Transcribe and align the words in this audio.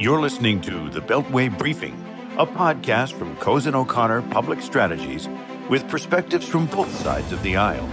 You're 0.00 0.18
listening 0.18 0.62
to 0.62 0.88
the 0.88 1.02
Beltway 1.02 1.58
Briefing, 1.58 1.92
a 2.38 2.46
podcast 2.46 3.12
from 3.12 3.36
Cozen 3.36 3.74
O'Connor 3.74 4.22
Public 4.30 4.62
Strategies 4.62 5.28
with 5.68 5.86
perspectives 5.90 6.48
from 6.48 6.64
both 6.64 6.90
sides 7.02 7.32
of 7.32 7.42
the 7.42 7.58
aisle. 7.58 7.86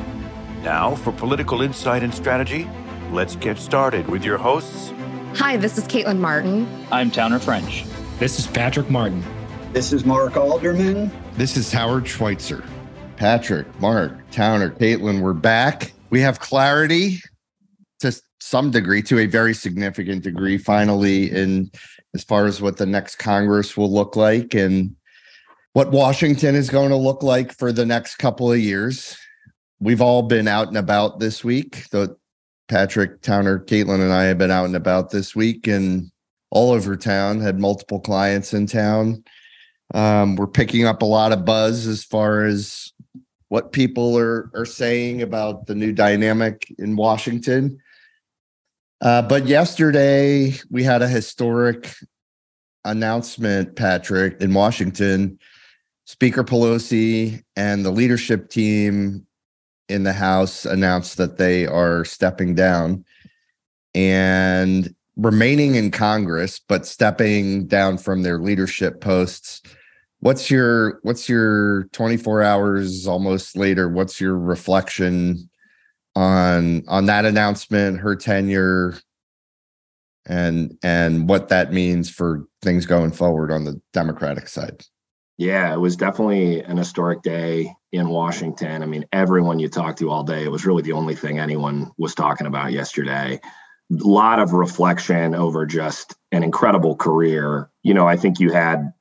Now, 0.64 0.96
for 0.96 1.12
political 1.12 1.62
insight 1.62 2.04
and 2.04 2.14
strategy, 2.14 2.66
let's 3.12 3.36
get 3.36 3.58
started 3.58 4.08
with 4.08 4.24
your 4.24 4.38
hosts. 4.38 4.94
Hi, 5.36 5.58
this 5.58 5.78
is 5.78 5.84
Caitlin 5.84 6.20
Martin. 6.20 6.66
I'm 6.94 7.12
Towner 7.12 7.40
French. 7.40 7.84
This 8.20 8.40
is 8.40 8.48
Patrick 8.48 8.90
Martin. 8.90 9.22
This 9.74 9.92
is 9.92 10.06
Mark 10.06 10.38
Alderman. 10.38 11.12
This 11.34 11.58
is 11.58 11.74
Howard 11.74 12.08
Schweitzer. 12.08 12.64
Patrick, 13.18 13.68
Mark, 13.82 14.14
Towner, 14.32 14.70
Caitlin, 14.70 15.20
we're 15.20 15.34
back. 15.34 15.92
We 16.10 16.22
have 16.22 16.40
clarity 16.40 17.20
to 18.00 18.18
some 18.40 18.72
degree, 18.72 19.02
to 19.02 19.20
a 19.20 19.26
very 19.26 19.54
significant 19.54 20.24
degree, 20.24 20.58
finally, 20.58 21.30
in 21.32 21.70
as 22.18 22.24
far 22.24 22.48
as 22.48 22.60
what 22.60 22.78
the 22.78 22.86
next 22.88 23.18
Congress 23.18 23.78
will 23.78 23.94
look 23.94 24.16
like 24.16 24.56
and 24.56 24.96
what 25.74 25.92
Washington 25.92 26.56
is 26.56 26.72
going 26.72 26.90
to 26.90 26.96
look 26.96 27.22
like 27.22 27.56
for 27.56 27.72
the 27.72 27.86
next 27.86 28.16
couple 28.16 28.52
of 28.52 28.58
years. 28.58 29.16
We've 29.80 30.02
all 30.02 30.24
been 30.24 30.48
out 30.48 30.68
and 30.68 30.78
about 30.78 31.20
this 31.20 31.44
week. 31.44 31.88
The 31.92 32.18
Patrick, 32.68 33.22
Towner, 33.22 33.60
Caitlin, 33.60 34.02
and 34.02 34.12
I 34.12 34.24
have 34.24 34.40
been 34.40 34.50
out 34.50 34.66
and 34.66 34.76
about 34.76 35.12
this 35.12 35.36
week 35.36 35.68
and 35.68 36.10
all 36.50 36.72
over 36.72 36.96
town, 36.96 37.40
had 37.40 37.60
multiple 37.60 38.00
clients 38.00 38.52
in 38.52 38.66
town. 38.66 39.24
Um, 39.94 40.36
we're 40.38 40.48
picking 40.48 40.86
up 40.86 41.04
a 41.04 41.06
lot 41.06 41.32
of 41.32 41.46
buzz 41.46 41.86
as 41.86 42.04
far 42.04 42.46
as 42.46 42.92
what 43.50 43.74
people 43.74 44.18
are 44.18 44.50
are 44.56 44.66
saying 44.66 45.22
about 45.22 45.68
the 45.68 45.76
new 45.76 45.92
dynamic 45.92 46.74
in 46.80 46.96
Washington. 46.96 47.78
Uh, 49.02 49.22
but 49.22 49.46
yesterday 49.46 50.54
we 50.70 50.84
had 50.84 51.02
a 51.02 51.08
historic 51.08 51.94
announcement, 52.84 53.76
Patrick, 53.76 54.42
in 54.42 54.54
Washington. 54.54 55.40
Speaker 56.06 56.44
Pelosi 56.44 57.44
and 57.56 57.86
the 57.86 57.92
leadership 57.92 58.50
team 58.50 59.28
in 59.90 60.04
the 60.04 60.14
House 60.14 60.66
announced 60.66 61.18
that 61.18 61.38
they 61.38 61.66
are 61.66 62.06
stepping 62.06 62.56
down 62.56 63.04
and 63.94 64.94
remaining 65.18 65.76
in 65.76 65.92
Congress, 65.92 66.60
but 66.60 66.86
stepping 66.86 67.68
down 67.68 67.98
from 67.98 68.24
their 68.24 68.40
leadership 68.40 69.02
posts. 69.02 69.62
What's 70.20 70.50
your 70.50 71.00
what's 71.04 71.28
your 71.28 71.84
24 71.92 72.42
hours 72.42 73.08
almost 73.08 73.58
later? 73.58 73.90
What's 73.90 74.20
your 74.20 74.38
reflection 74.38 75.50
on 76.18 76.84
on 76.88 77.06
that 77.06 77.26
announcement, 77.26 78.00
her 78.00 78.16
tenure, 78.16 78.96
and 80.26 80.76
and 80.82 81.30
what 81.30 81.50
that 81.50 81.72
means 81.72 82.10
for 82.10 82.48
things 82.64 82.88
going 82.88 83.12
forward 83.12 83.52
on 83.52 83.66
the 83.66 83.80
Democratic 83.94 84.48
side. 84.48 84.84
Yeah, 85.38 85.72
it 85.72 85.78
was 85.78 85.96
definitely 85.96 86.64
an 86.64 86.78
historic 86.78 87.22
day 87.22 87.72
in 87.92 88.10
Washington. 88.10 88.82
I 88.82 88.88
mean, 88.88 89.06
everyone 89.14 89.60
you 89.60 89.70
talked 89.70 90.00
to 90.00 90.10
all 90.10 90.24
day, 90.24 90.44
it 90.44 90.52
was 90.52 90.66
really 90.66 90.82
the 90.82 90.94
only 90.94 91.14
thing 91.14 91.38
anyone 91.38 91.92
was 92.00 92.16
talking 92.16 92.48
about 92.48 92.72
yesterday. 92.72 93.40
A 93.92 94.04
lot 94.04 94.40
of 94.40 94.54
reflection 94.54 95.36
over 95.36 95.68
just 95.68 96.16
an 96.32 96.44
incredible 96.44 96.96
career. 96.96 97.70
You 97.84 97.94
know, 97.94 98.08
I 98.08 98.18
think 98.18 98.40
you 98.40 98.52
had 98.52 98.92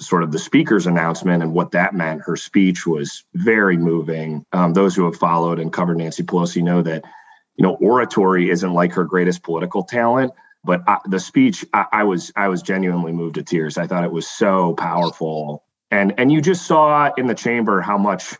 sort 0.00 0.22
of 0.22 0.32
the 0.32 0.38
speaker's 0.38 0.86
announcement 0.86 1.42
and 1.42 1.52
what 1.52 1.72
that 1.72 1.94
meant. 1.94 2.22
Her 2.22 2.36
speech 2.36 2.86
was 2.86 3.24
very 3.34 3.76
moving. 3.76 4.44
Um, 4.52 4.72
those 4.72 4.94
who 4.94 5.04
have 5.04 5.16
followed 5.16 5.58
and 5.58 5.72
covered 5.72 5.98
Nancy 5.98 6.22
Pelosi 6.22 6.62
know 6.62 6.82
that, 6.82 7.04
you 7.56 7.62
know, 7.62 7.74
oratory 7.80 8.50
isn't 8.50 8.72
like 8.72 8.92
her 8.92 9.04
greatest 9.04 9.42
political 9.42 9.82
talent, 9.82 10.32
but 10.64 10.82
I, 10.86 10.98
the 11.06 11.20
speech, 11.20 11.64
I, 11.72 11.86
I 11.92 12.04
was 12.04 12.32
I 12.36 12.48
was 12.48 12.62
genuinely 12.62 13.12
moved 13.12 13.36
to 13.36 13.42
tears. 13.42 13.78
I 13.78 13.86
thought 13.86 14.04
it 14.04 14.12
was 14.12 14.28
so 14.28 14.74
powerful, 14.74 15.64
and 15.90 16.14
and 16.18 16.30
you 16.30 16.40
just 16.40 16.66
saw 16.66 17.10
in 17.16 17.26
the 17.26 17.34
chamber 17.34 17.80
how 17.80 17.98
much 17.98 18.36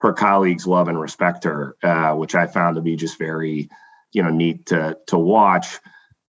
her 0.00 0.12
colleagues 0.12 0.66
love 0.66 0.88
and 0.88 1.00
respect 1.00 1.44
her, 1.44 1.76
uh, 1.82 2.14
which 2.14 2.34
I 2.34 2.46
found 2.46 2.76
to 2.76 2.82
be 2.82 2.96
just 2.96 3.18
very, 3.18 3.68
you 4.12 4.22
know, 4.22 4.30
neat 4.30 4.66
to 4.66 4.98
to 5.08 5.18
watch 5.18 5.78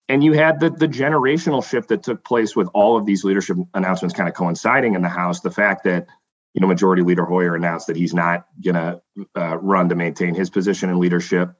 and 0.08 0.22
you 0.22 0.32
had 0.32 0.60
the 0.60 0.70
the 0.70 0.88
generational 0.88 1.66
shift 1.66 1.88
that 1.88 2.02
took 2.02 2.24
place 2.24 2.54
with 2.54 2.68
all 2.74 2.96
of 2.96 3.06
these 3.06 3.24
leadership 3.24 3.56
announcements 3.74 4.14
kind 4.14 4.28
of 4.28 4.34
coinciding 4.34 4.94
in 4.94 5.02
the 5.02 5.08
House. 5.08 5.40
The 5.40 5.50
fact 5.50 5.84
that 5.84 6.06
you 6.54 6.60
know 6.60 6.66
Majority 6.66 7.02
Leader 7.02 7.24
Hoyer 7.24 7.54
announced 7.54 7.88
that 7.88 7.96
he's 7.96 8.14
not 8.14 8.46
going 8.62 8.74
to 8.74 9.00
uh, 9.34 9.56
run 9.58 9.88
to 9.88 9.94
maintain 9.94 10.34
his 10.34 10.50
position 10.50 10.90
in 10.90 10.98
leadership. 10.98 11.50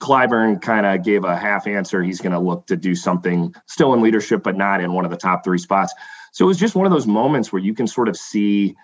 Clyburn 0.00 0.60
kind 0.60 0.84
of 0.84 1.02
gave 1.02 1.24
a 1.24 1.36
half 1.36 1.66
answer. 1.66 2.02
He's 2.02 2.20
going 2.20 2.32
to 2.32 2.38
look 2.38 2.66
to 2.66 2.76
do 2.76 2.94
something 2.94 3.54
still 3.66 3.94
in 3.94 4.02
leadership, 4.02 4.42
but 4.42 4.56
not 4.56 4.80
in 4.80 4.92
one 4.92 5.04
of 5.04 5.10
the 5.10 5.16
top 5.16 5.42
three 5.42 5.58
spots. 5.58 5.94
So 6.32 6.44
it 6.44 6.48
was 6.48 6.58
just 6.58 6.74
one 6.74 6.86
of 6.86 6.92
those 6.92 7.06
moments 7.06 7.50
where 7.50 7.62
you 7.62 7.72
can 7.72 7.86
sort 7.86 8.08
of 8.08 8.16
see, 8.16 8.76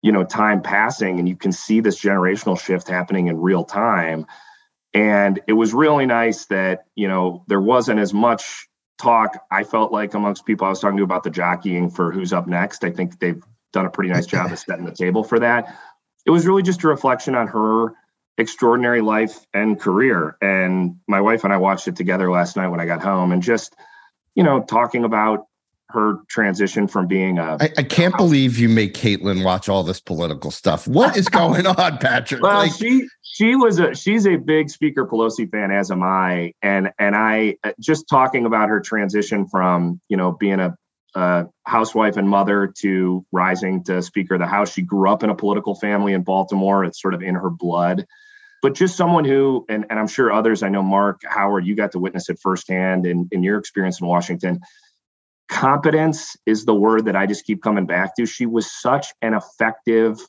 you 0.00 0.10
know, 0.10 0.24
time 0.24 0.62
passing 0.62 1.18
and 1.18 1.28
you 1.28 1.36
can 1.36 1.52
see 1.52 1.80
this 1.80 2.00
generational 2.00 2.58
shift 2.58 2.88
happening 2.88 3.26
in 3.26 3.38
real 3.38 3.62
time. 3.62 4.24
And 4.94 5.40
it 5.46 5.52
was 5.52 5.74
really 5.74 6.06
nice 6.06 6.46
that, 6.46 6.86
you 6.94 7.08
know, 7.08 7.44
there 7.46 7.60
wasn't 7.60 8.00
as 8.00 8.14
much 8.14 8.68
talk, 8.98 9.38
I 9.50 9.64
felt 9.64 9.92
like, 9.92 10.14
amongst 10.14 10.46
people 10.46 10.66
I 10.66 10.70
was 10.70 10.80
talking 10.80 10.96
to 10.96 11.04
about 11.04 11.22
the 11.22 11.30
jockeying 11.30 11.90
for 11.90 12.10
who's 12.10 12.32
up 12.32 12.46
next. 12.46 12.84
I 12.84 12.90
think 12.90 13.18
they've 13.18 13.42
done 13.72 13.86
a 13.86 13.90
pretty 13.90 14.10
nice 14.10 14.26
job 14.26 14.50
of 14.50 14.58
setting 14.58 14.84
the 14.84 14.92
table 14.92 15.22
for 15.22 15.38
that. 15.40 15.78
It 16.26 16.30
was 16.30 16.46
really 16.46 16.62
just 16.62 16.82
a 16.84 16.88
reflection 16.88 17.34
on 17.34 17.48
her 17.48 17.94
extraordinary 18.38 19.00
life 19.00 19.46
and 19.52 19.78
career. 19.78 20.36
And 20.40 20.96
my 21.06 21.20
wife 21.20 21.44
and 21.44 21.52
I 21.52 21.58
watched 21.58 21.88
it 21.88 21.96
together 21.96 22.30
last 22.30 22.56
night 22.56 22.68
when 22.68 22.80
I 22.80 22.86
got 22.86 23.02
home 23.02 23.32
and 23.32 23.42
just, 23.42 23.74
you 24.34 24.42
know, 24.42 24.62
talking 24.62 25.04
about 25.04 25.47
her 25.90 26.18
transition 26.28 26.86
from 26.86 27.06
being 27.06 27.38
a. 27.38 27.56
I, 27.60 27.70
I 27.78 27.82
can't 27.82 28.16
believe 28.16 28.58
you 28.58 28.68
make 28.68 28.94
Caitlin 28.94 29.44
watch 29.44 29.68
all 29.68 29.82
this 29.82 30.00
political 30.00 30.50
stuff. 30.50 30.86
What 30.86 31.16
is 31.16 31.28
going 31.28 31.66
on, 31.66 31.98
Patrick? 31.98 32.42
Well, 32.42 32.58
like, 32.58 32.72
she 32.72 33.06
she 33.22 33.56
was 33.56 33.78
a 33.78 33.94
she's 33.94 34.26
a 34.26 34.36
big 34.36 34.70
Speaker 34.70 35.06
Pelosi 35.06 35.50
fan, 35.50 35.70
as 35.70 35.90
am 35.90 36.02
I, 36.02 36.52
and 36.62 36.90
and 36.98 37.16
I 37.16 37.56
uh, 37.64 37.72
just 37.80 38.08
talking 38.08 38.44
about 38.46 38.68
her 38.68 38.80
transition 38.80 39.46
from 39.46 40.00
you 40.08 40.16
know 40.16 40.32
being 40.32 40.60
a, 40.60 40.76
a 41.14 41.46
housewife 41.64 42.16
and 42.16 42.28
mother 42.28 42.72
to 42.80 43.24
rising 43.32 43.84
to 43.84 44.02
Speaker 44.02 44.34
of 44.34 44.40
the 44.40 44.46
House. 44.46 44.72
She 44.72 44.82
grew 44.82 45.10
up 45.10 45.22
in 45.22 45.30
a 45.30 45.34
political 45.34 45.74
family 45.74 46.12
in 46.12 46.22
Baltimore. 46.22 46.84
It's 46.84 47.00
sort 47.00 47.14
of 47.14 47.22
in 47.22 47.34
her 47.34 47.50
blood. 47.50 48.06
But 48.60 48.74
just 48.74 48.96
someone 48.96 49.24
who, 49.24 49.64
and, 49.68 49.86
and 49.88 50.00
I'm 50.00 50.08
sure 50.08 50.32
others, 50.32 50.64
I 50.64 50.68
know 50.68 50.82
Mark, 50.82 51.20
Howard, 51.24 51.64
you 51.64 51.76
got 51.76 51.92
to 51.92 52.00
witness 52.00 52.28
it 52.28 52.40
firsthand 52.42 53.06
in, 53.06 53.28
in 53.30 53.44
your 53.44 53.56
experience 53.56 54.00
in 54.00 54.08
Washington 54.08 54.58
competence 55.48 56.36
is 56.46 56.64
the 56.64 56.74
word 56.74 57.06
that 57.06 57.16
I 57.16 57.26
just 57.26 57.44
keep 57.44 57.62
coming 57.62 57.86
back 57.86 58.14
to. 58.16 58.26
She 58.26 58.46
was 58.46 58.70
such 58.70 59.08
an 59.22 59.34
effective 59.34 60.20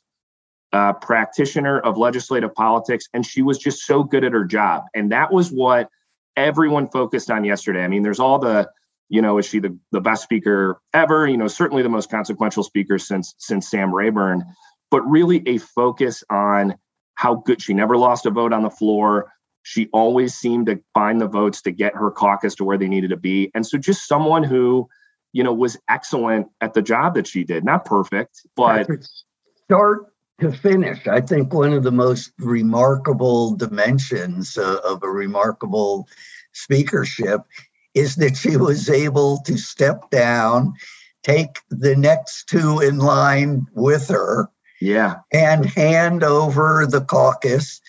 uh, 0.72 0.92
practitioner 0.94 1.78
of 1.80 1.98
legislative 1.98 2.54
politics, 2.54 3.06
and 3.12 3.24
she 3.24 3.42
was 3.42 3.58
just 3.58 3.84
so 3.84 4.02
good 4.02 4.24
at 4.24 4.32
her 4.32 4.44
job. 4.44 4.84
And 4.94 5.12
that 5.12 5.32
was 5.32 5.50
what 5.50 5.88
everyone 6.36 6.88
focused 6.88 7.30
on 7.30 7.44
yesterday. 7.44 7.82
I 7.82 7.88
mean, 7.88 8.02
there's 8.02 8.20
all 8.20 8.38
the, 8.38 8.70
you 9.08 9.20
know, 9.20 9.38
is 9.38 9.46
she 9.46 9.58
the, 9.58 9.76
the 9.90 10.00
best 10.00 10.22
speaker 10.22 10.80
ever? 10.94 11.26
You 11.26 11.36
know, 11.36 11.48
certainly 11.48 11.82
the 11.82 11.88
most 11.88 12.10
consequential 12.10 12.62
speaker 12.62 12.98
since 12.98 13.34
since 13.38 13.68
Sam 13.68 13.94
Rayburn, 13.94 14.44
but 14.90 15.02
really 15.02 15.42
a 15.46 15.58
focus 15.58 16.22
on 16.30 16.76
how 17.14 17.34
good 17.34 17.60
she 17.60 17.74
never 17.74 17.96
lost 17.96 18.24
a 18.26 18.30
vote 18.30 18.52
on 18.52 18.62
the 18.62 18.70
floor. 18.70 19.32
She 19.62 19.88
always 19.92 20.34
seemed 20.34 20.66
to 20.66 20.80
find 20.94 21.20
the 21.20 21.28
votes 21.28 21.60
to 21.62 21.70
get 21.70 21.94
her 21.94 22.10
caucus 22.10 22.54
to 22.54 22.64
where 22.64 22.78
they 22.78 22.88
needed 22.88 23.10
to 23.10 23.16
be. 23.16 23.50
And 23.54 23.66
so 23.66 23.76
just 23.76 24.08
someone 24.08 24.42
who 24.42 24.88
you 25.32 25.42
know, 25.42 25.52
was 25.52 25.76
excellent 25.88 26.48
at 26.60 26.74
the 26.74 26.82
job 26.82 27.14
that 27.14 27.26
she 27.26 27.44
did. 27.44 27.64
Not 27.64 27.84
perfect, 27.84 28.46
but 28.56 28.86
start 29.64 30.06
to 30.40 30.52
finish. 30.52 31.06
I 31.06 31.20
think 31.20 31.52
one 31.52 31.72
of 31.72 31.82
the 31.82 31.92
most 31.92 32.32
remarkable 32.38 33.54
dimensions 33.56 34.56
uh, 34.56 34.78
of 34.84 35.02
a 35.02 35.08
remarkable 35.08 36.08
speakership 36.52 37.42
is 37.94 38.16
that 38.16 38.36
she 38.36 38.56
was 38.56 38.88
able 38.88 39.38
to 39.44 39.56
step 39.56 40.10
down, 40.10 40.74
take 41.22 41.58
the 41.70 41.96
next 41.96 42.48
two 42.48 42.80
in 42.80 42.98
line 42.98 43.66
with 43.74 44.08
her, 44.08 44.48
yeah, 44.80 45.16
and 45.32 45.66
hand 45.66 46.24
over 46.24 46.86
the 46.86 47.02
caucus 47.02 47.80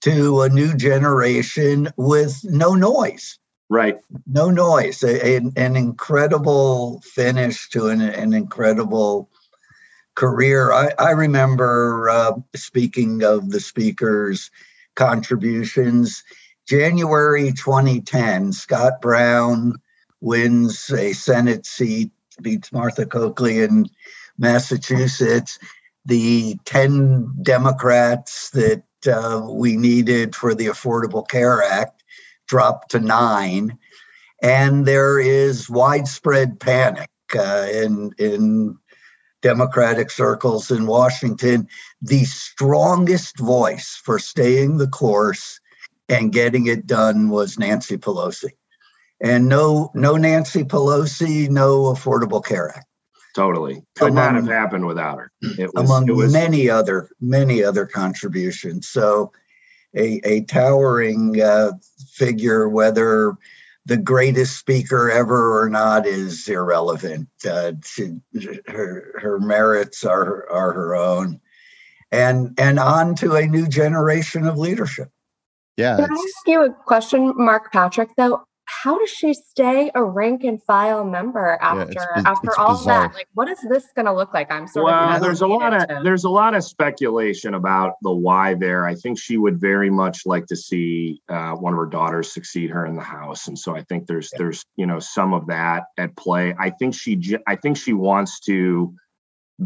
to 0.00 0.42
a 0.42 0.48
new 0.48 0.74
generation 0.74 1.88
with 1.96 2.40
no 2.44 2.74
noise. 2.74 3.38
Right. 3.68 3.98
No 4.26 4.50
noise. 4.50 5.02
A, 5.02 5.36
a, 5.36 5.36
an 5.56 5.76
incredible 5.76 7.02
finish 7.02 7.68
to 7.70 7.88
an, 7.88 8.00
an 8.00 8.32
incredible 8.32 9.28
career. 10.14 10.72
I, 10.72 10.90
I 10.98 11.10
remember 11.10 12.08
uh, 12.08 12.32
speaking 12.56 13.22
of 13.22 13.50
the 13.50 13.60
speaker's 13.60 14.50
contributions. 14.96 16.24
January 16.66 17.52
2010, 17.52 18.52
Scott 18.52 19.00
Brown 19.00 19.74
wins 20.20 20.90
a 20.90 21.12
Senate 21.12 21.66
seat, 21.66 22.10
beats 22.42 22.72
Martha 22.72 23.06
Coakley 23.06 23.60
in 23.60 23.88
Massachusetts. 24.38 25.58
The 26.04 26.56
10 26.64 27.42
Democrats 27.42 28.50
that 28.50 28.82
uh, 29.06 29.46
we 29.48 29.76
needed 29.76 30.34
for 30.34 30.54
the 30.54 30.66
Affordable 30.66 31.28
Care 31.28 31.62
Act 31.62 31.97
dropped 32.48 32.90
to 32.90 33.00
nine. 33.00 33.78
and 34.42 34.86
there 34.86 35.18
is 35.18 35.68
widespread 35.68 36.60
panic 36.60 37.10
uh, 37.36 37.66
in 37.72 38.12
in 38.18 38.78
Democratic 39.42 40.10
circles 40.10 40.70
in 40.70 40.86
Washington. 40.86 41.68
The 42.02 42.24
strongest 42.24 43.38
voice 43.38 44.00
for 44.02 44.18
staying 44.18 44.78
the 44.78 44.88
course 44.88 45.60
and 46.08 46.32
getting 46.32 46.66
it 46.66 46.86
done 46.86 47.28
was 47.28 47.58
Nancy 47.58 47.96
Pelosi, 47.96 48.50
and 49.20 49.48
no 49.48 49.90
no 49.94 50.16
Nancy 50.16 50.64
Pelosi, 50.64 51.48
no 51.48 51.92
Affordable 51.92 52.44
Care 52.44 52.70
Act. 52.76 52.86
Totally, 53.34 53.82
could 53.96 54.10
among, 54.10 54.14
not 54.14 54.34
have 54.34 54.46
happened 54.46 54.86
without 54.86 55.18
her. 55.18 55.30
It 55.42 55.72
was, 55.74 55.84
among 55.84 56.08
it 56.08 56.12
was, 56.12 56.32
many 56.32 56.70
other 56.70 57.08
many 57.20 57.62
other 57.62 57.86
contributions. 57.86 58.88
So, 58.88 59.32
a 59.96 60.20
a 60.24 60.44
towering 60.44 61.40
uh, 61.40 61.72
figure, 62.12 62.68
whether 62.68 63.36
the 63.86 63.96
greatest 63.96 64.58
speaker 64.58 65.10
ever 65.10 65.60
or 65.62 65.70
not 65.70 66.06
is 66.06 66.46
irrelevant. 66.48 67.28
Uh, 67.48 67.72
she, 67.84 68.18
her 68.66 69.18
her 69.20 69.40
merits 69.40 70.04
are 70.04 70.48
are 70.50 70.72
her 70.72 70.94
own, 70.94 71.40
and 72.12 72.54
and 72.58 72.78
on 72.78 73.14
to 73.16 73.34
a 73.34 73.46
new 73.46 73.66
generation 73.66 74.46
of 74.46 74.58
leadership. 74.58 75.10
Yeah. 75.76 75.96
Can 75.96 76.10
I 76.10 76.14
ask 76.14 76.46
you 76.46 76.64
a 76.64 76.72
question, 76.72 77.32
Mark 77.36 77.72
Patrick? 77.72 78.10
Though, 78.16 78.42
how 78.68 78.98
does 78.98 79.08
she 79.08 79.32
stay 79.32 79.90
a 79.94 80.04
rank 80.04 80.44
and 80.44 80.62
file 80.62 81.04
member 81.04 81.58
after 81.60 81.92
yeah, 81.94 82.06
it's, 82.16 82.26
after 82.26 82.48
it's 82.48 82.58
all 82.58 82.76
bizarre. 82.76 83.08
that? 83.08 83.14
Like, 83.14 83.28
what 83.32 83.48
is 83.48 83.58
this 83.68 83.86
going 83.96 84.04
to 84.04 84.12
look 84.12 84.34
like? 84.34 84.52
I'm 84.52 84.66
sort 84.66 84.84
well, 84.84 85.16
of 85.16 85.22
there's 85.22 85.40
a 85.40 85.46
lot 85.46 85.72
of 85.72 85.88
to... 85.88 86.00
there's 86.04 86.24
a 86.24 86.30
lot 86.30 86.54
of 86.54 86.62
speculation 86.62 87.54
about 87.54 87.94
the 88.02 88.12
why 88.12 88.54
there. 88.54 88.86
I 88.86 88.94
think 88.94 89.18
she 89.18 89.38
would 89.38 89.58
very 89.58 89.88
much 89.90 90.26
like 90.26 90.46
to 90.46 90.56
see 90.56 91.22
uh, 91.30 91.52
one 91.52 91.72
of 91.72 91.78
her 91.78 91.86
daughters 91.86 92.30
succeed 92.30 92.70
her 92.70 92.84
in 92.84 92.94
the 92.94 93.02
house, 93.02 93.48
and 93.48 93.58
so 93.58 93.74
I 93.74 93.82
think 93.84 94.06
there's 94.06 94.30
yeah. 94.34 94.38
there's 94.38 94.62
you 94.76 94.86
know 94.86 94.98
some 94.98 95.32
of 95.32 95.46
that 95.46 95.84
at 95.96 96.14
play. 96.16 96.54
I 96.58 96.70
think 96.70 96.94
she 96.94 97.18
I 97.46 97.56
think 97.56 97.78
she 97.78 97.94
wants 97.94 98.38
to 98.40 98.94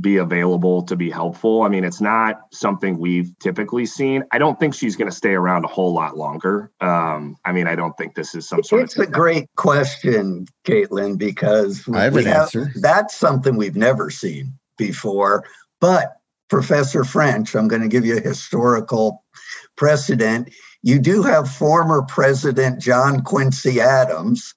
be 0.01 0.17
available 0.17 0.83
to 0.83 0.97
be 0.97 1.11
helpful. 1.11 1.63
I 1.63 1.69
mean, 1.69 1.85
it's 1.85 2.01
not 2.01 2.41
something 2.51 2.99
we've 2.99 3.31
typically 3.41 3.85
seen. 3.85 4.25
I 4.33 4.39
don't 4.39 4.59
think 4.59 4.75
she's 4.75 4.97
going 4.97 5.11
to 5.11 5.17
stay 5.17 5.33
around 5.33 5.65
a 5.65 5.69
whole 5.69 5.93
lot 5.93 6.17
longer. 6.17 6.71
Um, 6.81 7.37
I 7.45 7.53
mean, 7.53 7.67
I 7.67 7.75
don't 7.75 7.97
think 7.99 8.15
this 8.15 8.35
is 8.35 8.49
some 8.49 8.63
sort 8.63 8.85
it's 8.85 8.97
of. 8.97 9.03
It's 9.03 9.11
a 9.11 9.13
great 9.13 9.49
question, 9.57 10.47
Caitlin, 10.65 11.19
because 11.19 11.87
I 11.93 12.05
have 12.05 12.17
an 12.17 12.25
have, 12.25 12.43
answer. 12.43 12.73
That's 12.77 13.15
something 13.15 13.57
we've 13.57 13.77
never 13.77 14.09
seen 14.09 14.55
before. 14.79 15.45
But 15.79 16.17
Professor 16.49 17.05
French, 17.05 17.55
I'm 17.55 17.69
going 17.69 17.83
to 17.83 17.89
give 17.89 18.07
you 18.07 18.17
a 18.17 18.21
historical 18.21 19.25
precedent. 19.77 20.55
You 20.83 21.01
do 21.01 21.23
have 21.23 21.51
former 21.51 22.03
President 22.03 22.81
John 22.81 23.23
Quincy 23.23 23.81
Adams 23.81 24.55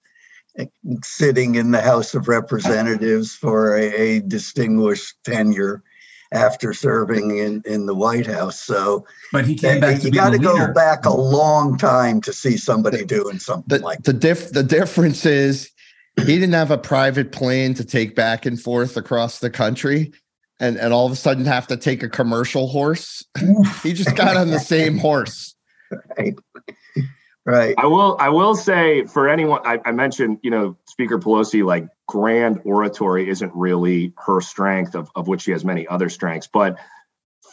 sitting 1.03 1.55
in 1.55 1.71
the 1.71 1.81
House 1.81 2.13
of 2.13 2.27
Representatives 2.27 3.35
for 3.35 3.75
a, 3.75 3.93
a 3.93 4.19
distinguished 4.21 5.15
tenure 5.23 5.83
after 6.31 6.73
serving 6.73 7.37
in, 7.37 7.61
in 7.65 7.85
the 7.85 7.95
White 7.95 8.27
House. 8.27 8.59
So, 8.59 9.05
but 9.31 9.45
he 9.45 9.55
came 9.55 9.79
back. 9.79 10.03
You 10.03 10.11
got 10.11 10.31
to 10.31 10.39
go 10.39 10.71
back 10.73 11.05
a 11.05 11.13
long 11.13 11.77
time 11.77 12.21
to 12.21 12.33
see 12.33 12.57
somebody 12.57 13.05
doing 13.05 13.39
something 13.39 13.79
the, 13.79 13.83
like 13.83 14.03
the 14.03 14.13
diff. 14.13 14.51
The 14.51 14.63
difference 14.63 15.25
is 15.25 15.71
he 16.17 16.25
didn't 16.25 16.53
have 16.53 16.71
a 16.71 16.77
private 16.77 17.31
plane 17.31 17.73
to 17.75 17.85
take 17.85 18.15
back 18.15 18.45
and 18.45 18.59
forth 18.59 18.97
across 18.97 19.39
the 19.39 19.49
country. 19.49 20.13
And, 20.57 20.77
and 20.77 20.93
all 20.93 21.05
of 21.05 21.11
a 21.11 21.17
sudden 21.17 21.43
have 21.45 21.67
to 21.67 21.75
take 21.75 22.01
a 22.01 22.07
commercial 22.07 22.69
horse. 22.69 23.25
he 23.83 23.91
just 23.91 24.15
got 24.15 24.37
on 24.37 24.51
the 24.51 24.59
same 24.59 24.97
horse. 24.97 25.53
Right. 26.17 26.35
Right. 27.45 27.75
I 27.77 27.85
will. 27.85 28.17
I 28.19 28.29
will 28.29 28.55
say 28.55 29.05
for 29.05 29.29
anyone. 29.29 29.61
I, 29.65 29.79
I, 29.85 29.91
mentioned, 29.91 30.39
you 30.41 30.49
know, 30.49 30.75
Speaker 30.85 31.19
Pelosi, 31.19 31.63
like 31.63 31.87
grand 32.07 32.59
oratory 32.65 33.29
isn't 33.29 33.53
really 33.53 34.13
her 34.17 34.41
strength, 34.41 34.95
of, 34.95 35.11
of 35.15 35.27
which 35.27 35.43
she 35.43 35.51
has 35.51 35.63
many 35.63 35.87
other 35.87 36.09
strengths. 36.09 36.47
But 36.47 36.79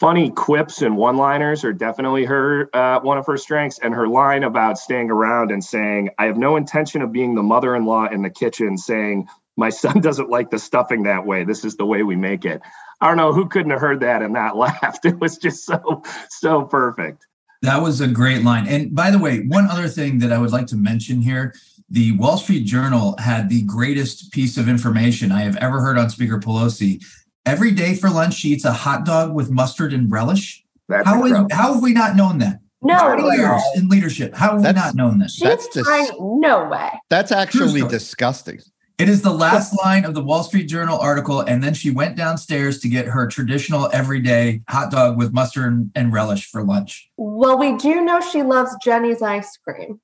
funny 0.00 0.30
quips 0.30 0.80
and 0.80 0.96
one-liners 0.96 1.62
are 1.62 1.74
definitely 1.74 2.24
her 2.24 2.70
uh, 2.74 3.00
one 3.00 3.18
of 3.18 3.26
her 3.26 3.36
strengths. 3.36 3.78
And 3.80 3.92
her 3.92 4.08
line 4.08 4.44
about 4.44 4.78
staying 4.78 5.10
around 5.10 5.50
and 5.50 5.62
saying, 5.62 6.08
"I 6.18 6.24
have 6.24 6.38
no 6.38 6.56
intention 6.56 7.02
of 7.02 7.12
being 7.12 7.34
the 7.34 7.42
mother-in-law 7.42 8.06
in 8.06 8.22
the 8.22 8.30
kitchen," 8.30 8.78
saying, 8.78 9.28
"My 9.58 9.68
son 9.68 10.00
doesn't 10.00 10.30
like 10.30 10.48
the 10.48 10.58
stuffing 10.58 11.02
that 11.02 11.26
way. 11.26 11.44
This 11.44 11.66
is 11.66 11.76
the 11.76 11.86
way 11.86 12.02
we 12.02 12.16
make 12.16 12.46
it." 12.46 12.62
I 13.02 13.08
don't 13.08 13.18
know 13.18 13.34
who 13.34 13.46
couldn't 13.46 13.72
have 13.72 13.80
heard 13.80 14.00
that 14.00 14.22
and 14.22 14.32
not 14.32 14.56
laughed. 14.56 15.04
It 15.04 15.20
was 15.20 15.36
just 15.36 15.66
so 15.66 16.02
so 16.30 16.62
perfect. 16.62 17.26
That 17.62 17.80
was 17.80 18.00
a 18.00 18.08
great 18.08 18.42
line. 18.42 18.66
And 18.66 18.94
by 18.94 19.10
the 19.10 19.18
way, 19.18 19.46
one 19.46 19.66
other 19.68 19.88
thing 19.88 20.18
that 20.18 20.32
I 20.32 20.38
would 20.38 20.50
like 20.50 20.66
to 20.68 20.76
mention 20.76 21.22
here 21.22 21.54
the 21.88 22.12
Wall 22.12 22.38
Street 22.38 22.64
Journal 22.64 23.14
had 23.18 23.50
the 23.50 23.62
greatest 23.62 24.32
piece 24.32 24.56
of 24.56 24.66
information 24.66 25.30
I 25.30 25.42
have 25.42 25.56
ever 25.56 25.80
heard 25.80 25.98
on 25.98 26.08
Speaker 26.08 26.38
Pelosi. 26.38 27.04
Every 27.44 27.70
day 27.70 27.94
for 27.94 28.08
lunch, 28.08 28.34
she 28.34 28.48
eats 28.48 28.64
a 28.64 28.72
hot 28.72 29.04
dog 29.04 29.34
with 29.34 29.50
mustard 29.50 29.92
and 29.92 30.10
relish. 30.10 30.64
That's 30.88 31.06
how, 31.06 31.24
is, 31.26 31.32
how 31.52 31.74
have 31.74 31.82
we 31.82 31.92
not 31.92 32.16
known 32.16 32.38
that? 32.38 32.60
No, 32.80 32.98
30 32.98 33.22
years 33.36 33.62
in 33.76 33.88
leadership. 33.88 34.34
How 34.34 34.52
have 34.52 34.62
that's, 34.62 34.74
we 34.74 34.80
not 34.80 34.94
known 34.94 35.18
this? 35.18 35.38
That's 35.38 35.68
dis- 35.68 35.86
no 36.18 36.68
way. 36.70 36.90
That's 37.10 37.30
actually 37.30 37.82
disgusting. 37.82 38.60
It 38.98 39.08
is 39.08 39.22
the 39.22 39.32
last 39.32 39.76
line 39.82 40.04
of 40.04 40.14
the 40.14 40.22
Wall 40.22 40.44
Street 40.44 40.68
Journal 40.68 40.98
article. 40.98 41.40
And 41.40 41.62
then 41.62 41.74
she 41.74 41.90
went 41.90 42.16
downstairs 42.16 42.78
to 42.80 42.88
get 42.88 43.06
her 43.06 43.26
traditional 43.26 43.90
everyday 43.92 44.62
hot 44.68 44.90
dog 44.90 45.16
with 45.16 45.32
mustard 45.32 45.90
and 45.94 46.12
relish 46.12 46.46
for 46.46 46.62
lunch. 46.62 47.10
Well, 47.16 47.58
we 47.58 47.76
do 47.76 48.04
know 48.04 48.20
she 48.20 48.42
loves 48.42 48.76
Jeni's 48.82 49.22
ice 49.22 49.56
cream. 49.56 50.00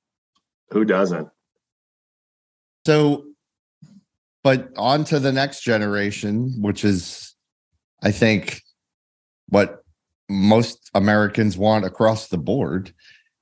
Who 0.71 0.85
doesn't? 0.85 1.29
So, 2.85 3.25
but 4.43 4.69
on 4.75 5.03
to 5.05 5.19
the 5.19 5.31
next 5.31 5.61
generation, 5.61 6.61
which 6.61 6.83
is, 6.83 7.35
I 8.01 8.11
think, 8.11 8.61
what 9.47 9.83
most 10.29 10.89
Americans 10.93 11.57
want 11.57 11.85
across 11.85 12.27
the 12.27 12.37
board. 12.37 12.93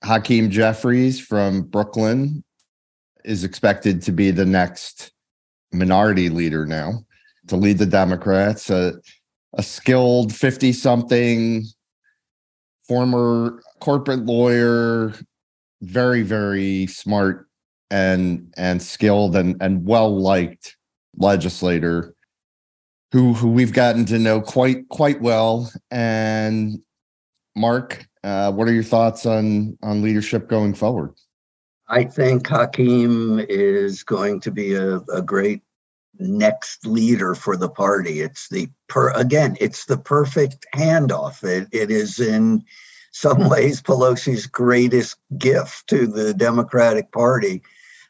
Hakeem 0.04 0.50
Jeffries 0.50 1.20
from 1.20 1.64
Brooklyn 1.64 2.44
is 3.26 3.44
expected 3.44 4.02
to 4.04 4.12
be 4.12 4.32
the 4.32 4.46
next 4.46 5.12
minority 5.72 6.30
leader 6.30 6.66
now 6.66 7.06
to 7.48 7.56
lead 7.56 7.78
the 7.78 7.86
Democrats, 7.86 8.70
a, 8.70 8.94
a 9.54 9.64
skilled 9.64 10.34
50 10.34 10.74
something 10.74 11.64
former 12.88 13.62
corporate 13.80 14.26
lawyer, 14.26 15.14
very, 15.82 16.24
very 16.24 16.88
smart 16.88 17.48
and 17.90 18.54
and 18.58 18.82
skilled 18.82 19.36
and 19.36 19.56
and 19.62 19.86
well 19.86 20.20
liked 20.20 20.76
legislator 21.16 22.14
who 23.14 23.34
who 23.34 23.50
we've 23.50 23.72
gotten 23.72 24.04
to 24.06 24.20
know 24.20 24.42
quite 24.42 24.88
quite 24.90 25.22
well. 25.22 25.72
And 25.92 26.80
mark 27.56 28.06
uh, 28.24 28.52
what 28.52 28.68
are 28.68 28.74
your 28.74 28.84
thoughts 28.84 29.26
on 29.26 29.78
on 29.82 30.02
leadership 30.02 30.50
going 30.50 30.74
forward 30.74 31.14
I 31.90 32.04
think 32.04 32.48
Hakeem 32.48 33.40
is 33.40 34.04
going 34.04 34.42
to 34.42 34.52
be 34.52 34.74
a, 34.74 34.98
a 35.14 35.22
great 35.22 35.62
next 36.20 36.86
leader 36.86 37.36
for 37.36 37.56
the 37.56 37.70
party. 37.70 38.22
It's 38.22 38.50
the 38.50 38.70
per 38.90 39.12
again, 39.12 39.56
it's 39.60 39.86
the 39.86 39.98
perfect 39.98 40.66
handoff. 40.76 41.44
It 41.44 41.68
it 41.72 41.92
is 41.92 42.20
in 42.20 42.64
some 43.12 43.50
ways 43.50 43.82
Pelosi's 43.82 44.48
greatest 44.48 45.18
gift 45.38 45.88
to 45.88 46.08
the 46.08 46.34
Democratic 46.34 47.12
Party 47.12 47.62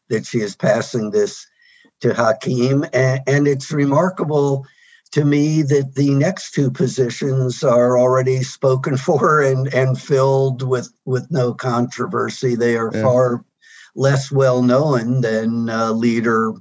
that 0.08 0.26
she 0.26 0.38
is 0.38 0.56
passing 0.56 1.10
this 1.10 1.46
to 2.00 2.14
Hakeem. 2.14 2.84
And, 2.92 3.20
and 3.26 3.48
it's 3.48 3.72
remarkable 3.72 4.66
to 5.12 5.24
me 5.24 5.62
that 5.62 5.94
the 5.94 6.10
next 6.10 6.52
two 6.52 6.70
positions 6.70 7.64
are 7.64 7.98
already 7.98 8.42
spoken 8.42 8.96
for 9.06 9.42
and, 9.42 9.72
and 9.74 10.00
filled 10.00 10.62
with, 10.62 10.90
with 11.04 11.30
no 11.30 11.54
controversy. 11.54 12.54
They 12.54 12.76
are 12.76 12.90
yeah. 12.92 13.02
far 13.02 13.44
less 13.94 14.30
well 14.30 14.62
known 14.62 15.20
than 15.20 15.68
uh, 15.68 15.92
leader 15.92 16.52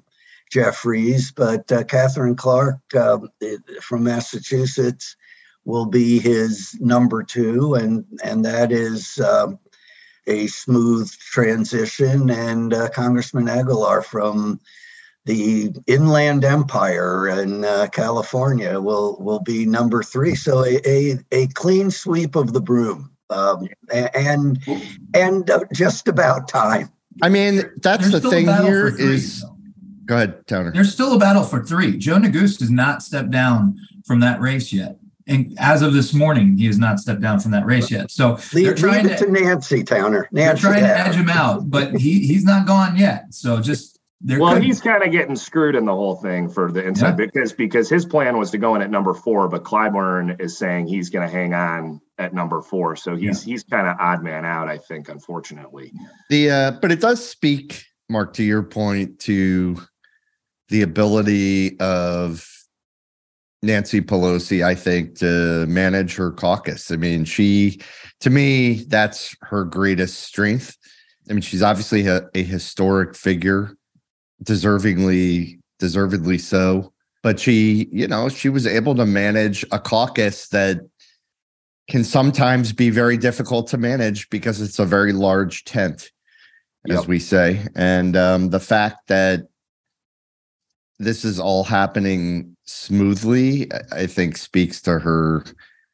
Jeffries, 0.52 1.32
but 1.32 1.72
uh, 1.72 1.84
Katherine 1.84 2.36
Clark 2.36 2.80
uh, 2.96 3.20
from 3.82 4.04
Massachusetts 4.04 5.16
will 5.66 5.86
be 5.86 6.20
his 6.20 6.78
number 6.80 7.24
two, 7.24 7.76
and 7.76 8.06
and 8.24 8.46
that 8.46 8.72
is 8.72 9.20
um, 9.20 9.60
a 10.26 10.48
smooth 10.48 11.12
transition. 11.12 12.30
And 12.30 12.74
uh, 12.74 12.90
Congressman 12.90 13.50
Aguilar 13.50 14.02
from 14.02 14.60
the 15.26 15.76
Inland 15.88 16.46
Empire 16.46 17.28
in 17.28 17.66
uh, 17.66 17.88
California 17.92 18.80
will 18.80 19.18
will 19.20 19.42
be 19.42 19.66
number 19.66 20.02
three. 20.02 20.36
So 20.36 20.64
a 20.64 20.80
a, 20.86 21.18
a 21.32 21.48
clean 21.48 21.92
sweep 21.92 22.38
of 22.38 22.54
the 22.54 22.62
broom, 22.62 23.12
um, 23.30 23.68
and 23.92 24.58
and 25.14 25.50
uh, 25.50 25.66
just 25.74 26.08
about 26.08 26.48
time. 26.48 26.90
I 27.22 27.30
mean, 27.30 27.64
that's 27.78 28.10
There's 28.10 28.22
the 28.24 28.30
thing 28.30 28.48
here 28.48 28.88
is. 28.88 29.44
Go 30.06 30.16
ahead, 30.16 30.48
Towner. 30.48 30.72
There's 30.72 30.94
still 30.94 31.14
a 31.14 31.20
battle 31.20 31.44
for 31.44 31.64
three. 31.64 31.98
Joe 31.98 32.16
Neguse 32.16 32.60
has 32.62 32.72
not 32.72 33.04
stepped 33.04 33.30
down 33.30 33.78
from 34.06 34.22
that 34.22 34.40
race 34.40 34.72
yet. 34.72 34.98
And 35.28 35.54
as 35.60 35.82
of 35.82 35.94
this 35.94 36.14
morning, 36.14 36.58
he 36.58 36.66
has 36.68 36.80
not 36.80 37.00
stepped 37.00 37.20
down 37.20 37.42
from 37.42 37.52
that 37.52 37.66
race 37.66 37.92
yet. 37.92 38.10
So 38.10 38.40
leave, 38.54 38.66
they're 38.66 38.74
trying 38.74 39.06
leave 39.06 39.18
to, 39.18 39.26
to, 39.26 39.32
Nancy 39.32 39.84
Towner. 39.84 40.30
Nancy 40.32 40.64
they're 40.64 40.72
trying 40.72 40.84
to 40.84 40.98
edge 40.98 41.16
him 41.16 41.30
out, 41.30 41.70
but 41.70 41.94
he 41.96 42.26
he's 42.26 42.46
not 42.46 42.66
gone 42.66 42.96
yet. 42.96 43.34
So 43.34 43.60
just 43.60 43.97
well, 44.24 44.54
could... 44.54 44.64
he's 44.64 44.82
kind 44.82 45.04
of 45.04 45.12
getting 45.12 45.36
screwed 45.36 45.76
in 45.76 45.86
the 45.86 45.94
whole 45.94 46.16
thing 46.16 46.50
for 46.50 46.72
the 46.72 46.86
inside 46.86 47.10
yeah. 47.20 47.26
because 47.26 47.54
because 47.54 47.90
his 47.90 48.06
plan 48.06 48.38
was 48.38 48.52
to 48.52 48.58
go 48.58 48.76
in 48.76 48.82
at 48.82 48.90
number 48.90 49.14
four, 49.14 49.48
but 49.48 49.64
Clyburn 49.64 50.40
is 50.42 50.58
saying 50.58 50.88
he's 50.88 51.10
going 51.10 51.28
to 51.28 51.34
hang 51.34 51.54
on 51.54 52.02
at 52.18 52.34
number 52.34 52.62
four, 52.62 52.96
so 52.96 53.16
he's 53.16 53.46
yeah. 53.46 53.52
he's 53.54 53.64
kind 53.64 53.88
of 53.88 53.96
odd 54.00 54.24
man 54.24 54.44
out, 54.44 54.68
I 54.68 54.78
think, 54.78 55.10
unfortunately. 55.10 55.92
The 56.30 56.50
uh, 56.50 56.72
but 56.82 56.92
it 56.92 57.00
does 57.00 57.28
speak, 57.28 57.84
Mark, 58.10 58.34
to 58.34 58.44
your 58.44 58.64
point, 58.64 59.20
to 59.22 59.78
the 60.70 60.82
ability 60.82 61.80
of 61.80 62.48
Nancy 63.62 64.02
Pelosi, 64.02 64.66
I 64.66 64.76
think, 64.76 65.18
to 65.20 65.66
manage 65.68 66.16
her 66.16 66.32
caucus. 66.32 66.92
I 66.92 66.96
mean, 66.96 67.24
she, 67.24 67.82
to 68.22 68.30
me, 68.30 68.84
that's 68.88 69.36
her 69.42 69.64
greatest 69.64 70.24
strength. 70.24 70.76
I 71.30 71.34
mean, 71.34 71.42
she's 71.42 71.64
obviously 71.64 72.08
a, 72.08 72.30
a 72.34 72.44
historic 72.44 73.16
figure 73.16 73.78
deservingly 74.44 75.60
deservedly 75.80 76.38
so. 76.38 76.94
But 77.24 77.40
she 77.40 77.88
you 77.92 78.08
know 78.08 78.30
she 78.30 78.50
was 78.50 78.66
able 78.66 78.96
to 78.96 79.06
manage 79.06 79.66
a 79.72 79.80
caucus 79.80 80.48
that 80.50 80.80
can 81.90 82.04
sometimes 82.04 82.74
be 82.74 82.90
very 82.90 83.18
difficult 83.18 83.68
to 83.68 83.78
manage 83.78 84.30
because 84.30 84.62
it's 84.62 84.80
a 84.80 84.86
very 84.86 85.14
large 85.14 85.64
tent 85.64 86.12
as 86.90 87.00
yep. 87.00 87.08
we 87.08 87.20
say. 87.20 87.66
And 87.76 88.16
um, 88.16 88.50
the 88.50 88.60
fact 88.60 89.08
that 89.08 89.48
this 91.00 91.24
is 91.24 91.40
all 91.40 91.64
happening 91.64 92.56
smoothly 92.66 93.72
i 93.94 94.06
think 94.06 94.36
speaks 94.36 94.82
to 94.82 95.00
her 95.00 95.44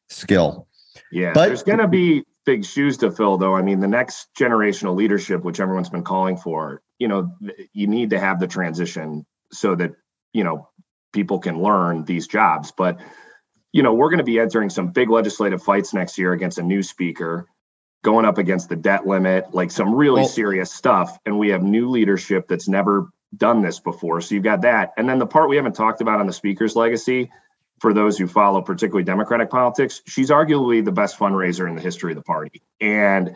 skill. 0.08 0.66
Yeah 1.12 1.32
but 1.32 1.46
there's 1.46 1.62
going 1.62 1.78
to 1.78 1.88
be 1.88 2.24
big 2.44 2.64
shoes 2.64 2.96
to 2.98 3.10
fill 3.10 3.38
though. 3.38 3.54
I 3.54 3.62
mean 3.62 3.80
the 3.80 3.88
next 3.88 4.28
generational 4.34 4.94
leadership 4.94 5.44
which 5.44 5.60
everyone's 5.60 5.90
been 5.90 6.04
calling 6.04 6.36
for 6.36 6.82
you 6.98 7.08
know 7.08 7.34
you 7.72 7.86
need 7.86 8.10
to 8.10 8.18
have 8.18 8.40
the 8.40 8.46
transition 8.46 9.26
so 9.52 9.74
that 9.74 9.92
you 10.32 10.44
know 10.44 10.68
people 11.12 11.38
can 11.38 11.62
learn 11.62 12.04
these 12.04 12.26
jobs. 12.26 12.72
But 12.76 13.00
you 13.72 13.82
know 13.82 13.94
we're 13.94 14.10
going 14.10 14.18
to 14.18 14.24
be 14.24 14.38
entering 14.38 14.70
some 14.70 14.88
big 14.88 15.10
legislative 15.10 15.62
fights 15.62 15.94
next 15.94 16.18
year 16.18 16.32
against 16.32 16.58
a 16.58 16.62
new 16.62 16.82
speaker 16.82 17.48
going 18.04 18.26
up 18.26 18.38
against 18.38 18.68
the 18.68 18.76
debt 18.76 19.06
limit 19.06 19.52
like 19.54 19.70
some 19.70 19.94
really 19.94 20.20
well, 20.20 20.28
serious 20.28 20.70
stuff. 20.70 21.18
And 21.24 21.38
we 21.38 21.48
have 21.48 21.62
new 21.62 21.88
leadership 21.88 22.46
that's 22.46 22.68
never 22.68 23.08
done 23.36 23.62
this 23.62 23.80
before. 23.80 24.20
So 24.20 24.34
you've 24.34 24.44
got 24.44 24.60
that. 24.60 24.92
And 24.96 25.08
then 25.08 25.18
the 25.18 25.26
part 25.26 25.48
we 25.48 25.56
haven't 25.56 25.74
talked 25.74 26.02
about 26.02 26.20
on 26.20 26.26
the 26.26 26.32
speaker's 26.32 26.76
legacy 26.76 27.32
for 27.80 27.92
those 27.92 28.16
who 28.16 28.26
follow 28.26 28.62
particularly 28.62 29.04
democratic 29.04 29.50
politics 29.50 30.00
she's 30.06 30.30
arguably 30.30 30.84
the 30.84 30.92
best 30.92 31.18
fundraiser 31.18 31.68
in 31.68 31.74
the 31.74 31.82
history 31.82 32.12
of 32.12 32.16
the 32.16 32.22
party. 32.22 32.62
And 32.80 33.34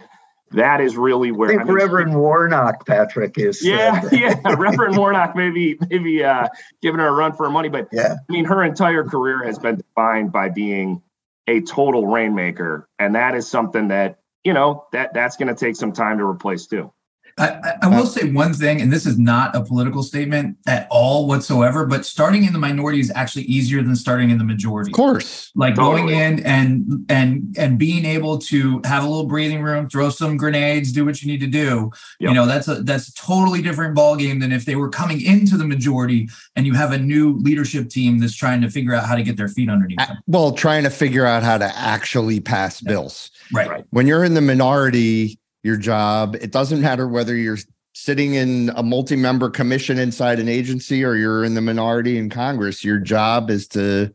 that 0.53 0.81
is 0.81 0.97
really 0.97 1.33
where 1.33 1.49
I 1.49 1.53
think 1.53 1.63
I 1.63 1.65
mean, 1.65 1.75
Reverend 1.75 2.15
Warnock 2.15 2.87
Patrick 2.87 3.39
is. 3.39 3.65
Yeah, 3.65 4.03
uh, 4.05 4.09
yeah, 4.13 4.55
Reverend 4.57 4.97
Warnock 4.97 5.37
maybe 5.37 5.79
maybe 5.89 6.25
uh, 6.25 6.49
giving 6.83 7.01
her 7.01 7.09
a 7.09 7.13
run 7.13 7.35
for 7.35 7.47
her 7.47 7.53
money, 7.53 7.69
but 7.69 7.89
yeah, 7.93 8.15
I 8.29 8.33
mean 8.33 8.45
her 8.45 8.63
entire 8.63 9.05
career 9.05 9.45
has 9.45 9.59
been 9.59 9.77
defined 9.77 10.33
by 10.33 10.49
being 10.49 11.03
a 11.47 11.61
total 11.61 12.07
rainmaker, 12.07 12.89
and 12.99 13.15
that 13.15 13.35
is 13.35 13.49
something 13.49 13.89
that 13.89 14.19
you 14.45 14.53
know 14.53 14.87
that 14.93 15.15
that's 15.15 15.37
going 15.37 15.49
to 15.49 15.55
take 15.55 15.77
some 15.77 15.93
time 15.93 16.19
to 16.19 16.25
replace 16.25 16.67
too. 16.67 16.93
I, 17.39 17.75
I, 17.83 17.87
will 17.89 18.07
say 18.07 18.31
one 18.31 18.53
thing, 18.53 18.81
and 18.81 18.93
this 18.93 19.07
is 19.07 19.19
not 19.19 19.55
a 19.55 19.63
political 19.63 20.03
statement 20.03 20.57
at 20.67 20.87
all 20.91 21.27
whatsoever, 21.27 21.87
but 21.87 22.05
starting 22.05 22.45
in 22.45 22.53
the 22.53 22.59
minority 22.59 23.01
is 23.01 23.13
actually 23.15 23.45
easier 23.45 23.83
than 23.83 23.95
starting 23.97 24.31
in 24.31 24.39
the 24.39 24.45
majority. 24.45 24.91
Of 24.91 24.97
course. 24.97 25.51
Like 25.55 25.77
totally. 25.77 26.03
going 26.03 26.15
in 26.15 26.45
and 26.45 27.07
and 27.09 27.57
and 27.59 27.79
being 27.79 28.05
able 28.05 28.39
to 28.39 28.81
have 28.85 29.05
a 29.05 29.07
little 29.07 29.27
breathing 29.27 29.63
room, 29.63 29.89
throw 29.89 30.11
some 30.11 30.37
grenades, 30.37 30.93
do 30.93 31.05
what 31.05 31.23
you 31.23 31.31
need 31.31 31.41
to 31.41 31.47
do. 31.47 31.91
Yep. 32.21 32.29
You 32.29 32.35
know, 32.35 32.47
that's 32.47 32.69
a 32.69 32.83
that's 32.83 33.09
a 33.09 33.15
totally 33.15 33.63
different 33.63 33.95
ball 33.95 34.17
game 34.17 34.41
than 34.41 34.53
if 34.53 34.65
they 34.65 34.77
were 34.77 34.89
coming 34.89 35.21
into 35.21 35.57
the 35.57 35.67
majority 35.67 36.29
and 36.57 36.67
you 36.67 36.75
have 36.75 36.93
a 36.93 36.99
new 36.99 37.37
leadership 37.39 37.89
team 37.89 38.19
that's 38.19 38.35
trying 38.35 38.61
to 38.63 38.71
figure 38.71 38.95
out 38.95 39.07
how 39.07 39.15
to 39.15 39.23
get 39.23 39.37
their 39.37 39.49
feet 39.49 39.69
underneath 39.69 39.99
them. 39.99 40.19
Well, 40.27 40.53
trying 40.53 40.83
to 40.85 40.91
figure 40.91 41.27
out 41.27 41.43
how 41.43 41.59
to 41.59 41.77
actually 41.77 42.41
pass 42.41 42.81
bills. 42.81 43.31
Right. 43.53 43.85
When 43.91 44.07
you're 44.07 44.25
in 44.25 44.35
the 44.35 44.41
minority, 44.41 45.38
your 45.63 45.77
job. 45.77 46.37
It 46.37 46.53
doesn't 46.53 46.81
matter 46.81 47.09
whether 47.09 47.35
you're 47.35 47.59
sitting 47.95 48.35
in 48.35 48.71
a 48.77 48.83
multi-member 48.83 49.51
commission 49.51 49.99
inside 49.99 50.39
an 50.39 50.49
agency 50.49 51.05
or 51.05 51.17
you're 51.17 51.45
in 51.45 51.55
the 51.55 51.61
minority 51.61 52.17
in 52.17 52.31
Congress. 52.31 52.85
Your 52.85 52.99
job 52.99 53.51
is 53.51 53.67
to 53.69 54.13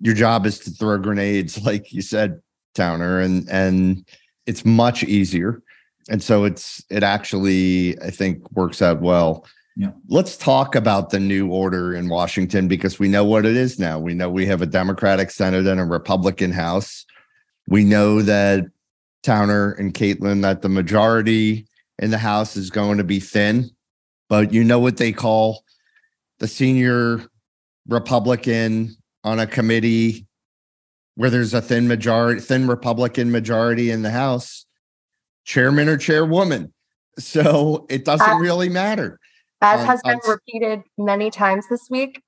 your 0.00 0.14
job 0.14 0.46
is 0.46 0.58
to 0.60 0.70
throw 0.70 0.98
grenades, 0.98 1.62
like 1.64 1.92
you 1.92 2.02
said, 2.02 2.40
Towner, 2.74 3.20
and 3.20 3.48
and 3.48 4.04
it's 4.46 4.64
much 4.64 5.04
easier. 5.04 5.62
And 6.10 6.22
so 6.22 6.44
it's 6.44 6.84
it 6.90 7.02
actually 7.02 8.00
I 8.00 8.10
think 8.10 8.50
works 8.52 8.82
out 8.82 9.00
well. 9.00 9.46
Yeah. 9.76 9.92
Let's 10.08 10.36
talk 10.36 10.74
about 10.74 11.10
the 11.10 11.20
new 11.20 11.52
order 11.52 11.94
in 11.94 12.08
Washington 12.08 12.66
because 12.66 12.98
we 12.98 13.06
know 13.06 13.24
what 13.24 13.46
it 13.46 13.56
is 13.56 13.78
now. 13.78 13.96
We 14.00 14.12
know 14.12 14.28
we 14.28 14.44
have 14.46 14.60
a 14.60 14.66
Democratic 14.66 15.30
Senate 15.30 15.68
and 15.68 15.80
a 15.80 15.84
Republican 15.84 16.50
House. 16.50 17.06
We 17.68 17.84
know 17.84 18.20
that 18.22 18.64
Towner 19.28 19.72
and 19.72 19.92
Caitlin 19.92 20.40
that 20.40 20.62
the 20.62 20.70
majority 20.70 21.66
in 21.98 22.10
the 22.10 22.16
House 22.16 22.56
is 22.56 22.70
going 22.70 22.96
to 22.96 23.04
be 23.04 23.20
thin, 23.20 23.68
but 24.30 24.54
you 24.54 24.64
know 24.64 24.78
what 24.78 24.96
they 24.96 25.12
call 25.12 25.64
the 26.38 26.48
senior 26.48 27.20
Republican 27.86 28.96
on 29.24 29.38
a 29.38 29.46
committee 29.46 30.26
where 31.16 31.28
there's 31.28 31.52
a 31.52 31.60
thin 31.60 31.88
majority, 31.88 32.40
thin 32.40 32.66
Republican 32.66 33.30
majority 33.30 33.90
in 33.90 34.00
the 34.00 34.10
House, 34.10 34.64
chairman 35.44 35.88
or 35.88 35.98
chairwoman. 35.98 36.72
So 37.18 37.84
it 37.90 38.04
doesn't 38.04 38.30
uh, 38.30 38.38
really 38.38 38.68
matter. 38.68 39.18
As 39.60 39.84
has 39.84 40.00
been 40.02 40.20
repeated 40.24 40.84
many 40.96 41.32
times 41.32 41.64
this 41.68 41.88
week, 41.90 42.22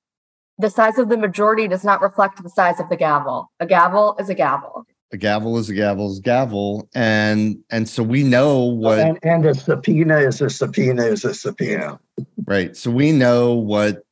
the 0.57 0.69
size 0.69 0.97
of 0.97 1.07
the 1.07 1.15
majority 1.15 1.65
does 1.69 1.85
not 1.85 2.01
reflect 2.01 2.43
the 2.43 2.49
size 2.49 2.77
of 2.81 2.89
the 2.89 2.97
gavel. 2.97 3.49
A 3.61 3.65
gavel 3.65 4.17
is 4.19 4.27
a 4.27 4.35
gavel 4.35 4.85
a 5.11 5.17
gavel 5.17 5.57
is 5.57 5.69
a 5.69 5.73
gavel 5.73 6.11
is 6.11 6.19
a 6.19 6.21
gavel 6.21 6.89
and 6.95 7.57
and 7.69 7.87
so 7.87 8.01
we 8.01 8.23
know 8.23 8.63
what 8.63 8.99
and, 8.99 9.19
and 9.23 9.45
a 9.45 9.53
subpoena 9.53 10.17
is 10.17 10.41
a 10.41 10.49
subpoena 10.49 11.03
is 11.03 11.25
a 11.25 11.33
subpoena. 11.33 11.99
Right 12.45 12.75
so 12.75 12.91
we 12.91 13.11
know 13.11 13.53
what 13.53 14.03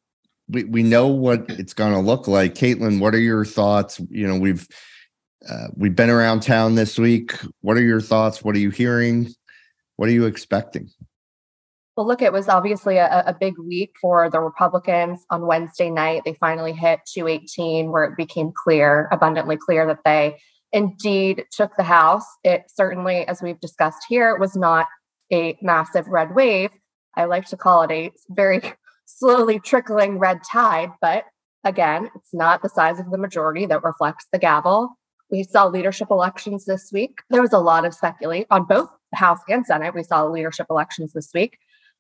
we, 0.50 0.64
we 0.66 0.84
know 0.84 1.08
what 1.08 1.46
it's 1.50 1.74
going 1.74 1.94
to 1.94 2.00
look 2.00 2.28
like. 2.28 2.56
Caitlin 2.56 3.00
what 3.00 3.16
are 3.16 3.20
your 3.20 3.46
thoughts? 3.46 4.00
You 4.10 4.28
know 4.28 4.38
we've 4.38 4.68
uh, 5.48 5.68
we've 5.76 5.96
been 5.96 6.10
around 6.10 6.42
town 6.42 6.76
this 6.76 7.00
week. 7.00 7.34
What 7.62 7.78
are 7.78 7.82
your 7.82 8.02
thoughts? 8.02 8.44
What 8.44 8.56
are 8.56 8.60
you 8.60 8.72
hearing? 8.72 9.30
What 9.96 10.10
are 10.10 10.14
you 10.14 10.26
expecting? 10.26 10.90
Well, 11.96 12.08
look, 12.08 12.22
it 12.22 12.32
was 12.32 12.48
obviously 12.48 12.96
a, 12.98 13.24
a, 13.28 13.36
big 13.38 13.58
week 13.58 13.94
for 14.00 14.30
the 14.30 14.40
Republicans. 14.40 15.26
On 15.32 15.46
Wednesday 15.46 15.90
night. 15.90 16.22
They 16.24 16.34
finally 16.36 16.72
hit 16.72 17.02
218, 17.14 17.92
where 17.92 18.06
it 18.06 18.16
became 18.16 18.54
clear, 18.56 19.10
abundantly 19.12 19.58
clear, 19.58 19.86
that 19.86 20.00
they 20.06 20.40
indeed 20.72 21.46
took 21.52 21.76
the 21.76 21.84
House. 21.84 22.26
It 22.44 22.64
certainly, 22.68 23.28
as 23.28 23.42
we've 23.42 23.60
discussed 23.60 24.06
here, 24.08 24.38
was 24.38 24.56
not 24.56 24.88
a 25.32 25.58
massive 25.62 26.08
red 26.08 26.36
wave. 26.36 26.72
I 27.16 27.26
like 27.26 27.46
to 27.48 27.58
call 27.58 27.84
it 27.84 27.92
a 27.92 28.12
very 28.30 28.62
slowly 29.06 29.60
trickling 29.60 30.20
red 30.20 30.40
tide, 30.50 30.92
but 31.02 31.26
again, 31.64 32.10
it's 32.16 32.34
not 32.34 32.62
the 32.62 32.70
size 32.70 33.00
of 33.00 33.12
the 33.12 33.18
majority 33.18 33.66
that 33.66 33.84
reflects 33.84 34.28
the 34.32 34.40
gavel. 34.40 34.98
We 35.32 35.44
saw 35.44 35.68
leadership 35.68 36.10
elections 36.10 36.66
this 36.66 36.90
week. 36.92 37.20
There 37.30 37.42
was 37.42 37.54
a 37.54 37.60
lot 37.60 37.86
of 37.86 37.94
speculation 37.94 38.48
on 38.50 38.66
both 38.66 38.90
House 39.14 39.40
and 39.48 39.66
Senate. 39.66 39.94
We 39.94 40.04
saw 40.04 40.26
leadership 40.26 40.68
elections 40.70 41.14
this 41.14 41.32
week. 41.34 41.58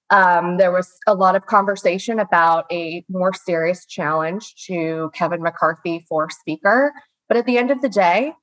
Um, 0.09 0.57
there 0.57 0.71
was 0.71 0.91
a 1.05 1.13
lot 1.13 1.35
of 1.35 1.45
conversation 1.45 2.19
about 2.19 2.65
a 2.71 3.05
more 3.09 3.33
serious 3.33 3.85
challenge 3.85 4.55
to 4.65 5.11
Kevin 5.13 5.43
McCarthy 5.43 6.05
for 6.09 6.29
Speaker. 6.31 6.91
But 7.27 7.37
at 7.37 7.45
the 7.45 7.59
end 7.59 7.69
of 7.69 7.81
the 7.81 7.89
day, 7.89 8.33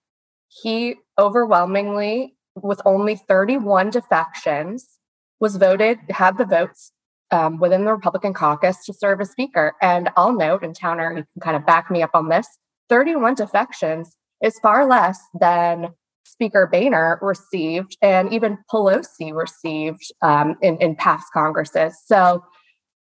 he 0.49 0.97
overwhelmingly, 1.19 2.37
with 2.55 2.81
only 2.85 3.17
31 3.17 3.91
defections, 3.91 4.99
was 5.41 5.57
voted, 5.57 5.99
had 6.11 6.39
the 6.39 6.45
votes 6.45 6.93
um, 7.31 7.59
within 7.59 7.85
the 7.85 7.93
Republican 7.93 8.33
caucus 8.33 8.85
to 8.85 8.93
serve 8.93 9.21
as 9.21 9.31
Speaker. 9.31 9.75
And 9.83 10.11
I'll 10.17 10.33
note, 10.33 10.63
and 10.63 10.75
Towner, 10.75 11.11
you 11.11 11.25
can 11.35 11.41
kind 11.41 11.57
of 11.57 11.67
back 11.67 11.91
me 11.91 12.03
up 12.03 12.11
on 12.15 12.29
this 12.29 12.47
31 12.89 13.35
defections 13.35 14.17
is 14.43 14.59
far 14.61 14.87
less 14.87 15.19
than 15.39 15.89
Speaker 16.25 16.69
Boehner 16.71 17.19
received 17.23 17.97
and 18.03 18.33
even 18.33 18.59
Pelosi 18.71 19.35
received 19.35 20.13
um, 20.23 20.57
in, 20.61 20.77
in 20.79 20.95
past 20.97 21.27
Congresses. 21.33 21.99
So 22.05 22.45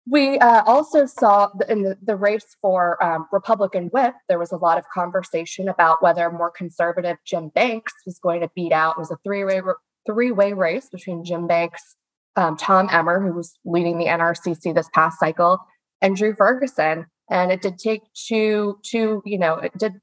we 0.06 0.38
uh, 0.38 0.62
also 0.66 1.06
saw 1.06 1.50
in 1.68 1.94
the, 2.02 2.16
race 2.16 2.56
for 2.62 3.02
um, 3.04 3.26
Republican 3.32 3.86
whip, 3.88 4.14
there 4.28 4.38
was 4.38 4.50
a 4.50 4.56
lot 4.56 4.78
of 4.78 4.84
conversation 4.92 5.68
about 5.68 6.02
whether 6.02 6.30
more 6.30 6.50
conservative 6.50 7.18
Jim 7.26 7.50
Banks 7.50 7.92
was 8.06 8.18
going 8.18 8.40
to 8.40 8.50
beat 8.54 8.72
out. 8.72 8.96
It 8.96 9.00
was 9.00 9.10
a 9.10 9.18
three-way 9.24 9.60
three-way 10.06 10.54
race 10.54 10.88
between 10.90 11.24
Jim 11.24 11.46
Banks, 11.46 11.96
um, 12.36 12.56
Tom 12.56 12.88
Emmer, 12.90 13.20
who 13.20 13.34
was 13.34 13.58
leading 13.64 13.98
the 13.98 14.06
NRCC 14.06 14.74
this 14.74 14.88
past 14.94 15.18
cycle, 15.20 15.58
and 16.00 16.16
Drew 16.16 16.34
Ferguson. 16.34 17.06
And 17.30 17.52
it 17.52 17.62
did 17.62 17.78
take 17.78 18.02
two, 18.14 18.78
two, 18.82 19.22
you 19.24 19.38
know, 19.38 19.54
it 19.56 19.76
did 19.76 19.94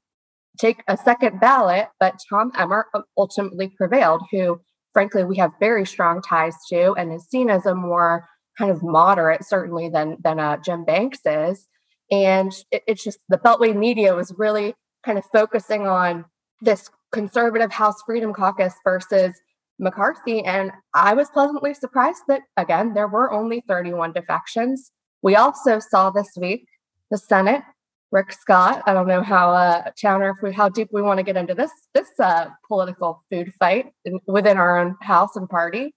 take 0.58 0.82
a 0.88 0.96
second 0.96 1.40
ballot, 1.40 1.88
but 2.00 2.18
Tom 2.30 2.52
Emmer 2.56 2.86
ultimately 3.16 3.72
prevailed, 3.76 4.22
who 4.30 4.60
frankly 4.92 5.24
we 5.24 5.36
have 5.36 5.52
very 5.60 5.84
strong 5.84 6.22
ties 6.22 6.54
to 6.70 6.92
and 6.92 7.12
is 7.12 7.26
seen 7.28 7.50
as 7.50 7.66
a 7.66 7.74
more 7.74 8.28
kind 8.58 8.70
of 8.70 8.82
moderate, 8.82 9.44
certainly 9.44 9.88
than 9.88 10.18
than 10.22 10.40
uh, 10.40 10.56
Jim 10.58 10.84
Banks 10.84 11.20
is. 11.24 11.68
And 12.10 12.52
it, 12.70 12.82
it's 12.86 13.04
just 13.04 13.18
the 13.28 13.38
Beltway 13.38 13.76
media 13.76 14.14
was 14.14 14.34
really 14.36 14.74
kind 15.04 15.18
of 15.18 15.24
focusing 15.32 15.86
on 15.86 16.24
this 16.60 16.90
conservative 17.12 17.72
House 17.72 18.02
Freedom 18.04 18.32
Caucus 18.32 18.74
versus 18.84 19.34
McCarthy. 19.78 20.44
And 20.44 20.72
I 20.94 21.14
was 21.14 21.30
pleasantly 21.30 21.74
surprised 21.74 22.22
that, 22.28 22.42
again, 22.56 22.94
there 22.94 23.08
were 23.08 23.32
only 23.32 23.62
31 23.68 24.12
defections. 24.12 24.90
We 25.22 25.36
also 25.36 25.78
saw 25.78 26.10
this 26.10 26.30
week 26.36 26.66
the 27.10 27.18
Senate, 27.18 27.62
Rick 28.10 28.32
Scott. 28.32 28.82
I 28.86 28.92
don't 28.92 29.06
know 29.06 29.22
how, 29.22 29.50
uh, 29.50 29.90
Towner, 30.00 30.30
if 30.30 30.42
we, 30.42 30.52
how 30.52 30.68
deep 30.68 30.88
we 30.92 31.02
want 31.02 31.18
to 31.18 31.24
get 31.24 31.36
into 31.36 31.54
this 31.54 31.70
this 31.94 32.08
uh, 32.20 32.46
political 32.66 33.24
food 33.30 33.52
fight 33.58 33.92
in, 34.04 34.18
within 34.26 34.56
our 34.56 34.78
own 34.78 34.96
House 35.00 35.36
and 35.36 35.48
party. 35.48 35.94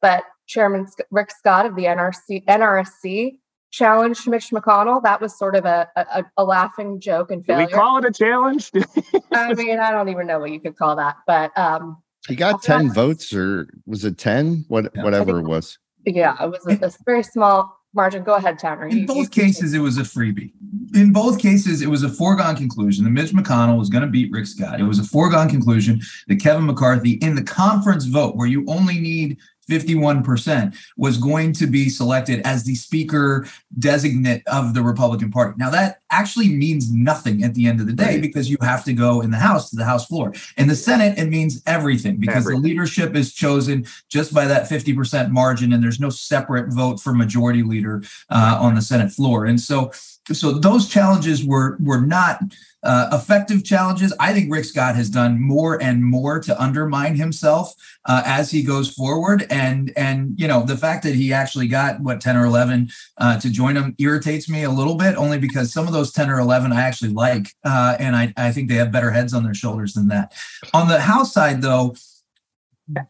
But 0.00 0.24
Chairman 0.46 0.86
Rick 1.10 1.30
Scott 1.30 1.66
of 1.66 1.76
the 1.76 1.84
NRC, 1.84 2.44
NRSC 2.46 3.38
challenged 3.70 4.28
Mitch 4.28 4.50
McConnell. 4.50 5.02
That 5.02 5.20
was 5.20 5.36
sort 5.36 5.56
of 5.56 5.64
a, 5.64 5.88
a, 5.96 6.24
a 6.36 6.44
laughing 6.44 7.00
joke 7.00 7.30
and 7.30 7.44
failure. 7.44 7.66
Did 7.66 7.72
we 7.72 7.78
call 7.78 7.98
it 7.98 8.04
a 8.04 8.12
challenge? 8.12 8.70
I 9.32 9.54
mean, 9.54 9.80
I 9.80 9.90
don't 9.90 10.08
even 10.08 10.26
know 10.26 10.38
what 10.38 10.52
you 10.52 10.60
could 10.60 10.76
call 10.76 10.96
that, 10.96 11.16
but 11.26 11.56
um, 11.58 12.02
he 12.28 12.36
got 12.36 12.62
10 12.62 12.92
votes 12.92 13.34
or 13.34 13.68
was 13.86 14.04
it 14.04 14.16
10? 14.16 14.66
What 14.68 14.90
yeah, 14.94 15.02
whatever 15.02 15.40
it 15.40 15.44
was. 15.44 15.78
Yeah, 16.06 16.36
it 16.42 16.50
was 16.50 16.66
a, 16.66 16.86
a 16.86 16.90
very 17.04 17.22
small 17.22 17.76
margin. 17.94 18.22
Go 18.22 18.34
ahead, 18.34 18.58
Towner. 18.58 18.86
In 18.86 19.06
both 19.06 19.30
cases, 19.30 19.74
it 19.74 19.78
was 19.78 19.98
a 19.98 20.02
freebie. 20.02 20.52
In 20.94 21.12
both 21.12 21.38
cases, 21.40 21.82
it 21.82 21.88
was 21.88 22.02
a 22.02 22.08
foregone 22.08 22.56
conclusion 22.56 23.04
that 23.04 23.10
Mitch 23.10 23.32
McConnell 23.32 23.78
was 23.78 23.88
going 23.88 24.02
to 24.02 24.10
beat 24.10 24.30
Rick 24.32 24.46
Scott. 24.46 24.80
It 24.80 24.84
was 24.84 24.98
a 24.98 25.04
foregone 25.04 25.48
conclusion 25.48 26.00
that 26.28 26.40
Kevin 26.40 26.66
McCarthy, 26.66 27.12
in 27.14 27.34
the 27.34 27.42
conference 27.42 28.04
vote, 28.04 28.36
where 28.36 28.46
you 28.46 28.64
only 28.68 28.98
need 28.98 29.38
51% 29.68 30.76
was 30.96 31.18
going 31.18 31.52
to 31.54 31.66
be 31.66 31.88
selected 31.88 32.40
as 32.44 32.64
the 32.64 32.74
speaker 32.74 33.46
designate 33.78 34.42
of 34.46 34.74
the 34.74 34.82
Republican 34.82 35.30
Party. 35.30 35.54
Now, 35.56 35.70
that 35.70 36.00
actually 36.10 36.48
means 36.48 36.92
nothing 36.92 37.42
at 37.42 37.54
the 37.54 37.66
end 37.66 37.80
of 37.80 37.86
the 37.86 37.92
day 37.92 38.20
because 38.20 38.48
you 38.48 38.56
have 38.60 38.84
to 38.84 38.92
go 38.92 39.20
in 39.20 39.30
the 39.30 39.38
House 39.38 39.70
to 39.70 39.76
the 39.76 39.84
House 39.84 40.06
floor. 40.06 40.32
In 40.56 40.68
the 40.68 40.76
Senate, 40.76 41.18
it 41.18 41.28
means 41.28 41.62
everything 41.66 42.16
because 42.16 42.44
everything. 42.44 42.62
the 42.62 42.68
leadership 42.68 43.16
is 43.16 43.34
chosen 43.34 43.86
just 44.08 44.32
by 44.32 44.46
that 44.46 44.68
50% 44.68 45.30
margin, 45.30 45.72
and 45.72 45.82
there's 45.82 46.00
no 46.00 46.10
separate 46.10 46.72
vote 46.72 47.00
for 47.00 47.12
majority 47.12 47.62
leader 47.62 48.02
uh, 48.30 48.58
on 48.60 48.74
the 48.74 48.82
Senate 48.82 49.10
floor. 49.10 49.46
And 49.46 49.60
so, 49.60 49.90
so 50.32 50.52
those 50.52 50.88
challenges 50.88 51.44
were 51.44 51.76
were 51.80 52.00
not 52.00 52.40
uh, 52.84 53.08
effective 53.12 53.64
challenges. 53.64 54.14
I 54.20 54.32
think 54.32 54.52
Rick 54.52 54.66
Scott 54.66 54.94
has 54.94 55.08
done 55.08 55.40
more 55.40 55.82
and 55.82 56.04
more 56.04 56.38
to 56.40 56.62
undermine 56.62 57.16
himself 57.16 57.74
uh, 58.04 58.22
as 58.24 58.50
he 58.50 58.62
goes 58.62 58.92
forward, 58.92 59.46
and 59.50 59.92
and 59.96 60.38
you 60.38 60.46
know 60.46 60.62
the 60.62 60.76
fact 60.76 61.02
that 61.04 61.14
he 61.14 61.32
actually 61.32 61.66
got 61.66 62.00
what 62.00 62.20
ten 62.20 62.36
or 62.36 62.44
eleven 62.44 62.90
uh, 63.18 63.40
to 63.40 63.50
join 63.50 63.76
him 63.76 63.94
irritates 63.98 64.48
me 64.48 64.64
a 64.64 64.70
little 64.70 64.96
bit, 64.96 65.16
only 65.16 65.38
because 65.38 65.72
some 65.72 65.86
of 65.86 65.92
those 65.92 66.12
ten 66.12 66.30
or 66.30 66.38
eleven 66.38 66.72
I 66.72 66.82
actually 66.82 67.12
like, 67.12 67.48
uh, 67.64 67.96
and 67.98 68.14
I 68.14 68.32
I 68.36 68.52
think 68.52 68.68
they 68.68 68.76
have 68.76 68.92
better 68.92 69.10
heads 69.10 69.32
on 69.32 69.44
their 69.44 69.54
shoulders 69.54 69.94
than 69.94 70.08
that. 70.08 70.34
On 70.74 70.88
the 70.88 71.00
House 71.00 71.32
side, 71.32 71.62
though. 71.62 71.94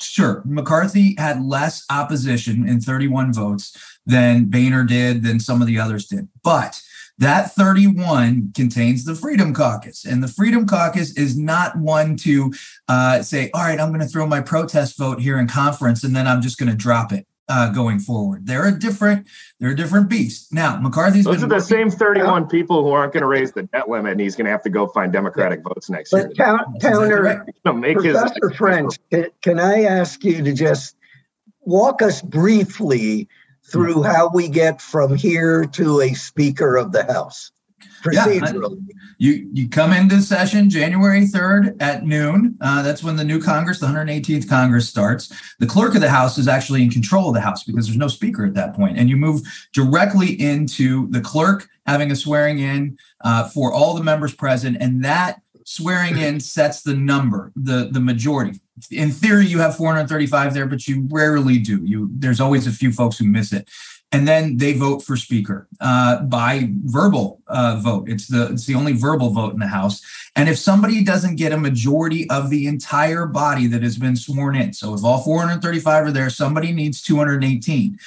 Sure, 0.00 0.40
McCarthy 0.45 1.16
had 1.19 1.43
less 1.43 1.85
opposition 1.90 2.69
in 2.69 2.81
31 2.81 3.33
votes 3.33 3.76
than 4.07 4.45
Boehner 4.45 4.85
did, 4.85 5.25
than 5.25 5.40
some 5.40 5.61
of 5.61 5.66
the 5.66 5.81
others 5.81 6.07
did. 6.07 6.28
But 6.45 6.81
that 7.18 7.52
31 7.52 8.52
contains 8.54 9.04
the 9.04 9.14
Freedom 9.14 9.54
Caucus. 9.54 10.04
And 10.04 10.23
the 10.23 10.28
Freedom 10.28 10.66
Caucus 10.66 11.16
is 11.16 11.38
not 11.38 11.76
one 11.76 12.16
to 12.18 12.52
uh, 12.88 13.23
say, 13.23 13.50
all 13.54 13.62
right, 13.62 13.78
I'm 13.78 13.90
going 13.90 14.00
to 14.00 14.06
throw 14.06 14.26
my 14.26 14.40
protest 14.40 14.99
vote 14.99 15.21
here 15.21 15.38
in 15.38 15.47
conference 15.47 16.02
and 16.02 16.14
then 16.14 16.26
I'm 16.26 16.42
just 16.42 16.59
going 16.59 16.71
to 16.71 16.76
drop 16.76 17.12
it. 17.12 17.26
Uh, 17.47 17.68
going 17.68 17.99
forward, 17.99 18.47
they're 18.47 18.66
a 18.66 18.78
different, 18.78 19.26
they're 19.61 19.73
a 19.73 19.76
different 19.76 20.09
beast. 20.09 20.50
Now, 20.50 20.78
McCarthy's 20.80 21.26
those 21.26 21.42
are 21.42 21.47
the 21.47 21.61
same 21.61 21.90
31 21.90 22.49
people 22.49 22.83
who 22.83 22.88
aren't 22.88 23.12
going 23.12 23.21
to 23.21 23.26
raise 23.26 23.52
the 23.52 23.64
debt 23.64 23.87
limit, 23.87 24.12
and 24.12 24.21
he's 24.23 24.35
going 24.35 24.47
to 24.47 24.50
have 24.50 24.62
to 24.62 24.71
go 24.71 24.87
find 24.87 25.12
Democratic 25.12 25.59
yeah. 25.59 25.68
votes 25.75 25.90
next 25.90 26.11
but 26.11 26.35
year. 26.35 26.57
Counter, 26.81 27.44
Professor 27.61 28.48
his, 28.48 28.57
French, 28.57 28.98
can, 29.12 29.27
can 29.42 29.61
I 29.61 29.83
ask 29.83 30.24
you 30.24 30.42
to 30.42 30.55
just 30.55 30.96
walk 31.61 32.00
us 32.00 32.22
briefly 32.22 33.29
through 33.66 34.03
how 34.03 34.31
we 34.33 34.48
get 34.48 34.81
from 34.81 35.16
here 35.16 35.64
to 35.66 36.00
a 36.00 36.14
Speaker 36.14 36.77
of 36.77 36.92
the 36.92 37.05
House 37.05 37.50
procedurally. 38.05 38.79
Yeah, 38.88 38.94
you 39.18 39.50
you 39.53 39.68
come 39.68 39.92
into 39.92 40.20
session 40.20 40.68
January 40.68 41.22
3rd 41.22 41.81
at 41.81 42.05
noon. 42.05 42.57
Uh, 42.61 42.83
that's 42.83 43.03
when 43.03 43.16
the 43.16 43.24
new 43.24 43.40
Congress, 43.40 43.81
the 43.81 43.87
118th 43.87 44.48
Congress 44.48 44.88
starts. 44.88 45.33
The 45.59 45.66
clerk 45.66 45.94
of 45.94 46.00
the 46.00 46.11
House 46.11 46.38
is 46.38 46.48
actually 46.48 46.83
in 46.83 46.90
control 46.90 47.29
of 47.29 47.35
the 47.35 47.40
House 47.40 47.64
because 47.64 47.87
there's 47.87 47.96
no 47.96 48.09
speaker 48.09 48.44
at 48.44 48.55
that 48.55 48.74
point. 48.74 48.98
And 48.98 49.09
you 49.09 49.16
move 49.16 49.42
directly 49.72 50.40
into 50.40 51.09
the 51.09 51.20
clerk 51.20 51.68
having 51.87 52.11
a 52.11 52.16
swearing 52.16 52.59
in 52.59 52.98
uh, 53.22 53.48
for 53.48 53.72
all 53.72 53.94
the 53.94 54.03
members 54.03 54.35
present. 54.35 54.77
And 54.81 55.05
that 55.05 55.40
swearing 55.64 56.18
in 56.18 56.40
sets 56.40 56.83
the 56.83 56.94
number, 56.94 57.53
the, 57.57 57.88
the 57.90 58.00
majority 58.00 58.61
in 58.91 59.11
theory 59.11 59.47
you 59.47 59.59
have 59.59 59.77
435 59.77 60.55
there 60.55 60.67
but 60.67 60.87
you 60.87 61.07
rarely 61.11 61.59
do. 61.59 61.83
You 61.85 62.11
there's 62.13 62.41
always 62.41 62.67
a 62.67 62.73
few 62.73 62.93
folks 62.93 63.19
who 63.19 63.27
miss 63.27 63.53
it. 63.53 63.69
And 64.13 64.29
then 64.29 64.59
they 64.59 64.75
vote 64.75 65.03
for 65.03 65.17
speaker 65.17 65.67
uh, 65.81 66.23
by 66.23 66.71
verbal 66.85 67.43
uh, 67.49 67.81
vote. 67.83 68.09
It's 68.09 68.29
the 68.29 68.53
it's 68.53 68.67
the 68.67 68.77
only 68.77 68.93
verbal 68.93 69.31
vote 69.31 69.55
in 69.55 69.59
the 69.59 69.67
house. 69.67 70.01
And 70.37 70.49
if 70.49 70.59
somebody 70.59 71.03
doesn't 71.03 71.37
get 71.37 71.53
a 71.53 71.59
majority 71.59 72.31
of 72.31 72.51
the 72.51 72.69
entire 72.69 73.27
body 73.27 73.67
that 73.69 73.83
has 73.83 73.99
been 73.99 74.17
sworn 74.17 74.55
in 74.55 74.73
so 74.73 74.95
if 74.95 75.05
all 75.05 75.23
435 75.23 76.07
are 76.07 76.13
there 76.13 76.31
somebody 76.31 76.73
needs 76.73 77.03
218 77.03 77.99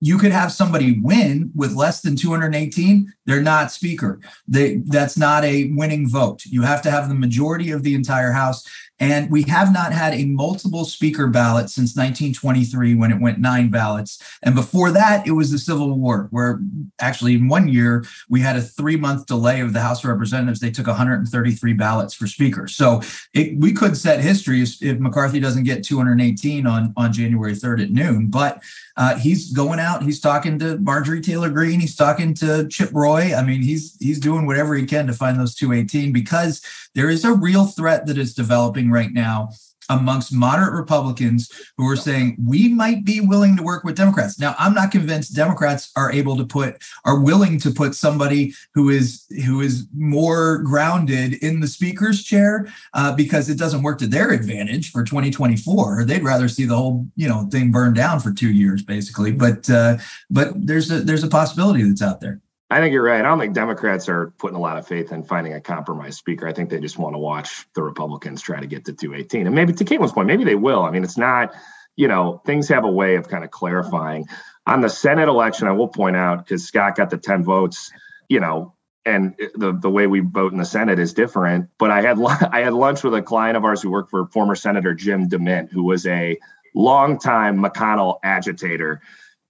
you 0.00 0.18
could 0.18 0.32
have 0.32 0.52
somebody 0.52 1.00
win 1.00 1.50
with 1.54 1.74
less 1.74 2.02
than 2.02 2.14
218 2.14 3.12
they're 3.24 3.40
not 3.40 3.72
speaker. 3.72 4.20
They 4.46 4.76
that's 4.76 5.16
not 5.16 5.44
a 5.44 5.70
winning 5.72 6.08
vote. 6.08 6.44
You 6.44 6.62
have 6.62 6.82
to 6.82 6.90
have 6.90 7.08
the 7.08 7.14
majority 7.14 7.70
of 7.70 7.82
the 7.82 7.94
entire 7.94 8.32
house 8.32 8.64
and 9.00 9.30
we 9.30 9.42
have 9.44 9.72
not 9.72 9.92
had 9.92 10.14
a 10.14 10.24
multiple 10.24 10.84
speaker 10.84 11.26
ballot 11.26 11.68
since 11.68 11.96
1923 11.96 12.94
when 12.94 13.10
it 13.10 13.20
went 13.20 13.38
nine 13.40 13.68
ballots. 13.68 14.22
And 14.42 14.54
before 14.54 14.92
that, 14.92 15.26
it 15.26 15.32
was 15.32 15.50
the 15.50 15.58
Civil 15.58 15.98
War, 15.98 16.28
where 16.30 16.60
actually 17.00 17.34
in 17.34 17.48
one 17.48 17.68
year 17.68 18.04
we 18.28 18.40
had 18.40 18.56
a 18.56 18.62
three 18.62 18.96
month 18.96 19.26
delay 19.26 19.60
of 19.60 19.72
the 19.72 19.80
House 19.80 20.04
of 20.04 20.10
Representatives. 20.10 20.60
They 20.60 20.70
took 20.70 20.86
133 20.86 21.72
ballots 21.72 22.14
for 22.14 22.26
speaker. 22.26 22.68
So 22.68 23.00
it, 23.32 23.58
we 23.58 23.72
could 23.72 23.96
set 23.96 24.20
history 24.20 24.62
if 24.62 24.98
McCarthy 24.98 25.40
doesn't 25.40 25.64
get 25.64 25.84
218 25.84 26.66
on, 26.66 26.94
on 26.96 27.12
January 27.12 27.52
3rd 27.52 27.84
at 27.84 27.90
noon. 27.90 28.28
But 28.28 28.62
uh, 28.96 29.18
he's 29.18 29.50
going 29.52 29.80
out. 29.80 30.04
He's 30.04 30.20
talking 30.20 30.58
to 30.60 30.78
Marjorie 30.78 31.20
Taylor 31.20 31.50
Greene. 31.50 31.80
He's 31.80 31.96
talking 31.96 32.32
to 32.34 32.68
Chip 32.68 32.90
Roy. 32.92 33.34
I 33.34 33.42
mean, 33.42 33.60
he's 33.60 33.96
he's 33.98 34.20
doing 34.20 34.46
whatever 34.46 34.74
he 34.76 34.86
can 34.86 35.08
to 35.08 35.12
find 35.12 35.38
those 35.38 35.54
218 35.56 36.12
because 36.12 36.62
there 36.94 37.10
is 37.10 37.24
a 37.24 37.32
real 37.32 37.66
threat 37.66 38.06
that 38.06 38.18
is 38.18 38.34
developing 38.34 38.90
right 38.90 39.12
now 39.12 39.50
amongst 39.88 40.32
moderate 40.32 40.72
Republicans 40.72 41.50
who 41.76 41.88
are 41.88 41.96
saying 41.96 42.36
we 42.42 42.68
might 42.68 43.04
be 43.04 43.20
willing 43.20 43.56
to 43.56 43.62
work 43.62 43.84
with 43.84 43.96
Democrats. 43.96 44.38
Now, 44.38 44.54
I'm 44.58 44.74
not 44.74 44.90
convinced 44.90 45.34
Democrats 45.34 45.90
are 45.96 46.10
able 46.10 46.36
to 46.36 46.44
put 46.44 46.82
are 47.04 47.20
willing 47.20 47.58
to 47.60 47.70
put 47.70 47.94
somebody 47.94 48.54
who 48.74 48.88
is 48.88 49.26
who 49.44 49.60
is 49.60 49.86
more 49.94 50.58
grounded 50.58 51.34
in 51.34 51.60
the 51.60 51.66
speaker's 51.66 52.22
chair 52.22 52.66
uh, 52.94 53.14
because 53.14 53.48
it 53.48 53.58
doesn't 53.58 53.82
work 53.82 53.98
to 53.98 54.06
their 54.06 54.30
advantage 54.30 54.90
for 54.90 55.04
2024. 55.04 56.04
They'd 56.04 56.24
rather 56.24 56.48
see 56.48 56.64
the 56.64 56.76
whole 56.76 57.06
you 57.16 57.28
know 57.28 57.48
thing 57.50 57.70
burned 57.70 57.96
down 57.96 58.20
for 58.20 58.32
two 58.32 58.52
years, 58.52 58.82
basically. 58.82 59.32
But 59.32 59.68
uh, 59.68 59.98
but 60.30 60.52
there's 60.54 60.90
a 60.90 61.00
there's 61.00 61.24
a 61.24 61.28
possibility 61.28 61.82
that's 61.82 62.02
out 62.02 62.20
there. 62.20 62.40
I 62.74 62.80
think 62.80 62.92
you're 62.92 63.04
right. 63.04 63.20
I 63.20 63.22
don't 63.22 63.38
think 63.38 63.54
Democrats 63.54 64.08
are 64.08 64.32
putting 64.36 64.56
a 64.56 64.60
lot 64.60 64.78
of 64.78 64.84
faith 64.84 65.12
in 65.12 65.22
finding 65.22 65.52
a 65.52 65.60
compromise 65.60 66.16
speaker. 66.16 66.48
I 66.48 66.52
think 66.52 66.70
they 66.70 66.80
just 66.80 66.98
want 66.98 67.14
to 67.14 67.18
watch 67.18 67.68
the 67.74 67.84
Republicans 67.84 68.42
try 68.42 68.58
to 68.58 68.66
get 68.66 68.84
to 68.86 68.92
218. 68.92 69.46
And 69.46 69.54
maybe 69.54 69.72
to 69.74 69.84
Caitlin's 69.84 70.10
point, 70.10 70.26
maybe 70.26 70.42
they 70.42 70.56
will. 70.56 70.82
I 70.82 70.90
mean, 70.90 71.04
it's 71.04 71.16
not, 71.16 71.54
you 71.94 72.08
know, 72.08 72.42
things 72.44 72.66
have 72.70 72.82
a 72.82 72.90
way 72.90 73.14
of 73.14 73.28
kind 73.28 73.44
of 73.44 73.52
clarifying. 73.52 74.26
On 74.66 74.80
the 74.80 74.88
Senate 74.88 75.28
election, 75.28 75.68
I 75.68 75.70
will 75.70 75.86
point 75.86 76.16
out 76.16 76.38
because 76.38 76.64
Scott 76.64 76.96
got 76.96 77.10
the 77.10 77.16
10 77.16 77.44
votes, 77.44 77.92
you 78.28 78.40
know, 78.40 78.74
and 79.06 79.36
the 79.54 79.78
the 79.80 79.90
way 79.90 80.08
we 80.08 80.18
vote 80.18 80.50
in 80.50 80.58
the 80.58 80.64
Senate 80.64 80.98
is 80.98 81.14
different. 81.14 81.70
But 81.78 81.92
I 81.92 82.02
had 82.02 82.18
I 82.52 82.62
had 82.62 82.72
lunch 82.72 83.04
with 83.04 83.14
a 83.14 83.22
client 83.22 83.56
of 83.56 83.64
ours 83.64 83.82
who 83.82 83.90
worked 83.90 84.10
for 84.10 84.26
former 84.26 84.56
Senator 84.56 84.94
Jim 84.94 85.28
DeMint, 85.28 85.70
who 85.70 85.84
was 85.84 86.08
a 86.08 86.36
longtime 86.74 87.56
McConnell 87.58 88.18
agitator 88.24 89.00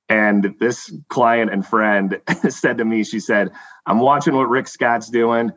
and 0.09 0.55
this 0.61 0.93
client 1.09 1.53
and 1.53 1.67
friend 1.67 2.21
said 2.49 2.79
to 2.79 2.85
me, 2.85 3.05
she 3.05 3.21
said, 3.21 3.53
I'm 3.87 4.01
watching 4.01 4.35
what 4.35 4.49
Rick 4.49 4.69
Scott's 4.69 5.11
doing. 5.11 5.53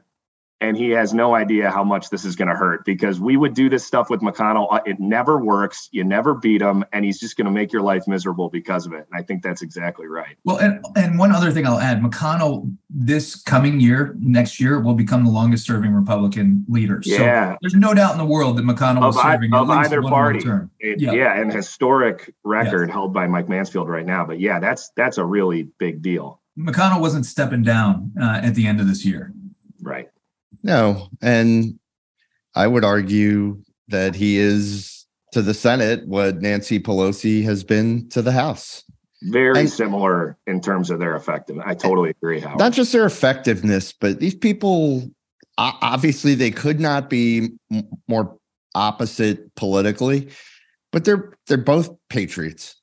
And 0.59 0.75
he 0.75 0.89
has 0.89 1.13
no 1.13 1.35
idea 1.35 1.69
how 1.69 1.83
much 1.83 2.09
this 2.09 2.25
is 2.25 2.35
going 2.35 2.47
to 2.47 2.55
hurt 2.55 2.83
because 2.85 3.19
we 3.19 3.37
would 3.37 3.53
do 3.53 3.69
this 3.69 3.85
stuff 3.85 4.09
with 4.09 4.21
McConnell. 4.21 4.67
Uh, 4.71 4.79
it 4.85 4.99
never 4.99 5.37
works. 5.37 5.87
You 5.91 6.03
never 6.03 6.33
beat 6.33 6.61
him, 6.61 6.83
and 6.93 7.05
he's 7.05 7.19
just 7.19 7.37
going 7.37 7.45
to 7.45 7.51
make 7.51 7.71
your 7.71 7.81
life 7.83 8.07
miserable 8.07 8.49
because 8.49 8.85
of 8.85 8.93
it. 8.93 9.05
And 9.11 9.19
I 9.19 9.21
think 9.23 9.43
that's 9.43 9.61
exactly 9.61 10.07
right. 10.07 10.35
Well, 10.45 10.57
and, 10.57 10.83
and 10.95 11.19
one 11.19 11.31
other 11.31 11.51
thing 11.51 11.67
I'll 11.67 11.79
add 11.79 12.01
McConnell 12.01 12.73
this 12.89 13.41
coming 13.43 13.79
year, 13.79 14.15
next 14.19 14.59
year, 14.59 14.79
will 14.79 14.95
become 14.95 15.23
the 15.23 15.31
longest 15.31 15.65
serving 15.65 15.93
Republican 15.93 16.65
leader. 16.67 17.01
Yeah. 17.03 17.53
So 17.53 17.57
there's 17.61 17.75
no 17.75 17.93
doubt 17.93 18.13
in 18.13 18.17
the 18.17 18.25
world 18.25 18.57
that 18.57 18.65
McConnell 18.65 19.03
of, 19.07 19.15
was 19.15 19.21
serving 19.21 19.53
of 19.53 19.69
either 19.69 20.01
party. 20.01 20.39
term. 20.39 20.71
It- 20.79 20.99
Yeah. 20.99 21.11
yeah. 21.13 21.39
and 21.39 21.53
historic 21.53 22.33
record 22.43 22.89
held 22.89 23.13
by 23.13 23.27
Mike 23.27 23.47
Mansfield 23.49 23.87
right 23.89 24.05
now. 24.05 24.25
But 24.25 24.39
yeah, 24.39 24.59
that's 24.59 24.89
that's 24.95 25.17
a 25.17 25.25
really 25.25 25.63
big 25.77 26.01
deal. 26.01 26.41
McConnell 26.57 26.99
wasn't 26.99 27.25
stepping 27.25 27.61
down 27.61 28.11
uh, 28.19 28.39
at 28.43 28.55
the 28.55 28.65
end 28.65 28.79
of 28.81 28.87
this 28.87 29.05
year. 29.05 29.31
No, 30.67 31.07
and 31.21 31.79
I 32.53 32.67
would 32.67 32.83
argue 32.83 33.61
that 33.87 34.15
he 34.15 34.37
is 34.37 35.05
to 35.31 35.41
the 35.41 35.53
Senate 35.53 36.05
what 36.07 36.41
Nancy 36.41 36.77
Pelosi 36.77 37.41
has 37.43 37.63
been 37.63 38.09
to 38.09 38.21
the 38.21 38.33
House. 38.33 38.83
Very 39.23 39.61
And- 39.61 39.69
similar 39.69 40.37
in 40.45 40.59
terms 40.61 40.89
of 40.89 40.99
their 40.99 41.15
effectiveness. 41.15 41.65
I 41.67 41.73
totally 41.73 42.09
agree, 42.11 42.41
Howard. 42.41 42.59
Not 42.59 42.73
just 42.73 42.91
their 42.91 43.05
effectiveness, 43.05 43.93
but 43.93 44.19
these 44.19 44.35
people 44.35 45.09
obviously 45.57 46.35
they 46.35 46.51
could 46.51 46.79
not 46.79 47.09
be 47.09 47.49
more 48.07 48.37
opposite 48.75 49.55
politically, 49.55 50.27
but 50.91 51.03
they're 51.05 51.33
they're 51.47 51.57
both 51.57 51.89
patriots. 52.09 52.75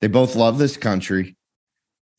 They 0.00 0.06
both 0.08 0.36
love 0.36 0.56
this 0.58 0.76
country. 0.76 1.36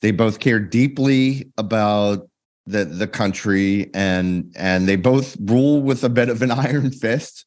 They 0.01 0.12
both 0.12 0.39
care 0.39 0.60
deeply 0.60 1.51
about 1.58 2.30
the 2.67 2.86
the 2.86 3.08
country 3.08 3.89
and 3.93 4.51
and 4.56 4.88
they 4.88 4.95
both 4.95 5.38
rule 5.39 5.82
with 5.82 6.04
a 6.04 6.10
bit 6.10 6.30
of 6.30 6.41
an 6.41 6.51
iron 6.65 6.91
fist. 6.91 7.45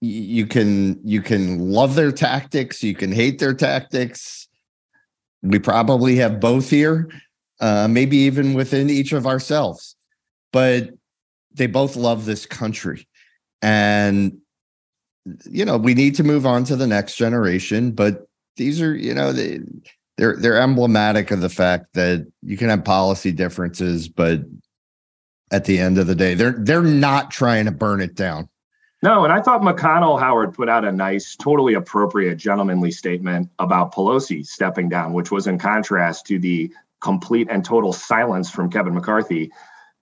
You 0.00 0.46
can 0.46 1.00
you 1.06 1.22
can 1.22 1.70
love 1.70 1.94
their 1.94 2.12
tactics, 2.12 2.82
you 2.82 2.94
can 2.94 3.12
hate 3.12 3.38
their 3.38 3.54
tactics. 3.54 4.48
We 5.42 5.58
probably 5.58 6.16
have 6.16 6.40
both 6.40 6.70
here, 6.70 7.10
uh, 7.60 7.86
maybe 7.88 8.16
even 8.16 8.54
within 8.54 8.88
each 8.88 9.12
of 9.12 9.26
ourselves. 9.26 9.96
But 10.52 10.90
they 11.52 11.66
both 11.66 11.96
love 11.96 12.24
this 12.24 12.46
country, 12.46 13.06
and 13.62 14.38
you 15.50 15.64
know 15.64 15.78
we 15.78 15.94
need 15.94 16.14
to 16.16 16.24
move 16.24 16.44
on 16.46 16.64
to 16.64 16.76
the 16.76 16.86
next 16.86 17.16
generation. 17.16 17.92
But 17.92 18.26
these 18.56 18.80
are 18.80 18.94
you 18.94 19.14
know 19.14 19.32
they 19.32 19.60
they're 20.16 20.36
they're 20.36 20.60
emblematic 20.60 21.30
of 21.30 21.40
the 21.40 21.48
fact 21.48 21.94
that 21.94 22.26
you 22.42 22.56
can 22.56 22.68
have 22.68 22.84
policy 22.84 23.32
differences, 23.32 24.08
but 24.08 24.40
at 25.50 25.64
the 25.64 25.78
end 25.78 25.98
of 25.98 26.06
the 26.06 26.14
day, 26.14 26.34
they're 26.34 26.56
they're 26.58 26.82
not 26.82 27.30
trying 27.30 27.64
to 27.64 27.72
burn 27.72 28.00
it 28.00 28.14
down. 28.14 28.48
No, 29.02 29.24
and 29.24 29.32
I 29.32 29.42
thought 29.42 29.60
McConnell 29.60 30.18
Howard 30.18 30.54
put 30.54 30.70
out 30.70 30.84
a 30.84 30.90
nice, 30.90 31.36
totally 31.36 31.74
appropriate 31.74 32.36
gentlemanly 32.36 32.90
statement 32.90 33.50
about 33.58 33.92
Pelosi 33.92 34.46
stepping 34.46 34.88
down, 34.88 35.12
which 35.12 35.30
was 35.30 35.46
in 35.46 35.58
contrast 35.58 36.24
to 36.26 36.38
the 36.38 36.72
complete 37.02 37.48
and 37.50 37.62
total 37.62 37.92
silence 37.92 38.50
from 38.50 38.70
Kevin 38.70 38.94
McCarthy, 38.94 39.52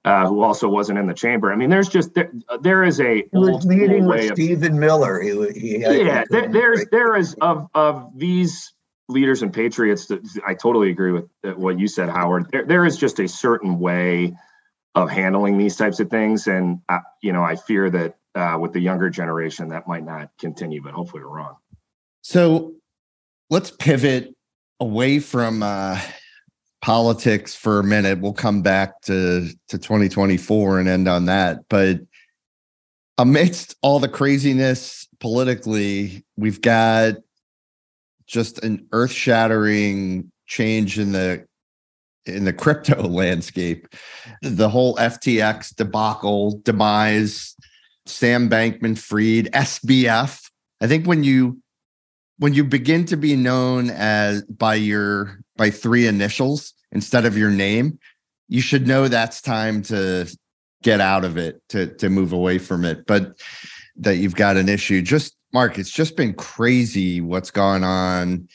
uh, 0.05 0.29
who 0.29 0.43
also 0.43 0.69
wasn't 0.69 1.01
in 1.01 1.09
the 1.09 1.15
chamber. 1.15 1.53
I 1.53 1.57
mean, 1.57 1.69
there's 1.69 1.89
just 1.89 2.15
there, 2.15 2.31
there 2.61 2.85
is 2.85 3.01
a 3.01 3.17
He 3.17 3.29
was 3.33 3.49
old 3.49 3.65
meeting 3.65 4.07
way 4.07 4.19
with 4.19 4.31
of 4.31 4.37
Stephen 4.37 4.79
Miller. 4.79 5.21
He, 5.21 5.31
he 5.53 5.79
yeah 5.81 6.23
there, 6.31 6.49
there's 6.49 6.85
there 6.93 7.17
is 7.17 7.35
of 7.41 7.69
of 7.75 8.17
these 8.17 8.73
leaders 9.09 9.43
and 9.43 9.53
patriots 9.53 10.11
i 10.47 10.55
totally 10.55 10.91
agree 10.91 11.13
with 11.13 11.29
uh, 11.45 11.51
what 11.53 11.79
you 11.79 11.89
said 11.89 12.09
howard 12.09 12.47
there, 12.53 12.65
there 12.65 12.87
is 12.87 12.97
just 12.97 13.19
a 13.19 13.29
certain 13.29 13.79
way 13.79 14.35
of 14.95 15.11
handling 15.11 15.59
these 15.59 15.77
types 15.77 16.01
of 16.01 16.09
things 16.09 16.47
and 16.47 16.81
uh, 16.89 17.01
you 17.21 17.33
know 17.33 17.43
i 17.43 17.57
fear 17.57 17.91
that 17.91 18.17
uh, 18.35 18.57
with 18.59 18.73
the 18.73 18.81
younger 18.81 19.11
generation 19.11 19.69
that 19.69 19.87
might 19.87 20.05
not 20.05 20.31
continue 20.39 20.81
but 20.83 20.93
hopefully 20.95 21.23
we're 21.23 21.29
wrong 21.29 21.57
So 22.23 22.75
let's 23.51 23.71
pivot 23.71 24.35
away 24.81 25.21
from 25.21 25.63
uh, 25.63 26.01
politics 26.83 27.55
for 27.55 27.79
a 27.79 27.85
minute. 27.85 28.21
We'll 28.21 28.33
come 28.33 28.63
back 28.63 29.01
to 29.03 29.49
to 29.69 29.79
2024 29.79 30.81
and 30.81 30.89
end 30.89 31.09
on 31.09 31.27
that. 31.27 31.61
But 31.69 32.01
amidst 33.17 33.77
all 33.83 34.01
the 34.01 34.09
craziness 34.09 35.07
politically, 35.21 36.25
we've 36.37 36.61
got 36.61 37.15
just 38.33 38.65
an 38.65 38.87
earth-shattering 38.93 40.33
change 40.47 40.99
in 40.99 41.13
the 41.13 41.45
in 42.25 42.45
the 42.45 42.53
crypto 42.65 43.03
landscape. 43.03 43.87
The 44.41 44.69
whole 44.69 44.97
FTX 44.97 45.77
debacle, 45.77 46.59
demise, 46.63 47.55
Sam 48.07 48.49
Bankman 48.49 48.99
Fried, 48.99 49.53
SBF. 49.53 50.51
I 50.81 50.87
think 50.87 51.07
when 51.07 51.23
you 51.23 51.61
when 52.39 52.55
you 52.55 52.65
begin 52.65 53.05
to 53.05 53.17
be 53.17 53.37
known 53.37 53.91
as 53.91 54.43
by 54.45 54.75
your 54.75 55.39
by 55.57 55.71
three 55.71 56.07
initials 56.07 56.73
instead 56.91 57.27
of 57.27 57.37
your 57.37 57.51
name, 57.51 57.99
you 58.49 58.63
should 58.63 58.87
know 58.87 59.09
that's 59.09 59.43
time 59.43 59.83
to 59.83 60.27
get 60.83 61.01
out 61.01 61.25
of 61.25 61.37
it, 61.37 61.61
to 61.69 61.87
to 61.97 62.09
move 62.09 62.33
away 62.33 62.59
from 62.59 62.85
it. 62.85 63.07
But 63.07 63.39
that 63.97 64.17
you've 64.17 64.35
got 64.35 64.57
an 64.57 64.71
issue. 64.71 65.03
Just 65.03 65.37
Mark, 65.53 65.79
it's 65.79 65.91
just 65.91 66.17
been 66.17 66.35
crazy 66.35 67.21
what's 67.21 67.51
gone 67.51 67.85
on 67.85 68.49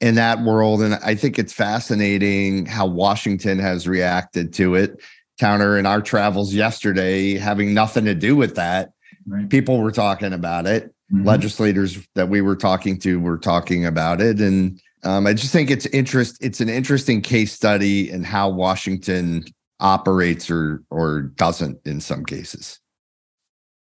in 0.00 0.16
that 0.16 0.40
world. 0.42 0.82
And 0.82 0.94
I 0.96 1.14
think 1.14 1.38
it's 1.38 1.52
fascinating 1.52 2.66
how 2.66 2.86
Washington 2.86 3.58
has 3.58 3.86
reacted 3.86 4.52
to 4.54 4.74
it. 4.74 5.00
Towner 5.38 5.78
in 5.78 5.86
our 5.86 6.02
travels 6.02 6.52
yesterday, 6.52 7.36
having 7.36 7.72
nothing 7.74 8.04
to 8.04 8.14
do 8.14 8.36
with 8.36 8.56
that. 8.56 8.92
Right. 9.26 9.48
People 9.48 9.78
were 9.78 9.92
talking 9.92 10.32
about 10.32 10.66
it 10.66 10.92
Mhm. 11.12 11.26
legislators 11.26 11.98
that 12.14 12.28
we 12.28 12.40
were 12.40 12.56
talking 12.56 12.98
to 13.00 13.20
were 13.20 13.36
talking 13.38 13.84
about 13.84 14.20
it 14.20 14.40
and 14.40 14.80
um, 15.04 15.26
i 15.26 15.34
just 15.34 15.52
think 15.52 15.70
it's 15.70 15.84
interest 15.86 16.38
it's 16.40 16.60
an 16.60 16.68
interesting 16.70 17.20
case 17.20 17.52
study 17.52 18.08
in 18.10 18.24
how 18.24 18.48
washington 18.48 19.44
operates 19.80 20.50
or 20.50 20.82
or 20.90 21.22
doesn't 21.36 21.78
in 21.84 22.00
some 22.00 22.24
cases 22.24 22.78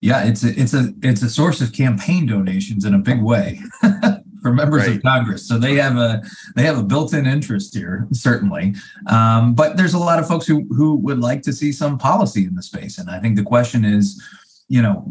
Yeah, 0.07 0.23
it's 0.23 0.43
a 0.43 0.51
it's 0.59 0.73
a 0.73 0.93
it's 1.03 1.21
a 1.21 1.29
source 1.29 1.59
of 1.59 1.73
campaign 1.73 2.25
donations 2.25 2.85
in 2.85 2.93
a 2.93 2.97
big 2.97 3.21
way 3.21 3.59
for 4.41 4.53
members 4.53 4.87
Right. 4.87 4.95
of 4.95 5.01
Congress. 5.03 5.45
So 5.49 5.57
they 5.57 5.75
have 5.75 5.97
a 5.97 6.21
they 6.55 6.63
have 6.63 6.77
a 6.77 6.83
built-in 6.83 7.25
interest 7.27 7.75
here, 7.75 8.07
certainly. 8.13 8.73
Um, 9.07 9.53
but 9.53 9.75
there's 9.75 9.95
a 9.95 9.99
lot 9.99 10.17
of 10.19 10.25
folks 10.27 10.45
who 10.47 10.65
who 10.77 10.95
would 11.05 11.19
like 11.19 11.41
to 11.43 11.51
see 11.51 11.71
some 11.73 11.97
policy 11.97 12.45
in 12.45 12.55
the 12.55 12.63
space, 12.63 12.97
and 12.99 13.09
I 13.09 13.19
think 13.19 13.35
the 13.35 13.43
question 13.43 13.83
is, 13.83 14.05
you 14.69 14.81
know, 14.81 15.03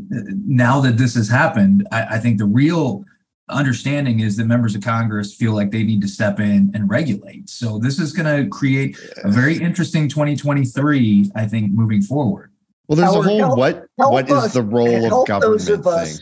now 0.65 0.81
that 0.81 0.97
this 0.97 1.15
has 1.15 1.29
happened, 1.29 1.87
I, 1.93 2.17
I 2.17 2.19
think 2.19 2.39
the 2.39 2.47
real 2.47 3.05
understanding 3.51 4.21
is 4.21 4.37
that 4.39 4.47
members 4.47 4.75
of 4.75 4.83
Congress 4.83 5.35
feel 5.35 5.53
like 5.55 5.71
they 5.71 5.83
need 5.85 6.01
to 6.03 6.09
step 6.09 6.41
in 6.41 6.71
and 6.75 6.89
regulate. 6.91 7.49
So 7.51 7.79
this 7.79 7.99
is 8.01 8.13
going 8.13 8.31
to 8.45 8.49
create 8.49 8.99
a 9.25 9.31
very 9.31 9.57
interesting 9.59 10.09
2023, 10.09 11.31
I 11.37 11.47
think, 11.47 11.71
moving 11.73 12.03
forward. 12.03 12.51
Well 12.89 12.97
there's 12.97 13.15
a 13.15 13.23
whole 13.23 13.39
help- 13.39 13.59
what 13.59 13.87
help 13.99 14.13
what 14.13 14.31
is 14.31 14.37
us- 14.37 14.53
the 14.55 14.63
role 14.63 15.23
of 15.23 15.27
government 15.27 15.61
those 15.61 15.69
of 15.69 15.85
thing? 15.85 15.95
Us 15.95 16.21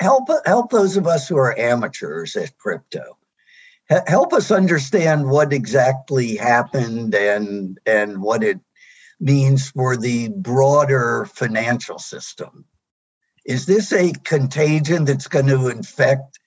help 0.00 0.28
help 0.46 0.70
those 0.70 0.96
of 0.96 1.06
us 1.06 1.28
who 1.28 1.36
are 1.36 1.58
amateurs 1.58 2.34
at 2.36 2.56
crypto. 2.58 3.16
H- 3.90 4.02
help 4.06 4.32
us 4.32 4.50
understand 4.50 5.30
what 5.30 5.52
exactly 5.52 6.36
happened 6.36 7.14
and 7.14 7.78
and 7.86 8.20
what 8.20 8.42
it 8.42 8.58
means 9.20 9.70
for 9.70 9.96
the 9.96 10.28
broader 10.28 11.26
financial 11.32 11.98
system. 11.98 12.64
Is 13.44 13.66
this 13.66 13.92
a 13.92 14.12
contagion 14.24 15.04
that's 15.04 15.26
going 15.28 15.46
to 15.46 15.68
infect 15.68 16.38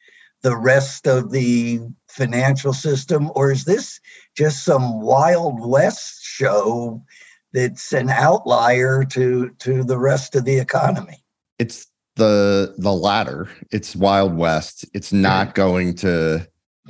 the 0.41 0.55
rest 0.55 1.07
of 1.07 1.31
the 1.31 1.81
financial 2.07 2.73
system 2.73 3.31
or 3.35 3.51
is 3.51 3.65
this 3.65 3.99
just 4.35 4.63
some 4.63 5.01
wild 5.01 5.59
west 5.65 6.23
show 6.23 7.01
that's 7.53 7.93
an 7.93 8.09
outlier 8.09 9.03
to 9.05 9.49
to 9.59 9.83
the 9.83 9.97
rest 9.97 10.35
of 10.35 10.45
the 10.45 10.57
economy. 10.57 11.23
It's 11.59 11.87
the 12.15 12.75
the 12.77 12.93
latter. 12.93 13.49
It's 13.71 13.95
wild 13.95 14.35
west. 14.35 14.85
It's 14.93 15.13
not 15.13 15.55
going 15.55 15.95
to 15.97 16.47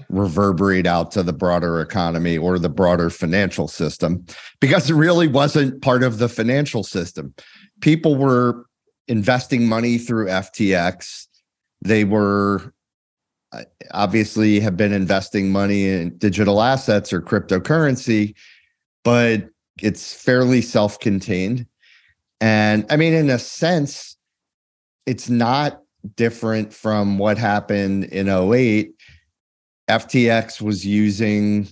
reverberate 0.10 0.88
out 0.88 1.12
to 1.12 1.22
the 1.22 1.34
broader 1.34 1.82
economy 1.82 2.38
or 2.38 2.58
the 2.58 2.70
broader 2.70 3.10
financial 3.10 3.68
system 3.68 4.26
because 4.60 4.90
it 4.90 4.94
really 4.96 5.28
wasn't 5.28 5.82
part 5.82 6.02
of 6.02 6.18
the 6.18 6.30
financial 6.30 6.84
system. 6.84 7.34
People 7.82 8.16
were 8.16 8.66
investing 9.08 9.68
money 9.68 9.98
through 9.98 10.28
ftx 10.28 11.28
they 11.82 12.04
were 12.04 12.74
uh, 13.52 13.64
obviously 13.92 14.60
have 14.60 14.78
been 14.78 14.94
investing 14.94 15.52
money 15.52 15.90
in 15.90 16.18
digital 16.18 16.62
assets 16.62 17.12
or 17.12 17.22
cryptocurrency 17.22 18.34
but 19.04 19.50
it's 19.82 20.14
fairly 20.14 20.62
self-contained 20.62 21.66
and 22.40 22.86
i 22.90 22.96
mean 22.96 23.14
in 23.14 23.30
a 23.30 23.40
sense 23.40 24.18
it's 25.06 25.30
not 25.30 25.82
different 26.16 26.74
from 26.74 27.18
what 27.18 27.38
happened 27.38 28.06
in 28.06 28.28
08 28.28 28.94
ftx 29.90 30.62
was 30.62 30.86
using 30.86 31.68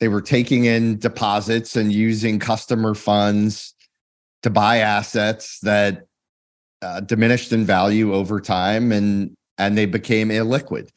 they 0.00 0.08
were 0.08 0.20
taking 0.20 0.64
in 0.66 0.98
deposits 0.98 1.76
and 1.76 1.92
using 1.92 2.38
customer 2.38 2.94
funds 2.94 3.74
to 4.42 4.50
buy 4.50 4.78
assets 4.78 5.60
that 5.60 6.06
uh, 6.82 7.00
diminished 7.00 7.52
in 7.52 7.64
value 7.64 8.12
over 8.12 8.40
time 8.40 8.92
and 8.92 9.34
and 9.56 9.78
they 9.78 9.86
became 9.86 10.28
illiquid. 10.28 10.90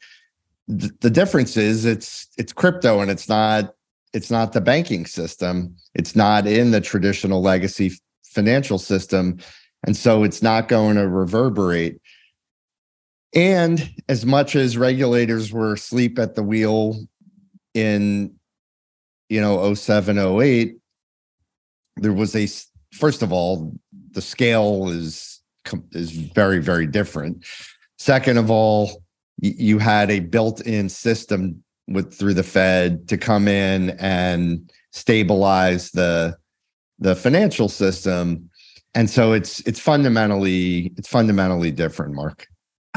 The, 0.66 0.90
the 1.00 1.10
difference 1.10 1.56
is 1.56 1.86
it's 1.86 2.28
it's 2.36 2.52
crypto 2.52 3.00
and 3.00 3.10
it's 3.10 3.28
not 3.28 3.74
it's 4.12 4.30
not 4.30 4.52
the 4.52 4.60
banking 4.60 5.06
system. 5.06 5.76
It's 5.94 6.16
not 6.16 6.46
in 6.46 6.70
the 6.70 6.80
traditional 6.80 7.42
legacy 7.42 7.92
financial 8.24 8.78
system. 8.78 9.38
And 9.86 9.96
so 9.96 10.24
it's 10.24 10.42
not 10.42 10.68
going 10.68 10.96
to 10.96 11.08
reverberate. 11.08 12.00
And 13.34 13.90
as 14.08 14.24
much 14.24 14.56
as 14.56 14.78
regulators 14.78 15.52
were 15.52 15.74
asleep 15.74 16.18
at 16.18 16.34
the 16.34 16.42
wheel 16.42 16.98
in, 17.74 18.34
you 19.28 19.40
know, 19.40 19.74
07, 19.74 20.18
08, 20.18 20.76
there 21.96 22.12
was 22.12 22.34
a, 22.34 22.48
first 22.96 23.22
of 23.22 23.32
all, 23.32 23.72
the 24.12 24.22
scale 24.22 24.88
is, 24.88 25.40
is 25.92 26.10
very, 26.10 26.58
very 26.58 26.86
different. 26.86 27.44
Second 27.98 28.38
of 28.38 28.50
all, 28.50 29.02
you 29.40 29.78
had 29.78 30.10
a 30.10 30.20
built-in 30.20 30.88
system 30.88 31.62
with 31.88 32.14
through 32.14 32.34
the 32.34 32.42
Fed 32.42 33.08
to 33.08 33.16
come 33.16 33.48
in 33.48 33.90
and 33.98 34.70
stabilize 34.92 35.90
the 35.90 36.36
the 36.98 37.14
financial 37.14 37.68
system. 37.68 38.50
And 38.94 39.08
so 39.08 39.32
it's 39.32 39.60
it's 39.60 39.80
fundamentally 39.80 40.92
it's 40.96 41.08
fundamentally 41.08 41.70
different, 41.70 42.14
Mark, 42.14 42.46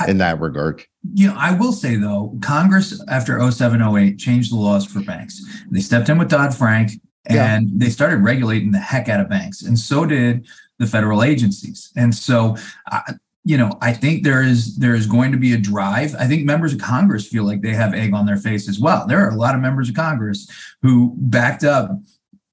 in 0.08 0.17
that 0.17 0.39
regard. 0.39 0.84
You 1.13 1.27
know, 1.27 1.36
I 1.38 1.58
will 1.58 1.73
say 1.73 1.95
though, 1.95 2.38
Congress 2.41 3.04
after 3.10 3.39
0708 3.51 4.17
changed 4.17 4.51
the 4.51 4.58
laws 4.58 4.86
for 4.86 5.01
banks. 5.01 5.41
They 5.69 5.82
stepped 5.82 6.10
in 6.10 6.17
with 6.17 6.30
Dodd-Frank 6.30 6.91
and 7.27 7.69
yeah. 7.69 7.73
they 7.75 7.89
started 7.89 8.17
regulating 8.17 8.71
the 8.71 8.80
heck 8.80 9.10
out 9.10 9.19
of 9.19 9.30
banks. 9.30 9.62
And 9.62 9.77
so 9.77 10.06
did 10.06 10.47
the 10.80 10.88
federal 10.88 11.23
agencies. 11.23 11.91
And 11.95 12.13
so 12.13 12.58
uh, 12.91 13.01
you 13.43 13.58
know, 13.58 13.71
I 13.82 13.93
think 13.93 14.23
there 14.23 14.43
is 14.43 14.75
there 14.77 14.93
is 14.93 15.08
going 15.08 15.32
to 15.32 15.38
be 15.38 15.54
a 15.54 15.58
drive. 15.58 16.13
I 16.15 16.27
think 16.27 16.45
members 16.45 16.73
of 16.73 16.80
Congress 16.80 17.27
feel 17.27 17.43
like 17.43 17.62
they 17.62 17.73
have 17.73 17.93
egg 17.93 18.13
on 18.13 18.25
their 18.25 18.38
face 18.38 18.69
as 18.69 18.80
well. 18.80 19.08
There 19.08 19.25
are 19.25 19.32
a 19.32 19.36
lot 19.36 19.56
of 19.56 19.62
members 19.62 19.89
of 19.89 19.95
Congress 19.95 20.47
who 20.82 21.15
backed 21.17 21.63
up 21.63 21.91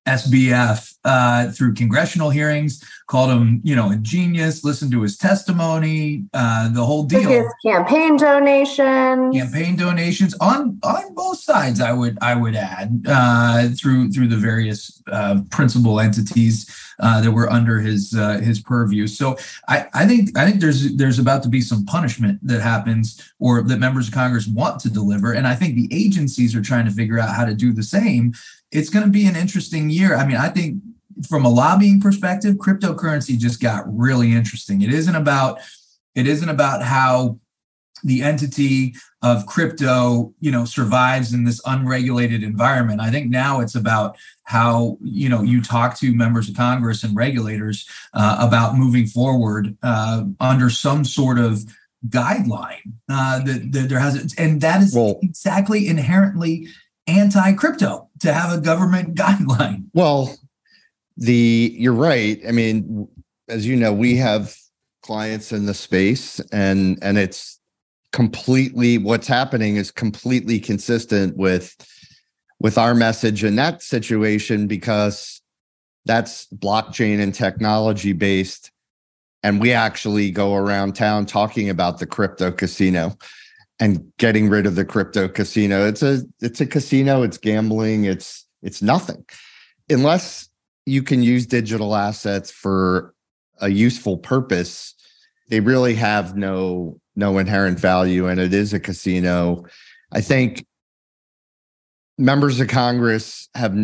SBF 0.09 0.95
uh, 1.05 1.51
through 1.53 1.75
congressional 1.75 2.31
hearings, 2.31 2.83
called 3.07 3.31
him, 3.31 3.61
you 3.65 3.75
know, 3.75 3.91
a 3.91 3.97
genius, 3.97 4.65
listened 4.65 4.93
to 4.93 5.01
his 5.01 5.17
testimony, 5.17 6.25
uh, 6.35 6.69
the 6.69 6.85
whole 6.85 7.05
deal. 7.05 7.29
His 7.29 7.47
campaign 7.65 8.17
donations. 8.17 9.35
Campaign 9.35 9.77
donations 9.77 10.35
on 10.41 10.79
on 10.83 11.15
both 11.15 11.39
sides, 11.39 11.81
I 11.81 11.93
would 11.93 12.19
I 12.21 12.35
would 12.35 12.55
add, 12.55 13.05
uh, 13.09 13.69
through 13.71 14.13
through 14.13 14.29
the 14.29 14.37
various 14.37 15.03
uh, 15.11 15.41
principal 15.51 16.01
entities 16.01 16.69
uh, 17.01 17.21
that 17.21 17.31
were 17.31 17.51
under 17.51 17.81
his 17.81 18.15
uh, 18.15 18.39
his 18.39 18.61
purview. 18.61 19.07
So 19.07 19.37
I, 19.69 19.87
I 19.95 20.07
think 20.07 20.37
I 20.37 20.45
think 20.45 20.61
there's 20.61 20.97
there's 20.97 21.19
about 21.19 21.43
to 21.45 21.49
be 21.49 21.61
some 21.61 21.87
punishment 21.87 22.41
that 22.43 22.61
happens 22.61 23.33
or 23.39 23.63
that 23.63 23.79
members 23.79 24.09
of 24.09 24.15
Congress 24.15 24.47
want 24.47 24.81
to 24.81 24.91
deliver, 24.91 25.33
and 25.33 25.47
I 25.47 25.55
think 25.55 25.77
the 25.77 25.89
agencies 25.93 26.55
are 26.55 26.63
trying 26.63 26.85
to 26.85 26.91
figure 26.91 27.19
out 27.19 27.35
how 27.35 27.45
to 27.45 27.55
do 27.55 27.73
the 27.73 27.83
same 27.83 28.35
it's 28.71 28.91
going 28.91 29.05
to 29.05 29.11
be 29.11 29.27
an 29.27 29.37
interesting 29.37 29.91
year. 29.91 30.15
I 30.15 30.27
mean, 30.27 30.37
I 30.37 30.49
think 30.49 30.83
from 31.29 31.45
a 31.45 31.49
lobbying 31.49 32.01
perspective, 32.01 32.57
cryptocurrency 32.57 33.39
just 33.39 33.61
got 33.61 33.85
really 33.87 34.33
interesting. 34.33 34.83
It 34.83 34.93
isn't 34.93 35.17
about 35.17 35.61
it 36.15 36.27
isn't 36.27 36.49
about 36.49 36.83
how 36.83 37.39
the 38.05 38.23
entity 38.23 38.95
of 39.23 39.47
crypto, 39.47 40.33
you 40.39 40.53
know, 40.53 40.65
survives 40.65 41.33
in 41.33 41.45
this 41.45 41.61
unregulated 41.67 42.43
environment. 42.43 43.01
I 43.01 43.11
think 43.11 43.31
now 43.31 43.61
it's 43.61 43.75
about 43.75 44.17
how 44.45 44.99
you 45.03 45.29
know 45.29 45.43
you 45.43 45.61
talk 45.63 45.99
to 45.99 46.15
members 46.15 46.49
of 46.49 46.57
Congress 46.57 47.03
and 47.03 47.17
regulators 47.17 47.89
uh, 48.15 48.37
about 48.41 48.77
moving 48.77 49.07
forward 49.07 49.77
uh, 49.83 50.25
under 50.41 50.71
some 50.71 51.05
sort 51.05 51.39
of 51.39 51.61
guideline 52.09 52.93
uh, 53.09 53.41
that, 53.41 53.73
that 53.73 53.89
there 53.89 53.99
has, 53.99 54.35
and 54.39 54.61
that 54.61 54.83
is 54.83 54.95
well, 54.95 55.19
exactly 55.23 55.89
inherently 55.89 56.69
anti-crypto 57.09 58.08
to 58.21 58.33
have 58.33 58.57
a 58.57 58.61
government 58.61 59.15
guideline. 59.17 59.85
Well, 59.95 60.37
the 61.17 61.75
you're 61.77 61.93
right. 61.93 62.41
I 62.47 62.53
mean, 62.53 63.09
as 63.49 63.67
you 63.67 63.77
know, 63.77 63.93
we 63.93 64.17
have 64.17 64.55
clients 65.03 65.53
in 65.53 65.67
the 65.67 65.75
space 65.75 66.39
and 66.53 66.99
and 67.03 67.17
it's 67.19 67.59
completely 68.13 68.99
what's 68.99 69.27
happening 69.27 69.77
is 69.77 69.91
completely 69.91 70.61
consistent 70.61 71.37
with 71.37 71.77
with 72.61 72.77
our 72.77 72.95
message 72.95 73.45
in 73.45 73.57
that 73.57 73.83
situation 73.83 74.67
because 74.67 75.41
that's 76.05 76.47
blockchain 76.49 77.21
and 77.21 77.35
technology 77.35 78.13
based 78.13 78.71
and 79.43 79.61
we 79.61 79.73
actually 79.73 80.31
go 80.31 80.57
around 80.57 80.95
town 80.95 81.25
talking 81.25 81.71
about 81.71 81.99
the 81.99 82.07
crypto 82.07 82.51
casino 82.51 83.17
and 83.81 84.13
getting 84.19 84.49
rid 84.49 84.67
of 84.67 84.75
the 84.75 84.85
crypto 84.85 85.29
casino. 85.29 85.87
It's 85.87 86.03
a 86.03 86.23
it's 86.41 86.61
a 86.61 86.67
casino, 86.67 87.23
it's 87.23 87.39
gambling, 87.39 88.05
it's 88.05 88.47
it's 88.63 88.83
nothing. 88.83 89.25
Unless 89.89 90.49
you 90.87 91.03
can 91.03 91.23
use 91.23 91.47
digital 91.47 91.95
assets 91.95 92.51
for 92.51 93.15
a 93.61 93.69
useful 93.69 94.19
purpose, 94.19 94.95
they 95.49 95.61
really 95.61 95.95
have 95.95 96.37
no 96.37 97.01
no 97.17 97.39
inherent 97.39 97.79
value 97.79 98.27
and 98.27 98.41
it 98.41 98.55
is 98.55 98.73
a 98.73 98.81
casino. 98.81 99.65
I 100.13 100.21
think 100.21 100.65
members 102.17 102.61
of 102.61 102.69
Congress 102.69 103.49
have 103.55 103.77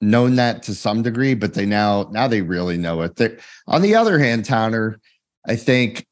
known 0.00 0.36
that 0.36 0.62
to 0.64 0.74
some 0.74 1.02
degree, 1.02 1.34
but 1.34 1.54
they 1.54 1.66
now 1.66 2.08
now 2.12 2.28
they 2.28 2.42
really 2.42 2.76
know 2.76 3.02
it. 3.02 3.16
They're, 3.16 3.38
on 3.66 3.82
the 3.82 3.94
other 3.94 4.18
hand, 4.18 4.44
Towner, 4.44 5.00
I 5.46 5.56
think 5.56 6.06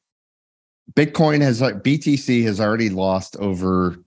Bitcoin 0.93 1.41
has 1.41 1.61
BTC 1.61 2.43
has 2.43 2.59
already 2.59 2.89
lost 2.89 3.35
over 3.37 3.97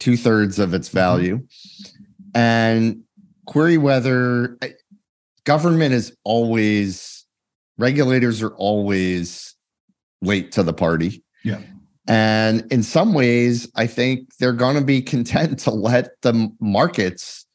two 0.00 0.16
thirds 0.16 0.58
of 0.58 0.74
its 0.74 0.88
mm-hmm. 0.88 0.98
value. 0.98 1.46
And 2.34 3.02
query 3.46 3.78
whether 3.78 4.58
government 5.44 5.94
is 5.94 6.16
always, 6.24 7.26
regulators 7.78 8.42
are 8.42 8.54
always 8.56 9.54
late 10.22 10.52
to 10.52 10.62
the 10.62 10.72
party. 10.72 11.22
Yeah. 11.44 11.60
And 12.06 12.70
in 12.70 12.82
some 12.82 13.14
ways, 13.14 13.70
I 13.76 13.86
think 13.86 14.36
they're 14.36 14.52
going 14.52 14.76
to 14.76 14.84
be 14.84 15.00
content 15.14 15.58
to 15.60 15.70
let 15.70 16.20
the 16.22 16.50
markets 16.60 17.46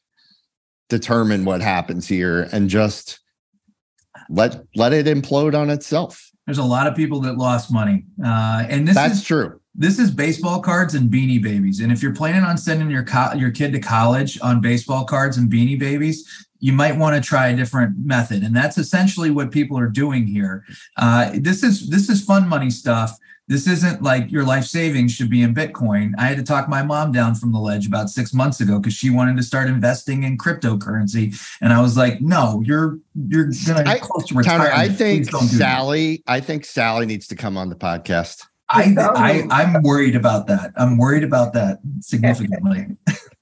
determine 0.88 1.44
what 1.44 1.60
happens 1.60 2.08
here 2.08 2.48
and 2.52 2.68
just 2.68 3.20
let 4.28 4.60
let 4.74 4.92
it 4.92 5.06
implode 5.06 5.56
on 5.56 5.70
itself. 5.70 6.29
There's 6.50 6.58
a 6.58 6.64
lot 6.64 6.88
of 6.88 6.96
people 6.96 7.20
that 7.20 7.38
lost 7.38 7.72
money, 7.72 8.06
uh, 8.24 8.66
and 8.68 8.88
this 8.88 8.96
that's 8.96 9.18
is, 9.18 9.22
true. 9.22 9.60
This 9.76 10.00
is 10.00 10.10
baseball 10.10 10.60
cards 10.60 10.94
and 10.94 11.08
beanie 11.08 11.40
babies. 11.40 11.78
And 11.78 11.92
if 11.92 12.02
you're 12.02 12.12
planning 12.12 12.42
on 12.42 12.58
sending 12.58 12.90
your 12.90 13.04
co- 13.04 13.34
your 13.34 13.52
kid 13.52 13.72
to 13.74 13.78
college 13.78 14.36
on 14.42 14.60
baseball 14.60 15.04
cards 15.04 15.36
and 15.36 15.48
beanie 15.48 15.78
babies, 15.78 16.48
you 16.60 16.72
might 16.72 16.96
want 16.96 17.16
to 17.16 17.26
try 17.26 17.48
a 17.48 17.56
different 17.56 17.96
method. 17.98 18.42
And 18.42 18.54
that's 18.54 18.78
essentially 18.78 19.30
what 19.30 19.50
people 19.50 19.78
are 19.78 19.88
doing 19.88 20.26
here. 20.26 20.64
Uh, 20.96 21.32
this 21.34 21.62
is 21.62 21.88
this 21.88 22.08
is 22.08 22.22
fun 22.22 22.48
money 22.48 22.70
stuff 22.70 23.18
this 23.50 23.66
isn't 23.66 24.00
like 24.00 24.30
your 24.30 24.44
life 24.44 24.64
savings 24.64 25.10
should 25.10 25.28
be 25.28 25.42
in 25.42 25.52
Bitcoin. 25.52 26.12
I 26.16 26.26
had 26.26 26.36
to 26.36 26.44
talk 26.44 26.68
my 26.68 26.84
mom 26.84 27.10
down 27.10 27.34
from 27.34 27.50
the 27.50 27.58
ledge 27.58 27.84
about 27.84 28.08
six 28.08 28.32
months 28.32 28.60
ago 28.60 28.78
because 28.78 28.94
she 28.94 29.10
wanted 29.10 29.36
to 29.38 29.42
start 29.42 29.68
investing 29.68 30.22
in 30.22 30.38
cryptocurrency, 30.38 31.36
and 31.60 31.72
I 31.72 31.80
was 31.80 31.96
like, 31.96 32.20
"No, 32.20 32.62
you're 32.64 33.00
you're 33.26 33.50
gonna 33.66 33.90
I, 33.90 33.98
close 33.98 34.28
to 34.28 34.36
retirement." 34.36 34.72
I 34.72 34.88
think 34.88 35.26
Sally, 35.26 36.22
I 36.28 36.38
think 36.38 36.64
Sally 36.64 37.06
needs 37.06 37.26
to 37.26 37.34
come 37.34 37.56
on 37.56 37.70
the 37.70 37.74
podcast. 37.74 38.46
I, 38.72 38.94
I 38.98 39.46
I'm 39.50 39.82
worried 39.82 40.14
about 40.14 40.46
that. 40.46 40.72
I'm 40.76 40.96
worried 40.96 41.24
about 41.24 41.52
that 41.54 41.80
significantly. 42.00 42.86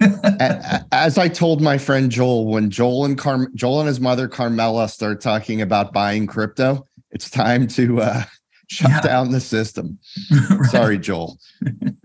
As 0.93 1.19
I 1.19 1.29
told 1.29 1.61
my 1.61 1.77
friend 1.77 2.11
Joel, 2.11 2.47
when 2.47 2.71
Joel 2.71 3.05
and 3.05 3.19
Car- 3.19 3.51
Joel 3.55 3.81
and 3.81 3.88
his 3.88 4.01
mother 4.01 4.27
Carmela 4.27 4.88
start 4.88 5.21
talking 5.21 5.61
about 5.61 5.93
buying 5.93 6.27
crypto, 6.27 6.87
it's 7.11 7.29
time 7.29 7.67
to 7.69 8.01
uh, 8.01 8.23
shut 8.69 8.91
yeah. 8.91 9.01
down 9.01 9.31
the 9.31 9.41
system. 9.41 9.99
right. 10.51 10.71
Sorry, 10.71 10.99
Joel. 10.99 11.38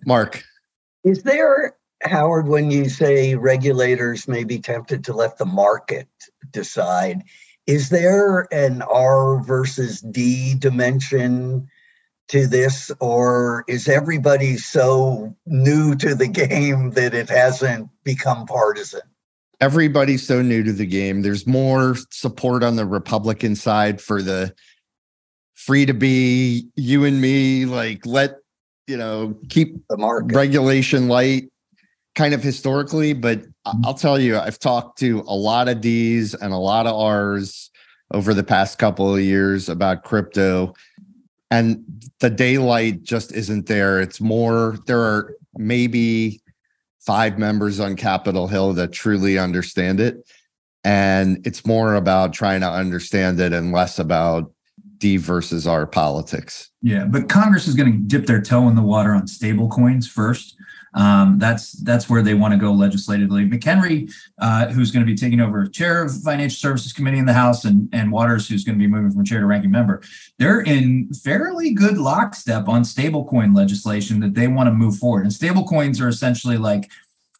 Mark. 0.06 0.44
Is 1.06 1.24
there, 1.24 1.78
Howard, 2.02 2.48
when 2.48 2.72
you 2.72 2.90
say 2.90 3.36
regulators 3.36 4.28
may 4.28 4.44
be 4.44 4.60
tempted 4.60 5.04
to 5.06 5.14
let 5.14 5.38
the 5.38 5.46
market 5.46 6.10
decide, 6.52 7.24
is 7.68 7.90
there 7.90 8.48
an 8.52 8.82
R 8.82 9.42
versus 9.44 10.02
D 10.02 10.56
dimension 10.56 11.70
to 12.30 12.48
this, 12.48 12.92
or 13.00 13.64
is 13.68 13.88
everybody 13.88 14.58
so 14.58 15.36
new 15.46 15.96
to 15.96 16.16
the 16.16 16.28
game 16.28 16.92
that 16.92 17.14
it 17.14 17.30
hasn't 17.30 17.90
become 18.04 18.46
partisan? 18.46 19.02
Everybody's 19.62 20.26
so 20.26 20.42
new 20.42 20.64
to 20.64 20.74
the 20.74 20.86
game. 20.86 21.22
There's 21.22 21.48
more 21.48 21.96
support 22.10 22.64
on 22.64 22.76
the 22.76 22.86
Republican 22.86 23.56
side 23.56 24.02
for 24.02 24.22
the 24.22 24.54
free 25.54 25.86
to 25.86 25.94
be 25.94 26.68
you 26.76 27.06
and 27.06 27.22
me 27.22 27.66
like 27.66 28.06
let 28.06 28.36
you 28.88 28.98
know 28.98 29.34
keep 29.50 29.76
the 29.90 29.96
market 29.96 30.36
regulation 30.36 31.08
light 31.08 31.50
kind 32.16 32.34
of 32.34 32.44
historically 32.44 33.14
but 33.14 33.42
i'll 33.86 33.94
tell 33.94 34.20
you 34.20 34.38
i've 34.38 34.60
talked 34.60 34.98
to 34.98 35.24
a 35.26 35.34
lot 35.34 35.70
of 35.70 35.80
d's 35.80 36.34
and 36.34 36.54
a 36.54 36.58
lot 36.58 36.86
of 36.86 37.00
r's 37.00 37.72
over 38.12 38.34
the 38.34 38.44
past 38.44 38.78
couple 38.78 39.16
of 39.16 39.22
years 39.22 39.70
about 39.70 40.04
crypto 40.04 40.74
and 41.54 41.86
the 42.20 42.32
daylight 42.32 43.04
just 43.04 43.32
isn't 43.32 43.68
there. 43.68 44.02
It's 44.02 44.20
more, 44.20 44.80
there 44.88 45.00
are 45.00 45.36
maybe 45.56 46.42
five 47.00 47.38
members 47.38 47.80
on 47.80 47.96
Capitol 47.96 48.48
Hill 48.48 48.74
that 48.74 48.92
truly 48.92 49.38
understand 49.38 50.00
it. 50.00 50.28
And 50.84 51.46
it's 51.46 51.63
more 51.63 51.94
about 51.94 52.34
trying 52.34 52.62
to 52.62 52.70
understand 52.70 53.39
it 53.39 53.54
and 53.54 53.72
less 53.72 54.00
about 54.00 54.52
D 54.98 55.18
versus 55.18 55.68
R 55.68 55.86
politics. 55.86 56.72
Yeah, 56.82 57.06
but 57.06 57.30
Congress 57.30 57.68
is 57.68 57.76
going 57.76 57.92
to 57.92 58.00
dip 58.00 58.26
their 58.26 58.42
toe 58.42 58.68
in 58.68 58.76
the 58.76 58.82
water 58.82 59.13
on 59.13 59.28
stable 59.28 59.70
coins 59.70 60.08
first. 60.08 60.56
Um, 60.96 61.40
that's 61.40 61.72
that's 61.84 62.10
where 62.10 62.22
they 62.22 62.34
want 62.34 62.54
to 62.54 62.60
go 62.60 62.72
legislatively. 62.72 63.48
McHenry, 63.48 64.12
uh, 64.40 64.68
who's 64.68 64.92
going 64.92 65.06
to 65.06 65.12
be 65.12 65.18
taking 65.18 65.40
over 65.40 65.66
chair 65.68 66.04
of 66.04 66.22
Financial 66.22 66.58
Services 66.58 66.94
Committee 66.94 67.18
in 67.18 67.26
the 67.26 67.34
House, 67.34 67.66
and 67.66 67.90
and 67.94 68.12
Waters, 68.12 68.48
who's 68.48 68.64
going 68.64 68.78
to 68.78 68.84
be 68.84 68.88
moving 68.88 69.12
from 69.12 69.26
chair 69.26 69.40
to 69.40 69.46
ranking 69.46 69.72
member, 69.72 70.02
they're 70.38 70.62
in 70.62 71.12
fairly 71.14 71.72
good 71.72 71.98
lockstep 71.98 72.68
on 72.68 72.84
stablecoin 72.84 73.56
legislation 73.56 74.20
that 74.20 74.36
they 74.36 74.48
want 74.48 74.68
to 74.68 74.74
move 74.74 74.98
forward. 74.98 75.24
And 75.24 75.32
stablecoins 75.32 76.00
are 76.02 76.08
essentially 76.08 76.58
like 76.58 76.90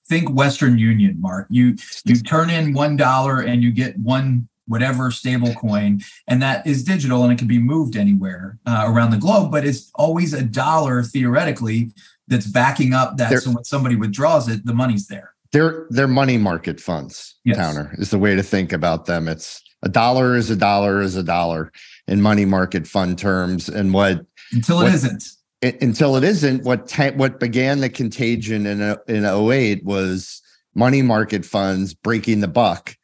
think 0.08 0.30
Western 0.30 0.78
Union, 0.78 1.20
Mark. 1.20 1.48
You 1.50 1.76
you 2.06 2.16
turn 2.16 2.50
in 2.50 2.74
one 2.74 2.98
dollar 2.98 3.42
and 3.42 3.64
you 3.64 3.72
get 3.72 3.98
one 3.98 4.48
whatever 4.66 5.12
stable 5.12 5.54
coin 5.56 6.00
and 6.28 6.42
that 6.42 6.66
is 6.66 6.84
digital 6.84 7.24
and 7.24 7.34
it 7.34 7.38
can 7.38 7.48
be 7.48 7.60
moved 7.60 7.98
anywhere 7.98 8.58
uh, 8.66 8.86
around 8.88 9.12
the 9.12 9.18
globe 9.18 9.52
but 9.52 9.66
it's 9.66 9.92
always 9.96 10.34
a 10.34 10.42
dollar 10.42 11.04
theoretically 11.04 11.92
that's 12.28 12.48
backing 12.48 12.94
up 12.94 13.18
that. 13.18 13.30
They're, 13.30 13.42
so 13.42 13.52
when 13.52 13.64
somebody 13.64 13.96
withdraws 13.96 14.48
it, 14.48 14.66
the 14.66 14.74
money's 14.74 15.08
there. 15.08 15.34
They're 15.52 15.86
they're 15.90 16.08
money 16.08 16.38
market 16.38 16.80
funds. 16.80 17.36
Yes. 17.46 17.58
Towner 17.58 17.94
is 17.98 18.10
the 18.10 18.20
way 18.20 18.36
to 18.36 18.44
think 18.44 18.74
about 18.74 19.06
them. 19.06 19.28
It's 19.28 19.62
a 19.84 19.90
dollar 19.90 20.36
is 20.36 20.50
a 20.50 20.56
dollar 20.56 21.02
is 21.02 21.16
a 21.16 21.24
dollar 21.24 21.72
in 22.08 22.22
money 22.22 22.46
market 22.46 22.88
fund 22.88 23.18
terms, 23.20 23.70
and 23.70 23.94
what 23.94 24.26
until 24.52 24.82
it 24.82 24.92
not 24.92 25.22
it, 25.62 25.82
until 25.82 26.16
it 26.16 26.24
isn't 26.24 26.64
what 26.64 26.88
te- 26.88 27.12
what 27.12 27.40
began 27.40 27.82
the 27.82 27.90
contagion 27.90 28.66
in 28.66 28.82
in 29.08 29.26
08 29.26 29.84
was 29.84 30.42
money 30.76 31.02
market 31.02 31.46
funds 31.46 31.94
breaking 31.94 32.40
the 32.40 32.48
buck. 32.48 32.96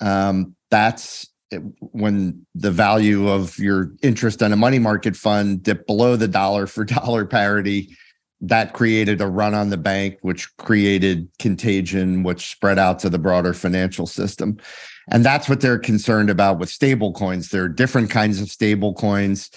Um, 0.00 0.56
that's 0.70 1.28
when 1.80 2.46
the 2.54 2.70
value 2.70 3.28
of 3.28 3.58
your 3.58 3.92
interest 4.02 4.42
in 4.42 4.52
a 4.52 4.56
money 4.56 4.78
market 4.78 5.16
fund 5.16 5.62
dipped 5.62 5.86
below 5.86 6.16
the 6.16 6.28
dollar 6.28 6.66
for 6.66 6.84
dollar 6.84 7.24
parity 7.24 7.96
that 8.40 8.72
created 8.72 9.20
a 9.20 9.26
run 9.26 9.54
on 9.54 9.70
the 9.70 9.76
bank, 9.76 10.18
which 10.22 10.54
created 10.56 11.28
contagion, 11.38 12.22
which 12.22 12.50
spread 12.50 12.78
out 12.78 12.98
to 13.00 13.10
the 13.10 13.18
broader 13.18 13.52
financial 13.52 14.06
system. 14.06 14.58
And 15.10 15.24
that's 15.24 15.48
what 15.48 15.60
they're 15.60 15.78
concerned 15.78 16.30
about 16.30 16.58
with 16.58 16.68
stable 16.68 17.12
coins. 17.12 17.48
There 17.48 17.64
are 17.64 17.68
different 17.68 18.10
kinds 18.10 18.40
of 18.40 18.50
stable 18.50 18.94
coins. 18.94 19.50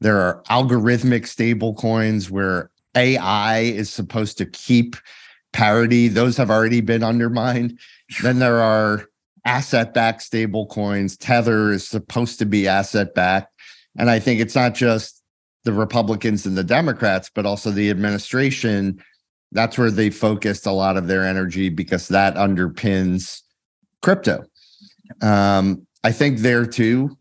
There 0.00 0.18
are 0.18 0.42
algorithmic 0.50 1.26
stable 1.26 1.74
coins 1.74 2.30
where 2.30 2.70
AI 2.94 3.60
is 3.60 3.90
supposed 3.90 4.38
to 4.38 4.46
keep 4.46 4.96
parity. 5.52 6.08
Those 6.08 6.36
have 6.36 6.50
already 6.50 6.80
been 6.80 7.02
undermined. 7.02 7.78
Then 8.22 8.38
there 8.38 8.60
are 8.60 9.06
asset 9.44 9.94
backed 9.94 10.22
stable 10.22 10.66
coins. 10.66 11.16
Tether 11.16 11.72
is 11.72 11.88
supposed 11.88 12.38
to 12.38 12.46
be 12.46 12.68
asset 12.68 13.14
backed. 13.14 13.52
And 13.96 14.10
I 14.10 14.20
think 14.20 14.40
it's 14.40 14.54
not 14.54 14.74
just 14.74 15.17
the 15.68 15.74
Republicans 15.74 16.46
and 16.46 16.56
the 16.56 16.64
Democrats, 16.64 17.30
but 17.34 17.44
also 17.44 17.70
the 17.70 17.90
administration. 17.90 19.04
That's 19.52 19.76
where 19.76 19.90
they 19.90 20.08
focused 20.08 20.64
a 20.64 20.72
lot 20.72 20.96
of 20.96 21.08
their 21.08 21.26
energy 21.26 21.68
because 21.68 22.08
that 22.08 22.36
underpins 22.36 23.42
crypto. 24.00 24.46
Um, 25.20 25.86
I 26.02 26.12
think 26.12 26.38
there 26.38 26.64
too, 26.64 27.18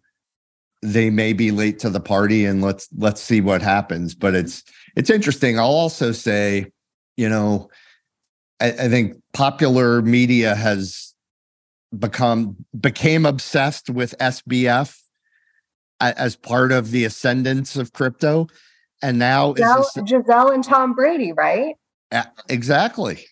they 0.81 1.09
may 1.09 1.33
be 1.33 1.51
late 1.51 1.79
to 1.79 1.89
the 1.89 1.99
party, 1.99 2.45
and 2.45 2.61
let's 2.61 2.87
let's 2.97 3.19
see 3.19 3.41
what 3.41 3.61
happens. 3.61 4.15
But 4.15 4.33
it's 4.33 4.63
it's 4.95 5.09
interesting. 5.09 5.59
I'll 5.59 5.65
also 5.65 6.13
say, 6.13 6.67
you 7.17 7.27
know, 7.27 7.69
I, 8.61 8.67
I 8.67 8.87
think 8.87 9.17
popular 9.33 10.01
media 10.01 10.55
has 10.55 11.13
become 11.99 12.55
became 12.79 13.25
obsessed 13.25 13.89
with 13.89 14.15
SBF 14.19 14.97
as 15.99 16.35
part 16.35 16.71
of 16.71 16.91
the 16.91 17.05
ascendance 17.05 17.75
of 17.75 17.93
crypto. 17.93 18.47
And 19.01 19.19
now 19.19 19.53
Gisele, 19.53 19.85
this, 19.95 20.11
Gisele 20.11 20.51
and 20.51 20.63
Tom 20.63 20.93
Brady, 20.93 21.31
right? 21.31 21.75
Uh, 22.11 22.23
exactly. 22.49 23.25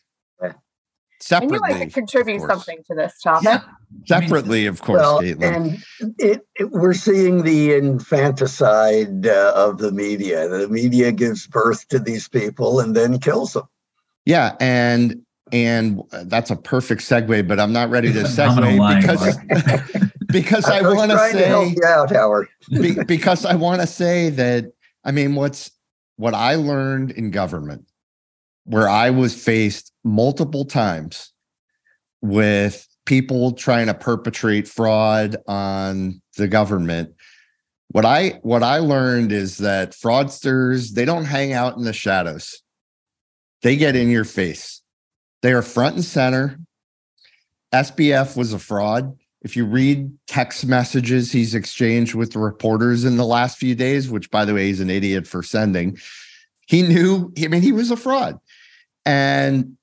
Separately, 1.21 1.59
I 1.63 1.69
knew 1.69 1.75
I 1.75 1.85
could 1.85 1.93
contribute 1.93 2.41
something 2.41 2.83
to 2.87 2.93
this 2.93 3.19
topic. 3.19 3.45
Yeah. 3.45 3.61
Separately, 4.05 4.65
of 4.67 4.81
course, 4.81 4.99
well, 4.99 5.21
Caitlin. 5.21 5.55
And 5.55 6.13
it, 6.19 6.45
it, 6.55 6.71
we're 6.71 6.93
seeing 6.93 7.43
the 7.43 7.73
infanticide 7.73 9.25
uh, 9.25 9.53
of 9.55 9.79
the 9.79 9.91
media. 9.91 10.47
The 10.47 10.67
media 10.67 11.11
gives 11.11 11.47
birth 11.47 11.87
to 11.87 11.99
these 11.99 12.27
people 12.27 12.79
and 12.79 12.95
then 12.95 13.19
kills 13.19 13.53
them. 13.53 13.63
Yeah, 14.25 14.55
and 14.59 15.23
and 15.51 16.03
that's 16.25 16.51
a 16.51 16.55
perfect 16.55 17.01
segue, 17.01 17.47
but 17.47 17.59
I'm 17.59 17.73
not 17.73 17.89
ready 17.89 18.11
to 18.11 18.23
segue 18.23 19.01
because 19.01 20.11
because 20.35 20.65
I, 20.65 20.79
I 20.79 20.93
want 20.93 21.11
to 21.11 21.17
say 21.17 21.45
help 21.45 21.73
you 21.73 21.83
out, 21.85 22.11
Howard. 22.11 22.47
be, 22.69 23.01
because 23.07 23.45
I 23.45 23.55
want 23.55 23.79
to 23.81 23.87
say 23.87 24.29
that 24.31 24.65
I 25.03 25.11
mean 25.11 25.35
what's 25.35 25.71
what 26.17 26.33
I 26.33 26.55
learned 26.55 27.11
in 27.11 27.31
government, 27.31 27.85
where 28.65 28.89
I 28.89 29.11
was 29.11 29.33
faced 29.33 29.93
multiple 30.03 30.65
times 30.65 31.31
with 32.21 32.85
people 33.05 33.53
trying 33.53 33.87
to 33.87 33.93
perpetrate 33.93 34.67
fraud 34.67 35.37
on 35.47 36.21
the 36.37 36.49
government. 36.49 37.13
What 37.89 38.05
I 38.05 38.39
what 38.41 38.61
I 38.61 38.79
learned 38.79 39.31
is 39.31 39.59
that 39.59 39.91
fraudsters 39.91 40.91
they 40.91 41.05
don't 41.05 41.25
hang 41.25 41.53
out 41.53 41.77
in 41.77 41.83
the 41.83 41.93
shadows. 41.93 42.61
They 43.61 43.77
get 43.77 43.95
in 43.95 44.09
your 44.09 44.25
face. 44.25 44.81
They 45.41 45.53
are 45.53 45.61
front 45.61 45.95
and 45.95 46.03
center. 46.03 46.59
SBF 47.73 48.35
was 48.35 48.51
a 48.51 48.59
fraud 48.59 49.17
if 49.45 49.55
you 49.55 49.63
read 49.63 50.11
text 50.25 50.65
messages 50.65 51.31
he's 51.31 51.53
exchanged 51.53 52.15
with 52.15 52.35
reporters 52.35 53.05
in 53.05 53.15
the 53.15 53.25
last 53.25 53.59
few 53.59 53.75
days, 53.75 54.09
which 54.09 54.31
by 54.31 54.43
the 54.43 54.55
way, 54.55 54.65
he's 54.65 54.81
an 54.81 54.89
idiot 54.89 55.27
for 55.27 55.43
sending, 55.43 55.99
he 56.65 56.81
knew, 56.81 57.31
I 57.39 57.47
mean, 57.47 57.61
he 57.61 57.71
was 57.71 57.91
a 57.91 57.95
fraud. 57.95 58.39
And 59.05 59.77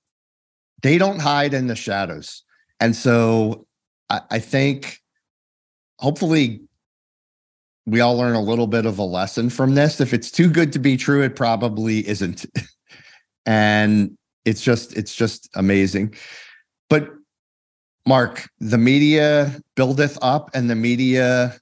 they 0.82 0.98
don't 0.98 1.20
hide 1.20 1.54
in 1.54 1.68
the 1.68 1.76
shadows. 1.76 2.42
And 2.80 2.96
so 2.96 3.68
I, 4.10 4.22
I 4.32 4.38
think 4.40 4.98
hopefully 6.00 6.62
we 7.86 8.00
all 8.00 8.16
learn 8.16 8.34
a 8.34 8.42
little 8.42 8.66
bit 8.66 8.84
of 8.84 8.98
a 8.98 9.04
lesson 9.04 9.48
from 9.48 9.76
this. 9.76 10.00
If 10.00 10.12
it's 10.12 10.32
too 10.32 10.50
good 10.50 10.72
to 10.72 10.80
be 10.80 10.96
true, 10.96 11.22
it 11.22 11.36
probably 11.36 12.06
isn't. 12.08 12.46
and 13.46 14.18
it's 14.44 14.60
just, 14.60 14.96
it's 14.96 15.14
just 15.14 15.48
amazing. 15.54 16.16
But 16.90 17.10
Mark, 18.06 18.48
the 18.58 18.78
media 18.78 19.60
buildeth 19.76 20.18
up 20.22 20.50
and 20.54 20.68
the 20.68 20.74
media 20.74 21.56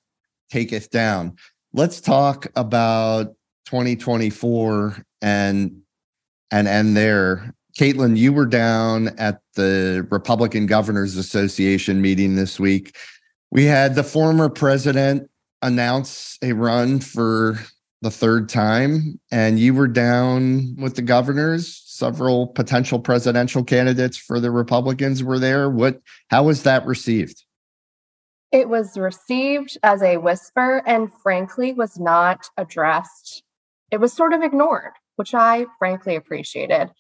taketh 0.51 0.91
down. 0.91 1.37
Let's 1.73 2.01
talk 2.01 2.47
about 2.57 3.35
2024 3.67 5.05
and 5.23 5.83
and 6.51 6.67
end 6.67 6.97
there. 6.97 7.55
Caitlin, 7.79 8.17
you 8.17 8.33
were 8.33 8.47
down 8.47 9.09
at 9.19 9.41
the 9.55 10.07
Republican 10.11 10.67
Governors 10.67 11.17
Association 11.17 12.03
meeting 12.03 12.35
this 12.35 12.59
week. 12.59 12.97
We 13.51 13.65
had 13.65 13.95
the 13.95 14.03
former 14.03 14.49
president 14.49 15.31
announce 15.63 16.39
a 16.43 16.53
run 16.53 17.01
for 17.01 17.59
the 18.03 18.11
third 18.11 18.49
time, 18.49 19.21
and 19.31 19.59
you 19.61 19.75
were 19.75 19.89
down 19.89 20.75
with 20.77 20.97
the 20.97 21.03
governors 21.03 21.83
several 22.01 22.49
potential 22.49 22.99
presidential 22.99 23.63
candidates 23.63 24.17
for 24.17 24.41
the 24.41 24.51
Republicans 24.51 25.23
were 25.23 25.39
there. 25.39 25.71
What 25.71 26.01
how 26.29 26.45
was 26.45 26.65
that 26.65 26.85
received? 26.87 27.45
It 28.51 28.69
was 28.69 28.99
received 28.99 29.79
as 29.85 30.03
a 30.03 30.17
whisper 30.17 30.83
and 30.85 31.13
frankly 31.23 31.73
was 31.73 32.01
not 32.01 32.47
addressed. 32.57 33.45
It 33.93 34.01
was 34.01 34.13
sort 34.13 34.33
of 34.33 34.43
ignored, 34.43 34.95
which 35.17 35.35
I 35.35 35.67
frankly 35.79 36.17
appreciated. 36.17 36.91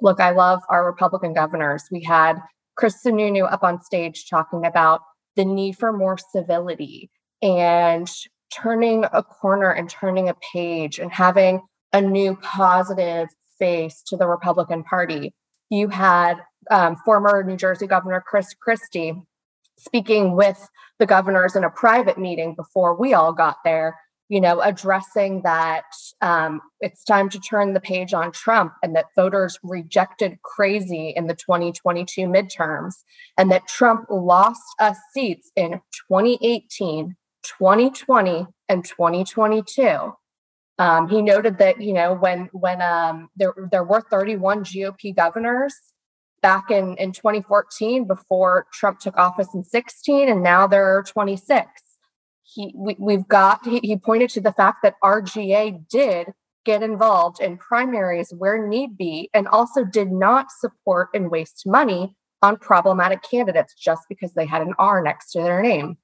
Look, 0.00 0.18
I 0.18 0.30
love 0.30 0.62
our 0.68 0.84
Republican 0.84 1.32
governors. 1.32 1.84
We 1.92 2.02
had 2.02 2.40
Chris 2.76 2.96
Sununu 3.04 3.50
up 3.50 3.62
on 3.62 3.80
stage 3.82 4.28
talking 4.28 4.66
about 4.66 5.00
the 5.36 5.44
need 5.44 5.76
for 5.76 5.92
more 5.92 6.18
civility 6.18 7.10
and 7.40 8.10
turning 8.52 9.04
a 9.12 9.22
corner 9.22 9.70
and 9.70 9.88
turning 9.88 10.28
a 10.28 10.34
page 10.52 10.98
and 10.98 11.12
having 11.12 11.60
a 11.92 12.00
new 12.00 12.36
positive 12.36 13.28
face 13.58 14.02
to 14.06 14.16
the 14.16 14.26
Republican 14.26 14.84
Party. 14.84 15.34
You 15.70 15.88
had 15.88 16.36
um, 16.70 16.96
former 17.04 17.42
New 17.42 17.56
Jersey 17.56 17.86
Governor 17.86 18.22
Chris 18.26 18.54
Christie 18.54 19.14
speaking 19.78 20.34
with 20.34 20.68
the 20.98 21.06
governors 21.06 21.56
in 21.56 21.64
a 21.64 21.70
private 21.70 22.18
meeting 22.18 22.54
before 22.54 22.94
we 22.94 23.12
all 23.14 23.32
got 23.32 23.56
there, 23.64 23.98
you 24.28 24.40
know, 24.40 24.60
addressing 24.60 25.42
that 25.42 25.84
um, 26.20 26.60
it's 26.80 27.04
time 27.04 27.28
to 27.28 27.38
turn 27.38 27.74
the 27.74 27.80
page 27.80 28.14
on 28.14 28.32
Trump 28.32 28.72
and 28.82 28.96
that 28.96 29.06
voters 29.14 29.58
rejected 29.62 30.38
crazy 30.42 31.12
in 31.14 31.26
the 31.26 31.34
2022 31.34 32.22
midterms 32.22 32.94
and 33.36 33.50
that 33.50 33.68
Trump 33.68 34.06
lost 34.10 34.62
us 34.78 34.96
seats 35.12 35.50
in 35.56 35.80
2018, 36.10 37.14
2020 37.42 38.46
and 38.68 38.84
2022. 38.84 40.12
Um, 40.78 41.08
he 41.08 41.22
noted 41.22 41.58
that 41.58 41.80
you 41.80 41.92
know 41.92 42.14
when 42.14 42.48
when 42.52 42.82
um, 42.82 43.30
there 43.36 43.54
there 43.70 43.84
were 43.84 44.02
31 44.02 44.64
GOP 44.64 45.14
governors 45.14 45.74
back 46.42 46.70
in 46.70 46.96
in 46.98 47.12
2014 47.12 48.06
before 48.06 48.66
Trump 48.72 49.00
took 49.00 49.16
office 49.16 49.48
in 49.54 49.64
16, 49.64 50.28
and 50.28 50.42
now 50.42 50.66
there 50.66 50.84
are 50.84 51.02
26. 51.02 51.66
He 52.42 52.74
we, 52.76 53.14
have 53.14 53.28
got 53.28 53.64
he, 53.64 53.80
he 53.82 53.96
pointed 53.96 54.30
to 54.30 54.40
the 54.40 54.52
fact 54.52 54.78
that 54.82 54.94
RGA 55.02 55.88
did 55.88 56.28
get 56.64 56.82
involved 56.82 57.40
in 57.40 57.56
primaries 57.56 58.34
where 58.36 58.66
need 58.66 58.98
be, 58.98 59.30
and 59.32 59.48
also 59.48 59.82
did 59.82 60.12
not 60.12 60.48
support 60.50 61.08
and 61.14 61.30
waste 61.30 61.62
money 61.64 62.14
on 62.42 62.58
problematic 62.58 63.22
candidates 63.22 63.74
just 63.74 64.02
because 64.08 64.32
they 64.34 64.46
had 64.46 64.60
an 64.62 64.74
R 64.78 65.02
next 65.02 65.32
to 65.32 65.42
their 65.42 65.62
name. 65.62 65.96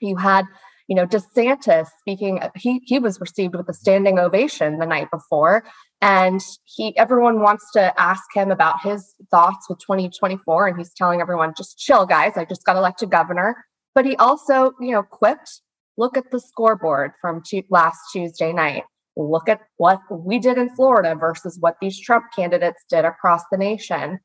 You 0.00 0.16
had 0.16 0.44
you 0.90 0.96
know 0.96 1.06
desantis 1.06 1.86
speaking 2.00 2.40
he 2.56 2.82
he 2.84 2.98
was 2.98 3.18
received 3.20 3.54
with 3.54 3.68
a 3.68 3.72
standing 3.72 4.18
ovation 4.18 4.78
the 4.78 4.84
night 4.84 5.08
before 5.10 5.64
and 6.02 6.42
he 6.64 6.94
everyone 6.98 7.40
wants 7.40 7.70
to 7.72 7.98
ask 7.98 8.24
him 8.34 8.50
about 8.50 8.82
his 8.82 9.14
thoughts 9.30 9.68
with 9.70 9.78
2024 9.78 10.66
and 10.66 10.76
he's 10.76 10.92
telling 10.92 11.20
everyone 11.20 11.54
just 11.56 11.78
chill 11.78 12.04
guys 12.04 12.32
i 12.36 12.44
just 12.44 12.64
got 12.64 12.76
elected 12.76 13.10
governor. 13.10 13.64
But 13.94 14.04
he 14.04 14.16
also 14.16 14.72
you 14.80 14.92
know 14.92 15.02
quipped 15.02 15.62
look 15.96 16.16
at 16.16 16.30
the 16.30 16.40
scoreboard 16.40 17.12
from 17.20 17.42
last 17.70 18.00
tuesday 18.12 18.52
night. 18.52 18.84
Look 19.16 19.48
at 19.48 19.60
what 19.76 20.00
we 20.10 20.38
did 20.38 20.58
in 20.58 20.74
florida 20.74 21.14
versus 21.14 21.56
what 21.60 21.76
these 21.80 21.98
trump 22.00 22.26
candidates 22.34 22.84
did 22.88 23.04
across 23.04 23.42
the 23.50 23.58
nation. 23.58 24.18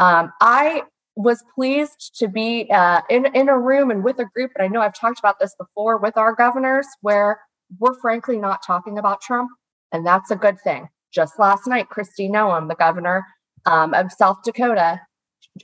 Um, 0.00 0.32
i 0.40 0.82
was 1.18 1.42
pleased 1.52 2.12
to 2.16 2.28
be 2.28 2.70
uh, 2.70 3.00
in 3.10 3.26
in 3.34 3.48
a 3.48 3.58
room 3.58 3.90
and 3.90 4.04
with 4.04 4.20
a 4.20 4.24
group. 4.24 4.52
And 4.54 4.64
I 4.64 4.68
know 4.68 4.80
I've 4.80 4.94
talked 4.94 5.18
about 5.18 5.40
this 5.40 5.54
before 5.58 5.98
with 5.98 6.16
our 6.16 6.32
governors, 6.32 6.86
where 7.00 7.40
we're 7.80 7.98
frankly 8.00 8.38
not 8.38 8.60
talking 8.64 8.98
about 8.98 9.20
Trump, 9.20 9.50
and 9.92 10.06
that's 10.06 10.30
a 10.30 10.36
good 10.36 10.60
thing. 10.62 10.88
Just 11.12 11.36
last 11.36 11.66
night, 11.66 11.88
Kristi 11.90 12.30
Noem, 12.30 12.68
the 12.68 12.76
governor 12.76 13.26
um, 13.66 13.94
of 13.94 14.12
South 14.12 14.36
Dakota, 14.44 15.00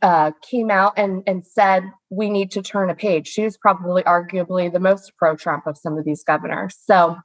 uh, 0.02 0.32
came 0.42 0.72
out 0.72 0.94
and 0.96 1.22
and 1.24 1.46
said 1.46 1.84
we 2.11 2.30
need 2.30 2.50
to 2.50 2.61
turn 2.61 2.90
a 2.90 2.94
page. 2.96 3.28
She 3.28 3.44
was 3.44 3.57
probably 3.57 4.02
arguably 4.02 4.72
the 4.72 4.80
most 4.80 5.12
pro 5.16 5.36
Trump 5.36 5.68
of 5.68 5.78
some 5.78 5.96
of 5.96 6.05
these 6.05 6.24
governors. 6.24 6.76
So 6.84 7.16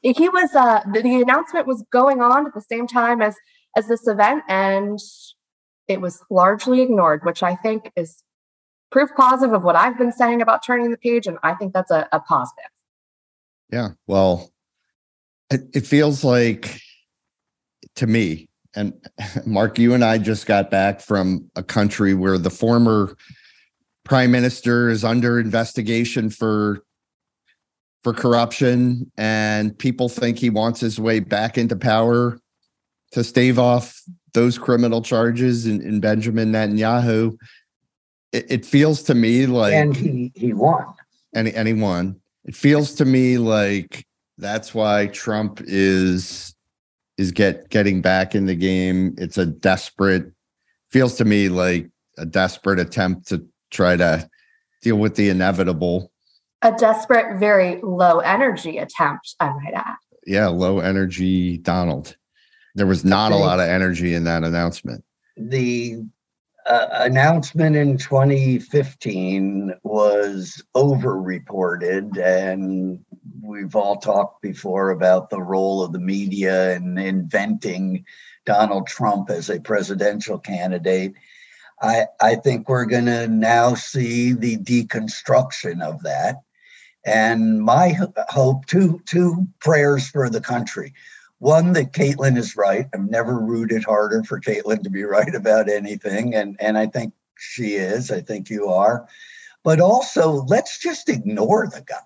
he 0.00 0.30
was 0.30 0.54
uh, 0.54 0.80
the, 0.90 1.02
the 1.02 1.20
announcement 1.20 1.66
was 1.66 1.84
going 1.92 2.22
on 2.22 2.46
at 2.46 2.54
the 2.54 2.62
same 2.62 2.86
time 2.86 3.20
as 3.20 3.36
as 3.76 3.88
this 3.88 4.08
event, 4.08 4.42
and 4.48 4.98
it 5.88 6.00
was 6.00 6.22
largely 6.30 6.82
ignored, 6.82 7.24
which 7.24 7.42
I 7.42 7.56
think 7.56 7.90
is 7.96 8.22
proof 8.92 9.10
positive 9.16 9.54
of 9.54 9.64
what 9.64 9.76
I've 9.76 9.98
been 9.98 10.12
saying 10.12 10.40
about 10.40 10.64
turning 10.64 10.90
the 10.90 10.98
page. 10.98 11.26
And 11.26 11.38
I 11.42 11.54
think 11.54 11.72
that's 11.72 11.90
a, 11.90 12.08
a 12.12 12.20
positive. 12.20 12.70
Yeah. 13.70 13.90
Well, 14.06 14.50
it, 15.50 15.62
it 15.74 15.86
feels 15.86 16.24
like 16.24 16.80
to 17.96 18.06
me, 18.06 18.48
and 18.74 18.94
Mark, 19.46 19.78
you 19.78 19.94
and 19.94 20.04
I 20.04 20.18
just 20.18 20.46
got 20.46 20.70
back 20.70 21.00
from 21.00 21.50
a 21.56 21.62
country 21.62 22.14
where 22.14 22.38
the 22.38 22.50
former 22.50 23.16
prime 24.04 24.30
minister 24.30 24.88
is 24.88 25.04
under 25.04 25.38
investigation 25.38 26.30
for 26.30 26.82
for 28.04 28.14
corruption 28.14 29.10
and 29.18 29.76
people 29.76 30.08
think 30.08 30.38
he 30.38 30.48
wants 30.48 30.80
his 30.80 31.00
way 31.00 31.18
back 31.18 31.58
into 31.58 31.76
power 31.76 32.38
to 33.10 33.24
stave 33.24 33.58
off 33.58 34.00
those 34.34 34.58
criminal 34.58 35.02
charges 35.02 35.66
in, 35.66 35.80
in 35.82 36.00
Benjamin 36.00 36.52
Netanyahu, 36.52 37.36
it, 38.32 38.46
it, 38.48 38.66
feels 38.66 39.02
to 39.04 39.14
me 39.14 39.46
like 39.46 39.72
and 39.72 39.96
he 39.96 40.32
he 40.34 40.52
won. 40.52 40.84
And, 41.34 41.48
and 41.48 41.68
he 41.68 41.74
won. 41.74 42.20
It 42.44 42.54
feels 42.54 42.94
to 42.94 43.04
me 43.04 43.38
like 43.38 44.06
that's 44.36 44.74
why 44.74 45.06
Trump 45.08 45.60
is 45.64 46.54
is 47.16 47.32
get 47.32 47.68
getting 47.70 48.00
back 48.00 48.34
in 48.34 48.46
the 48.46 48.54
game. 48.54 49.14
It's 49.18 49.38
a 49.38 49.46
desperate 49.46 50.32
feels 50.90 51.16
to 51.16 51.24
me 51.24 51.48
like 51.48 51.90
a 52.16 52.26
desperate 52.26 52.78
attempt 52.78 53.28
to 53.28 53.46
try 53.70 53.96
to 53.96 54.28
deal 54.82 54.96
with 54.96 55.16
the 55.16 55.28
inevitable. 55.28 56.10
A 56.62 56.72
desperate, 56.72 57.38
very 57.38 57.80
low 57.82 58.18
energy 58.18 58.78
attempt, 58.78 59.36
I 59.38 59.50
might 59.50 59.74
add. 59.74 59.96
Yeah, 60.26 60.48
low 60.48 60.80
energy 60.80 61.58
Donald. 61.58 62.16
There 62.78 62.86
was 62.86 63.04
not 63.04 63.32
a 63.32 63.36
lot 63.36 63.58
of 63.58 63.66
energy 63.66 64.14
in 64.14 64.22
that 64.24 64.44
announcement. 64.44 65.02
The 65.36 66.04
uh, 66.64 66.86
announcement 66.92 67.74
in 67.74 67.98
2015 67.98 69.74
was 69.82 70.62
over 70.76 71.20
reported, 71.20 72.16
and 72.16 73.04
we've 73.42 73.74
all 73.74 73.96
talked 73.96 74.42
before 74.42 74.90
about 74.90 75.28
the 75.28 75.42
role 75.42 75.82
of 75.82 75.92
the 75.92 75.98
media 75.98 76.76
in 76.76 76.96
inventing 76.98 78.04
Donald 78.46 78.86
Trump 78.86 79.28
as 79.28 79.50
a 79.50 79.58
presidential 79.58 80.38
candidate. 80.38 81.14
I, 81.82 82.06
I 82.20 82.36
think 82.36 82.68
we're 82.68 82.86
going 82.86 83.06
to 83.06 83.26
now 83.26 83.74
see 83.74 84.34
the 84.34 84.56
deconstruction 84.56 85.82
of 85.82 86.00
that. 86.04 86.36
And 87.04 87.60
my 87.60 87.96
hope, 88.28 88.66
two, 88.66 89.00
two 89.04 89.48
prayers 89.58 90.08
for 90.08 90.30
the 90.30 90.40
country 90.40 90.94
one 91.38 91.72
that 91.72 91.92
Caitlin 91.92 92.36
is 92.36 92.56
right. 92.56 92.86
I've 92.92 93.08
never 93.08 93.38
rooted 93.38 93.84
harder 93.84 94.22
for 94.24 94.40
Caitlin 94.40 94.82
to 94.82 94.90
be 94.90 95.04
right 95.04 95.34
about 95.34 95.68
anything, 95.68 96.34
and 96.34 96.56
and 96.60 96.76
I 96.76 96.86
think 96.86 97.12
she 97.38 97.74
is. 97.74 98.10
I 98.10 98.20
think 98.20 98.50
you 98.50 98.68
are, 98.68 99.06
but 99.62 99.80
also 99.80 100.44
let's 100.46 100.78
just 100.78 101.08
ignore 101.08 101.68
the 101.68 101.82
guy 101.82 101.96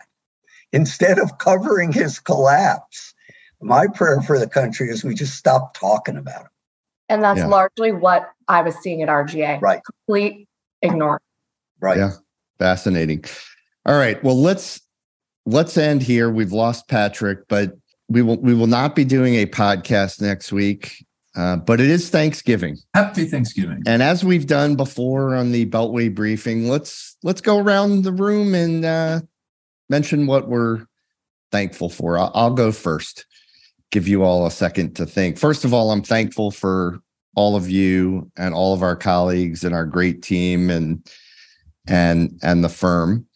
instead 0.73 1.19
of 1.19 1.39
covering 1.39 1.93
his 1.93 2.19
collapse. 2.19 3.15
My 3.61 3.87
prayer 3.87 4.21
for 4.21 4.39
the 4.39 4.49
country 4.49 4.89
is 4.89 5.05
we 5.05 5.15
just 5.15 5.37
stop 5.37 5.75
talking 5.75 6.17
about 6.17 6.43
him. 6.43 6.49
And 7.09 7.23
that's 7.23 7.39
yeah. 7.39 7.47
largely 7.47 7.93
what 7.93 8.31
I 8.49 8.63
was 8.63 8.75
seeing 8.77 9.03
at 9.03 9.09
RGA. 9.09 9.61
Right. 9.61 9.83
Complete 9.85 10.49
ignore. 10.83 11.21
Right. 11.81 11.99
Yeah. 11.99 12.13
Fascinating. 12.59 13.25
All 13.87 13.97
right. 13.97 14.23
Well, 14.25 14.41
let's 14.41 14.81
let's 15.47 15.77
end 15.77 16.03
here. 16.03 16.31
We've 16.31 16.53
lost 16.53 16.89
Patrick, 16.89 17.47
but 17.49 17.77
we 18.13 18.23
will 18.23 18.37
we 18.37 18.55
will 18.55 18.67
not 18.67 18.95
be 18.95 19.05
doing 19.05 19.37
a 19.37 19.47
podcast 19.47 20.21
next 20.21 20.53
week, 20.53 21.05
uh, 21.35 21.57
but 21.57 21.81
it 21.81 21.89
is 21.89 22.11
Thanksgiving. 22.11 22.77
Happy 22.95 23.25
Thanksgiving! 23.25 23.83
And 23.87 24.03
as 24.03 24.25
we've 24.25 24.47
done 24.47 24.77
before 24.77 25.35
on 25.35 25.53
the 25.53 25.67
Beltway 25.67 26.15
briefing, 26.15 26.69
let's 26.69 27.17
let's 27.23 27.41
go 27.41 27.59
around 27.59 28.03
the 28.03 28.13
room 28.13 28.55
and 28.55 28.85
uh, 28.85 29.21
mention 29.89 30.27
what 30.27 30.49
we're 30.49 30.85
thankful 31.51 31.89
for. 31.89 32.19
I'll, 32.19 32.31
I'll 32.35 32.55
go 32.55 32.71
first. 32.71 33.25
Give 33.91 34.09
you 34.09 34.23
all 34.23 34.47
a 34.47 34.51
second 34.51 34.95
to 34.97 35.07
think. 35.07 35.39
First 35.39 35.65
of 35.65 35.75
all, 35.75 35.91
I'm 35.91 36.03
thankful 36.03 36.51
for 36.51 37.01
all 37.35 37.57
of 37.57 37.71
you 37.71 38.31
and 38.37 38.55
all 38.55 38.75
of 38.75 38.83
our 38.83 38.97
colleagues 38.97 39.65
and 39.65 39.75
our 39.75 39.87
great 39.87 40.23
team 40.23 40.71
and 40.71 41.07
and 41.87 42.39
and 42.43 42.63
the 42.63 42.69
firm. 42.69 43.27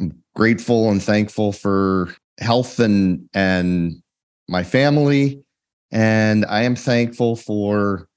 I'm 0.00 0.22
grateful 0.34 0.90
and 0.90 1.02
thankful 1.02 1.52
for 1.52 2.14
health 2.38 2.78
and 2.80 3.28
and 3.34 4.02
my 4.48 4.62
family. 4.64 5.42
And 5.90 6.44
i 6.46 6.62
am 6.62 6.76
thankful 6.76 7.36
for 7.36 8.08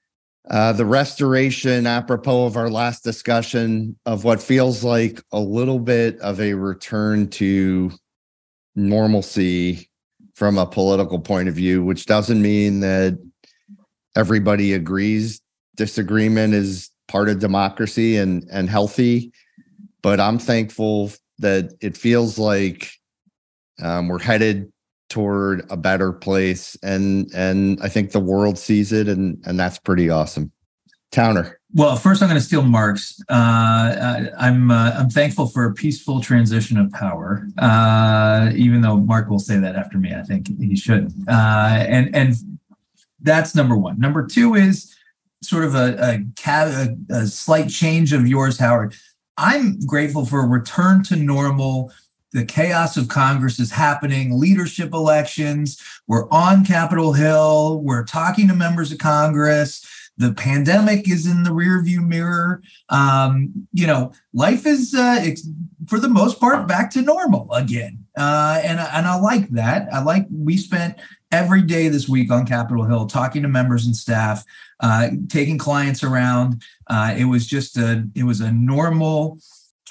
uh, 0.50 0.74
the 0.74 0.86
restoration 0.86 1.88
apropos 1.88 2.46
of 2.46 2.58
our 2.58 2.70
last 2.70 3.04
discussion 3.04 3.98
of 4.06 4.24
what 4.24 4.42
feels 4.42 4.84
like 4.84 5.22
a 5.32 5.40
little 5.40 5.80
bit 5.80 6.20
of 6.20 6.42
a 6.42 6.54
return 6.54 7.30
to 7.30 7.92
normalcy 8.76 9.90
from 10.34 10.58
a 10.58 10.66
political 10.66 11.20
point 11.20 11.48
of 11.48 11.54
view 11.54 11.84
which 11.84 12.06
doesn't 12.06 12.42
mean 12.42 12.80
that 12.80 13.18
everybody 14.16 14.74
agrees 14.74 15.42
disagreement 15.76 16.54
is 16.54 16.90
part 17.08 17.30
of 17.30 17.40
democracy 17.40 18.18
and 18.18 18.48
and 18.52 18.70
healthy. 18.70 19.32
But 20.02 20.20
i'm 20.20 20.40
thankful 20.40 21.12
that 21.40 21.74
it 21.82 21.98
feels 21.98 22.38
like 22.38 22.92
um, 23.82 24.08
we're 24.08 24.20
headed 24.20 24.72
toward 25.10 25.70
a 25.70 25.78
better 25.78 26.14
place, 26.14 26.78
and 26.84 27.30
and 27.34 27.80
I 27.82 27.90
think 27.90 28.12
the 28.12 28.20
world 28.20 28.58
sees 28.58 28.92
it, 28.92 29.08
and 29.08 29.42
and 29.46 29.60
that's 29.60 29.78
pretty 29.78 30.10
awesome. 30.10 30.52
Towner. 31.12 31.60
Well, 31.74 31.96
first 31.96 32.22
I'm 32.22 32.30
going 32.30 32.40
to 32.40 32.46
steal 32.46 32.64
Mark's. 32.64 33.22
Uh, 33.30 33.34
uh, 33.34 34.26
I'm 34.38 34.72
uh, 34.72 34.92
I'm 34.92 35.10
thankful 35.10 35.48
for 35.48 35.66
a 35.66 35.74
peaceful 35.74 36.22
transition 36.22 36.78
of 36.78 36.92
power, 36.92 37.48
uh, 37.58 38.52
even 38.56 38.82
though 38.82 38.98
Mark 38.98 39.30
will 39.30 39.40
say 39.40 39.58
that 39.58 39.76
after 39.76 39.98
me. 39.98 40.14
I 40.14 40.24
think 40.24 40.48
he 40.60 40.76
should. 40.76 41.14
Uh, 41.28 41.86
and 41.88 42.16
and 42.16 42.36
that's 43.22 43.56
number 43.56 43.78
one. 43.78 44.00
Number 44.00 44.26
two 44.26 44.56
is 44.56 44.96
sort 45.44 45.64
of 45.64 45.76
a, 45.76 46.24
a, 46.48 47.16
a 47.16 47.28
slight 47.28 47.70
change 47.70 48.14
of 48.14 48.28
yours, 48.28 48.58
Howard. 48.60 48.96
I'm 49.38 49.80
grateful 49.86 50.26
for 50.26 50.42
a 50.42 50.48
return 50.48 51.04
to 51.06 51.16
normal 51.16 51.92
the 52.34 52.46
chaos 52.46 52.98
of 52.98 53.08
Congress 53.08 53.60
is 53.60 53.72
happening, 53.72 54.40
leadership 54.40 54.94
elections. 54.94 55.82
We're 56.08 56.30
on 56.30 56.64
Capitol 56.66 57.14
Hill. 57.14 57.82
We're 57.82 58.06
talking 58.06 58.48
to 58.48 58.54
members 58.56 58.92
of 58.92 59.00
Congress. 59.00 59.86
The 60.18 60.34
pandemic 60.34 61.10
is 61.10 61.26
in 61.26 61.44
the 61.44 61.50
rearview 61.50 62.06
mirror. 62.06 62.62
Um, 62.90 63.68
you 63.74 63.88
know, 63.88 64.14
life 64.34 64.66
is, 64.66 64.94
uh, 64.94 65.26
for 65.88 66.00
the 66.00 66.10
most 66.10 66.40
part, 66.40 66.68
back 66.68 66.92
to 66.92 67.02
normal 67.02 67.52
again. 67.54 68.06
uh, 68.18 68.62
and 68.64 68.80
and 68.80 69.08
I 69.08 69.16
like 69.20 69.50
that. 69.50 69.88
I 69.92 70.02
like 70.04 70.28
we 70.32 70.58
spent 70.58 71.00
every 71.32 71.62
day 71.62 71.88
this 71.88 72.10
week 72.10 72.32
on 72.32 72.46
Capitol 72.46 72.84
Hill 72.86 73.08
talking 73.08 73.42
to 73.42 73.48
members 73.48 73.86
and 73.86 73.96
staff, 73.96 74.44
uh, 74.82 75.10
taking 75.30 75.58
clients 75.58 76.04
around. 76.04 76.62
Uh, 76.88 77.16
it 77.18 77.26
was 77.26 77.48
just 77.48 77.78
a 77.78 78.08
it 78.16 78.24
was 78.24 78.42
a 78.42 78.52
normal 78.52 79.40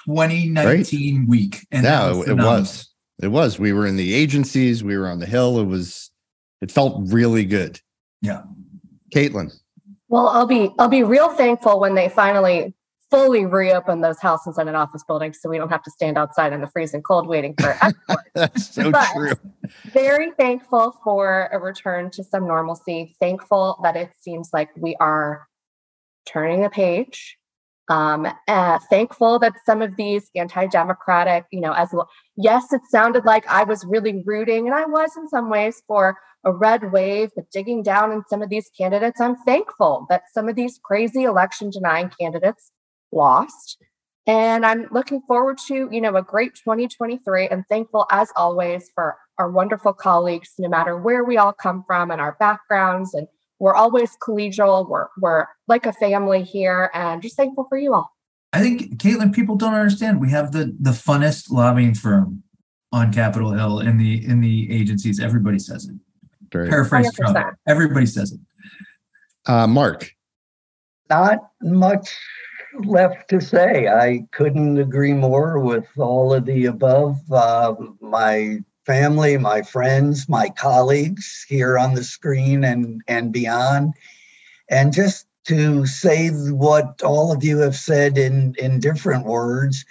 2019 0.06 1.18
right. 1.18 1.28
week, 1.28 1.66
and 1.70 1.84
yeah, 1.84 2.08
was 2.08 2.28
it 2.28 2.36
was. 2.36 2.90
It 3.22 3.28
was. 3.28 3.58
We 3.58 3.72
were 3.72 3.86
in 3.86 3.96
the 3.96 4.14
agencies. 4.14 4.82
We 4.82 4.96
were 4.96 5.08
on 5.08 5.18
the 5.18 5.26
hill. 5.26 5.58
It 5.60 5.66
was. 5.66 6.10
It 6.60 6.70
felt 6.70 6.96
really 7.12 7.44
good. 7.44 7.80
Yeah. 8.22 8.42
Caitlin. 9.14 9.52
Well, 10.08 10.28
I'll 10.28 10.46
be 10.46 10.70
I'll 10.78 10.88
be 10.88 11.02
real 11.02 11.30
thankful 11.30 11.80
when 11.80 11.94
they 11.94 12.08
finally 12.08 12.74
fully 13.10 13.44
reopen 13.44 14.00
those 14.00 14.20
House 14.20 14.46
and 14.46 14.54
Senate 14.54 14.74
office 14.74 15.02
buildings 15.04 15.38
so 15.40 15.48
we 15.48 15.58
don't 15.58 15.68
have 15.68 15.82
to 15.82 15.90
stand 15.90 16.16
outside 16.16 16.52
in 16.52 16.60
the 16.60 16.68
freezing 16.68 17.02
cold 17.02 17.26
waiting 17.26 17.54
for 17.60 17.76
That's 18.34 18.72
so 18.72 18.90
but 18.90 19.08
true. 19.12 19.32
Very 19.92 20.30
thankful 20.32 20.96
for 21.02 21.48
a 21.52 21.58
return 21.58 22.10
to 22.12 22.24
some 22.24 22.46
normalcy. 22.46 23.16
Thankful 23.18 23.80
that 23.82 23.96
it 23.96 24.12
seems 24.20 24.50
like 24.52 24.70
we 24.76 24.96
are 25.00 25.48
turning 26.26 26.62
the 26.62 26.70
page. 26.70 27.36
Um, 27.90 28.28
uh, 28.46 28.78
thankful 28.88 29.40
that 29.40 29.54
some 29.66 29.82
of 29.82 29.96
these 29.96 30.30
anti-democratic, 30.36 31.46
you 31.50 31.60
know, 31.60 31.72
as 31.72 31.88
well. 31.92 32.08
Yes, 32.36 32.72
it 32.72 32.82
sounded 32.88 33.24
like 33.24 33.44
I 33.48 33.64
was 33.64 33.84
really 33.84 34.22
rooting, 34.24 34.66
and 34.66 34.74
I 34.74 34.86
was 34.86 35.16
in 35.16 35.28
some 35.28 35.50
ways 35.50 35.82
for 35.88 36.16
a 36.44 36.52
red 36.52 36.92
wave, 36.92 37.30
but 37.34 37.50
digging 37.50 37.82
down 37.82 38.12
in 38.12 38.22
some 38.28 38.42
of 38.42 38.48
these 38.48 38.70
candidates, 38.78 39.20
I'm 39.20 39.36
thankful 39.44 40.06
that 40.08 40.22
some 40.32 40.48
of 40.48 40.56
these 40.56 40.78
crazy 40.82 41.24
election 41.24 41.70
denying 41.70 42.10
candidates 42.18 42.72
lost. 43.12 43.76
And 44.26 44.64
I'm 44.64 44.86
looking 44.92 45.22
forward 45.26 45.58
to, 45.66 45.88
you 45.90 46.00
know, 46.00 46.14
a 46.14 46.22
great 46.22 46.54
2023 46.54 47.48
and 47.48 47.64
thankful 47.68 48.06
as 48.10 48.32
always 48.36 48.90
for 48.94 49.16
our 49.38 49.50
wonderful 49.50 49.92
colleagues, 49.92 50.52
no 50.58 50.68
matter 50.68 50.96
where 50.96 51.24
we 51.24 51.36
all 51.36 51.52
come 51.52 51.82
from 51.86 52.10
and 52.10 52.20
our 52.20 52.36
backgrounds. 52.38 53.14
And 53.14 53.26
we're 53.60 53.74
always 53.74 54.16
collegial. 54.16 54.88
We're, 54.88 55.06
we're 55.18 55.46
like 55.68 55.86
a 55.86 55.92
family 55.92 56.42
here 56.42 56.90
and 56.92 57.22
just 57.22 57.36
thankful 57.36 57.66
for 57.68 57.78
you 57.78 57.94
all. 57.94 58.10
I 58.52 58.60
think, 58.60 58.96
Caitlin, 58.96 59.32
people 59.32 59.54
don't 59.54 59.74
understand. 59.74 60.20
We 60.20 60.30
have 60.30 60.50
the 60.50 60.76
the 60.80 60.90
funnest 60.90 61.52
lobbying 61.52 61.94
firm 61.94 62.42
on 62.90 63.12
Capitol 63.12 63.52
Hill 63.52 63.78
in 63.78 63.96
the 63.96 64.26
in 64.26 64.40
the 64.40 64.72
agencies. 64.72 65.20
Everybody 65.20 65.60
says 65.60 65.84
it. 65.84 65.94
Very 66.50 66.68
Paraphrase 66.68 67.14
Trump. 67.14 67.38
Everybody 67.68 68.06
says 68.06 68.32
it. 68.32 68.40
Uh, 69.46 69.68
Mark. 69.68 70.10
Not 71.08 71.38
much 71.62 72.16
left 72.84 73.28
to 73.30 73.40
say. 73.40 73.86
I 73.86 74.26
couldn't 74.32 74.78
agree 74.78 75.12
more 75.12 75.60
with 75.60 75.86
all 75.96 76.32
of 76.34 76.44
the 76.44 76.66
above. 76.66 77.18
Uh, 77.30 77.74
my 78.00 78.58
family, 78.90 79.38
my 79.38 79.62
friends, 79.62 80.28
my 80.28 80.48
colleagues 80.48 81.46
here 81.48 81.78
on 81.78 81.94
the 81.94 82.02
screen 82.02 82.64
and, 82.64 83.00
and 83.06 83.32
beyond. 83.32 83.94
And 84.68 84.92
just 84.92 85.26
to 85.44 85.86
say 85.86 86.30
what 86.30 87.00
all 87.04 87.30
of 87.30 87.44
you 87.44 87.58
have 87.58 87.76
said 87.76 88.18
in, 88.18 88.56
in 88.58 88.80
different 88.80 89.26
words, 89.26 89.84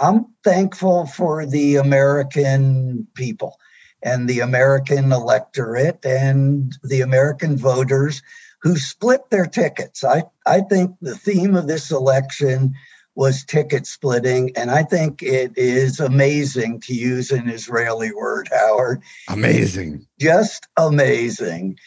I'm 0.00 0.26
thankful 0.42 1.06
for 1.06 1.46
the 1.46 1.76
American 1.76 3.06
people 3.14 3.56
and 4.02 4.28
the 4.28 4.40
American 4.40 5.12
electorate 5.12 6.04
and 6.04 6.76
the 6.82 7.02
American 7.02 7.56
voters 7.56 8.20
who 8.62 8.76
split 8.76 9.30
their 9.30 9.46
tickets. 9.46 10.02
I, 10.02 10.24
I 10.44 10.62
think 10.62 10.96
the 11.00 11.16
theme 11.16 11.54
of 11.54 11.68
this 11.68 11.92
election 11.92 12.74
was 13.14 13.44
ticket 13.44 13.86
splitting. 13.86 14.50
And 14.56 14.70
I 14.70 14.82
think 14.82 15.22
it 15.22 15.52
is 15.56 16.00
amazing 16.00 16.80
to 16.82 16.94
use 16.94 17.30
an 17.30 17.48
Israeli 17.48 18.12
word, 18.12 18.48
Howard. 18.52 19.02
Amazing. 19.28 20.06
Just 20.18 20.68
amazing 20.76 21.78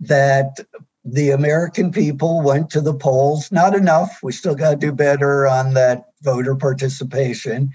that 0.00 0.58
the 1.04 1.30
American 1.30 1.90
people 1.90 2.42
went 2.42 2.70
to 2.70 2.80
the 2.80 2.94
polls. 2.94 3.50
Not 3.50 3.74
enough. 3.74 4.18
We 4.22 4.32
still 4.32 4.54
got 4.54 4.70
to 4.70 4.76
do 4.76 4.92
better 4.92 5.46
on 5.46 5.74
that 5.74 6.04
voter 6.22 6.54
participation. 6.54 7.72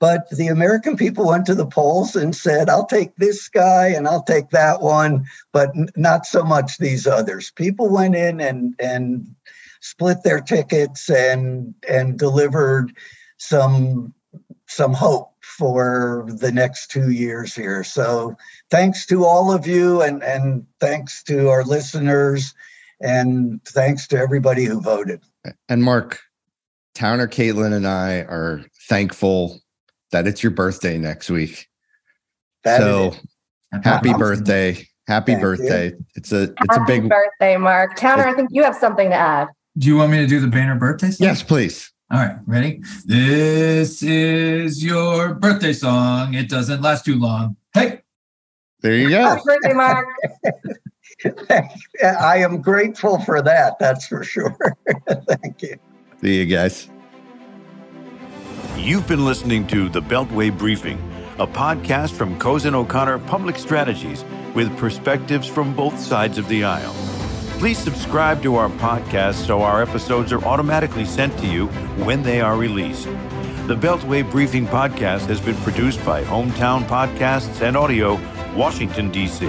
But 0.00 0.28
the 0.30 0.48
American 0.48 0.96
people 0.96 1.28
went 1.28 1.46
to 1.46 1.54
the 1.54 1.66
polls 1.66 2.16
and 2.16 2.34
said, 2.34 2.68
I'll 2.68 2.86
take 2.86 3.16
this 3.16 3.48
guy 3.48 3.86
and 3.88 4.06
I'll 4.06 4.24
take 4.24 4.50
that 4.50 4.82
one, 4.82 5.24
but 5.52 5.70
not 5.96 6.26
so 6.26 6.42
much 6.42 6.78
these 6.78 7.06
others. 7.06 7.52
People 7.52 7.88
went 7.88 8.14
in 8.16 8.40
and, 8.40 8.74
and 8.78 9.34
split 9.84 10.22
their 10.22 10.40
tickets 10.40 11.10
and, 11.10 11.74
and 11.86 12.18
delivered 12.18 12.90
some, 13.36 14.14
some 14.66 14.94
hope 14.94 15.30
for 15.42 16.26
the 16.40 16.50
next 16.50 16.90
two 16.90 17.10
years 17.10 17.54
here. 17.54 17.84
So 17.84 18.34
thanks 18.70 19.04
to 19.06 19.26
all 19.26 19.52
of 19.52 19.66
you 19.66 20.00
and, 20.00 20.22
and 20.22 20.66
thanks 20.80 21.22
to 21.24 21.50
our 21.50 21.64
listeners 21.64 22.54
and 23.02 23.62
thanks 23.66 24.06
to 24.08 24.16
everybody 24.16 24.64
who 24.64 24.80
voted. 24.80 25.20
And 25.68 25.84
Mark, 25.84 26.18
Towner, 26.94 27.28
Caitlin, 27.28 27.74
and 27.74 27.86
I 27.86 28.20
are 28.20 28.64
thankful 28.88 29.60
that 30.12 30.26
it's 30.26 30.42
your 30.42 30.52
birthday 30.52 30.96
next 30.96 31.28
week. 31.28 31.68
That 32.62 32.80
so 32.80 33.14
happy 33.82 34.08
awesome. 34.08 34.18
birthday. 34.18 34.88
Happy 35.06 35.32
Thank 35.32 35.42
birthday. 35.42 35.88
You. 35.88 36.04
It's 36.14 36.32
a 36.32 36.44
it's 36.44 36.56
happy 36.70 36.96
a 36.96 37.00
big 37.00 37.10
birthday, 37.10 37.58
Mark. 37.58 37.96
Towner, 37.96 38.26
I 38.26 38.32
think 38.32 38.48
you 38.50 38.62
have 38.62 38.74
something 38.74 39.10
to 39.10 39.14
add. 39.14 39.48
Do 39.76 39.88
you 39.88 39.96
want 39.96 40.12
me 40.12 40.18
to 40.18 40.26
do 40.26 40.38
the 40.38 40.46
banner 40.46 40.76
birthday 40.76 41.10
song? 41.10 41.26
Yes, 41.26 41.42
please. 41.42 41.92
All 42.10 42.20
right, 42.20 42.36
ready? 42.46 42.80
This 43.06 44.04
is 44.04 44.84
your 44.84 45.34
birthday 45.34 45.72
song. 45.72 46.34
It 46.34 46.48
doesn't 46.48 46.80
last 46.80 47.04
too 47.04 47.18
long. 47.18 47.56
Hey. 47.72 48.02
There 48.82 48.94
you 48.94 49.08
go. 49.08 49.22
Happy 49.22 49.42
birthday, 49.44 49.72
Mark. 49.72 50.06
I 52.04 52.38
am 52.38 52.62
grateful 52.62 53.18
for 53.20 53.42
that. 53.42 53.78
That's 53.80 54.06
for 54.06 54.22
sure. 54.22 54.56
Thank 55.08 55.62
you. 55.62 55.76
See 56.20 56.38
you 56.38 56.46
guys. 56.46 56.88
You've 58.76 59.08
been 59.08 59.24
listening 59.24 59.66
to 59.68 59.88
The 59.88 60.02
Beltway 60.02 60.56
Briefing, 60.56 60.98
a 61.38 61.46
podcast 61.46 62.12
from 62.12 62.38
Cozen 62.38 62.76
O'Connor 62.76 63.18
Public 63.20 63.56
Strategies 63.56 64.24
with 64.54 64.76
perspectives 64.76 65.48
from 65.48 65.74
both 65.74 65.98
sides 65.98 66.38
of 66.38 66.46
the 66.48 66.62
aisle. 66.62 66.94
Please 67.64 67.78
subscribe 67.78 68.42
to 68.42 68.56
our 68.56 68.68
podcast 68.68 69.46
so 69.46 69.62
our 69.62 69.80
episodes 69.80 70.34
are 70.34 70.44
automatically 70.44 71.06
sent 71.06 71.34
to 71.38 71.46
you 71.46 71.68
when 72.04 72.22
they 72.22 72.42
are 72.42 72.58
released. 72.58 73.06
The 73.66 73.74
Beltway 73.74 74.30
Briefing 74.30 74.66
podcast 74.66 75.28
has 75.28 75.40
been 75.40 75.56
produced 75.62 76.04
by 76.04 76.22
Hometown 76.24 76.84
Podcasts 76.84 77.62
and 77.62 77.74
Audio, 77.74 78.20
Washington, 78.54 79.10
D.C. 79.10 79.46